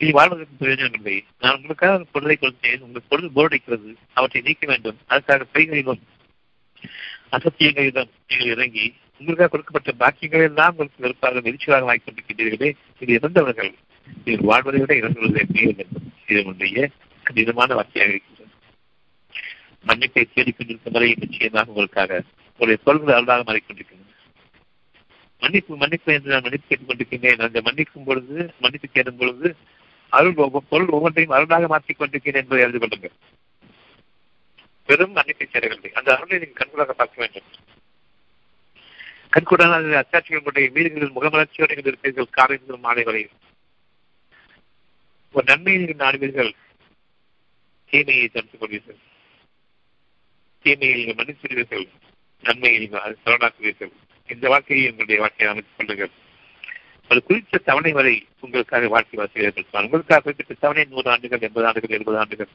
இனி 0.00 0.12
வாழ்வதற்கு 0.16 0.54
பிரயோஜனம் 0.60 0.96
இல்லை. 0.98 1.16
நான் 1.42 1.56
உங்களுக்காக 1.56 1.96
ஒரு 1.98 2.06
பொருளை 2.12 2.36
கொடுத்தேன். 2.40 2.84
உங்கள் 2.86 3.08
பொருள் 3.08 3.34
போரடிக்கிறது. 3.34 3.90
அவற்றை 4.18 4.40
நீக்க 4.46 4.64
வேண்டும். 4.66 4.98
அதற்காக 5.06 5.46
பைகளிலும் 5.54 6.00
அசத்தியங்களிடம் 7.36 8.10
நீங்கள் 8.28 8.52
இறங்கி 8.54 8.86
உங்களுக்காக 9.20 9.50
கொடுக்கப்பட்ட 9.50 9.92
பாக்கியங்கள் 10.02 10.46
எல்லாம் 10.48 10.72
உங்களுக்கு 10.72 11.04
வெறுப்பாக 11.04 11.42
நெரிச்சலாக 11.46 11.88
வாங்கிக் 11.88 12.06
கொண்டிருக்கின்றீர்களே. 12.06 12.70
இது 13.02 13.10
இறந்தவர்கள். 13.18 13.72
நீங்கள் 14.24 14.48
வாழ்வதை 14.50 14.80
விட 14.80 14.94
இறந்துள்ளதை 15.00 15.44
மீற 15.54 15.68
வேண்டும். 15.76 16.06
இது 16.30 16.40
உன்னுடைய 16.44 16.88
கடினமான 17.26 17.74
வார்த்தையாக 17.78 18.12
இருக்கின்றது. 18.14 18.54
மன்னிப்பை 19.88 20.24
தேடிக்கொண்டிருக்கும் 20.36 20.96
வரை 20.96 21.10
நிச்சயமாக 21.24 21.70
உங்களுக்காக 21.72 22.12
உங்களுடைய 22.50 22.78
பொருள்கள் 22.86 23.16
அருளாக 23.18 23.44
மாறிக்கொண்டிருக்கின்றன 23.50 24.09
மன்னிப்பு 25.40 25.76
மன்னிப்பு 25.76 26.12
என்று 26.12 26.30
நான் 26.30 26.42
மன்னிப்பு 26.42 26.76
கேட்டுக் 26.76 26.88
கொண்டிருக்கின்றேன் 26.88 27.42
அந்த 27.42 27.60
மன்னிக்கும் 27.60 28.04
பொழுது 28.04 28.54
மன்னிப்பு 28.60 28.88
கேட்கும் 28.88 29.16
பொழுது 29.16 29.56
அருள் 30.08 30.34
ஒவ்வொரு 30.34 30.64
பொருள் 30.68 30.88
ஒவ்வொன்றையும் 30.88 31.34
அருளாக 31.34 31.66
மாற்றிக் 31.66 31.98
கொண்டிருக்கிறேன் 31.98 32.42
என்பதை 32.42 32.64
அறிந்து 32.64 32.78
கொள்ளுங்கள். 32.78 33.12
பெரும் 34.84 35.16
மன்னிப்பை 35.16 35.48
சேரவில்லை. 35.50 35.92
அந்த 35.92 36.16
அருளை 36.16 36.38
நீங்கள் 36.38 36.66
கண்கூடாக 36.66 36.92
பார்க்க 36.92 37.16
வேண்டும். 37.16 37.42
கண்கூடான 39.30 39.72
அதில் 39.72 39.92
அச்சாட்சிகள் 39.92 40.42
கொண்ட 40.42 40.66
வீடுகளில் 40.66 41.16
முகமலர்ச்சியோடு 41.16 41.74
நீங்கள் 41.74 41.98
இருப்பீர்கள். 42.00 42.30
காலை 42.30 42.58
முதல் 42.60 42.78
மாலை 42.78 43.02
வரை. 43.02 43.28
ஒரு 45.32 45.44
நன்மையை 45.46 45.84
நீங்கள் 45.84 46.06
நாடுவீர்கள். 46.06 46.52
தீமையை 47.90 48.28
தடுத்துக் 48.28 48.62
கொள்வீர்கள். 48.62 48.98
தீமையை 50.62 51.04
நீங்கள் 51.04 51.24
மன்னித்துவிடுவீர்கள் 51.24 51.88
நன்மையை 52.42 52.78
நீங்கள் 52.80 53.16
சரணாக்குவீர்கள். 53.26 53.92
இந்த 54.34 54.48
வாழ்க்கையை 54.48 54.84
உங்களுடைய 54.86 55.20
வாழ்க்கையை 55.20 55.56
அமைத்துக் 55.56 55.78
கொள்ளுங்கள். 55.78 56.10
அது 57.08 57.22
குறித்த 57.22 57.58
தவணை 57.58 57.92
வரை 57.92 58.26
உங்களுக்காக 58.40 58.88
வாழ்க்கை 58.88 59.20
வசதி 59.20 59.64
உங்களுக்காக 59.72 60.20
குறிப்பிட்ட 60.20 60.54
தவணை 60.54 60.84
நூறு 60.84 61.10
ஆண்டுகள் 61.10 61.40
எண்பது 61.40 61.66
ஆண்டுகள் 61.66 61.96
எழுபது 61.96 62.18
ஆண்டுகள். 62.18 62.48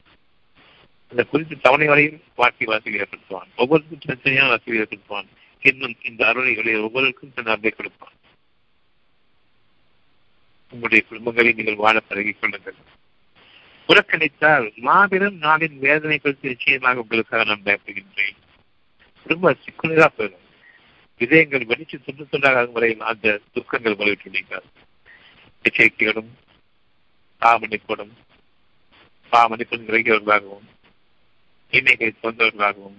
அந்த 1.10 1.24
குறித்த 1.24 1.56
தவணை 1.62 1.86
வரையில் 1.86 2.22
வாழ்க்கை 2.34 2.66
வசதி 2.66 2.98
ஏற்படுத்துவான். 2.98 3.48
ஒவ்வொருக்கும் 3.56 3.98
தனித்தனியான 4.06 4.48
வசதி 4.48 4.78
ஏற்படுத்துவான். 4.78 5.26
இன்னும் 5.60 5.94
இந்த 6.02 6.26
அருளைகளை 6.26 6.80
ஒவ்வொருக்கும் 6.80 7.32
தன் 7.34 7.46
அன்பை 7.46 7.70
கொடுப்பான். 7.70 8.12
உங்களுடைய 10.70 11.04
குடும்பங்களை 11.10 11.54
நீங்கள் 11.54 11.74
வாழ 11.74 12.00
பழகிக் 12.00 12.36
கொள்ளுங்கள். 12.40 12.74
புறக்கணித்தால் 13.88 14.76
மாபெரும் 14.76 15.40
நாளின் 15.40 15.78
வேதனை 15.78 16.18
குறித்து 16.18 16.48
நிச்சயமாக 16.48 17.00
உங்களுக்காக 17.00 17.44
நான் 17.44 17.62
பயப்படுகின்றேன் 17.64 18.36
குடும்ப 19.22 19.56
சிக்குனராக 19.64 20.08
போயிடும். 20.18 20.45
இதயங்கள் 21.20 21.68
வெடிச்சு 21.68 21.96
துண்டு 21.98 22.24
துண்டாக 22.26 22.64
வரையில் 22.72 23.04
அந்த 23.10 23.26
துக்கங்கள் 23.54 23.98
வலிவிட்டுள்ளீர்கள் 23.98 24.66
எச்சரிக்கைகளும் 25.64 26.30
பாமணிப்படும் 27.42 28.12
பாமணிப்பும் 29.32 29.86
நிறைகிறவர்களாகவும் 29.86 30.66
இன்மைகளை 31.72 32.12
சொந்தவர்களாகவும் 32.18 32.98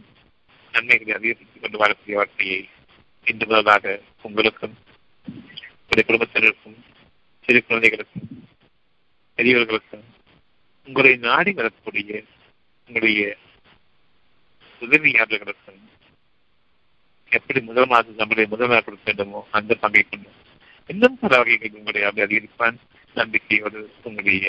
நன்மைகளை 0.74 1.14
அதிகரித்துக் 1.14 1.64
கொண்டு 1.64 1.78
வாழக்கூடிய 1.78 2.16
வாழ்க்கையை 2.16 2.60
இன்று 3.28 3.46
முதலாக 3.46 3.94
உங்களுக்கும் 4.24 4.76
உங்களுடைய 5.78 6.06
குடும்பத்தினருக்கும் 6.08 6.78
சிறு 7.46 7.60
குழந்தைகளுக்கும் 7.62 8.28
பெரியவர்களுக்கும் 9.38 10.06
உங்களை 10.88 11.14
நாடி 11.26 11.52
வரக்கூடிய 11.54 12.12
உங்களுடைய 12.90 13.22
உதவியாளர்களுக்கும் 14.82 15.82
எப்படி 17.38 17.60
முதல் 17.62 17.88
மாதம் 17.88 18.20
நம்முடைய 18.20 18.46
முதல் 18.48 18.74
கொடுக்க 18.80 19.06
வேண்டுமோ 19.06 19.42
அந்த 19.52 19.76
பங்கை 19.76 20.04
கொண்டு 20.04 20.30
இன்னும் 20.90 21.18
பல 21.20 21.38
வகைகள் 21.38 21.78
உங்களுடைய 21.78 22.06
அப்படி 22.08 22.26
அதிகரிப்பான் 22.26 22.78
நம்பிக்கையோடு 23.16 23.80
உங்களுடைய 24.04 24.48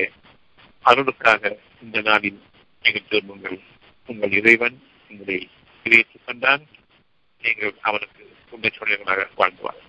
அருளுக்காக 0.84 1.42
இந்த 1.82 1.98
நாளில் 2.00 2.38
நீங்கள் 2.84 3.08
திரும்புங்கள் 3.08 3.58
உங்கள் 4.08 4.32
இறைவன் 4.32 4.76
உங்களை 5.10 5.38
விளைவித்துக் 5.86 6.26
கொண்டான் 6.26 6.64
நீங்கள் 7.42 7.74
அவனுக்கு 7.82 8.22
உண்மை 8.52 8.70
சொல்லியவர்களாக 8.70 9.26
வாழ்ந்துவார் 9.36 9.80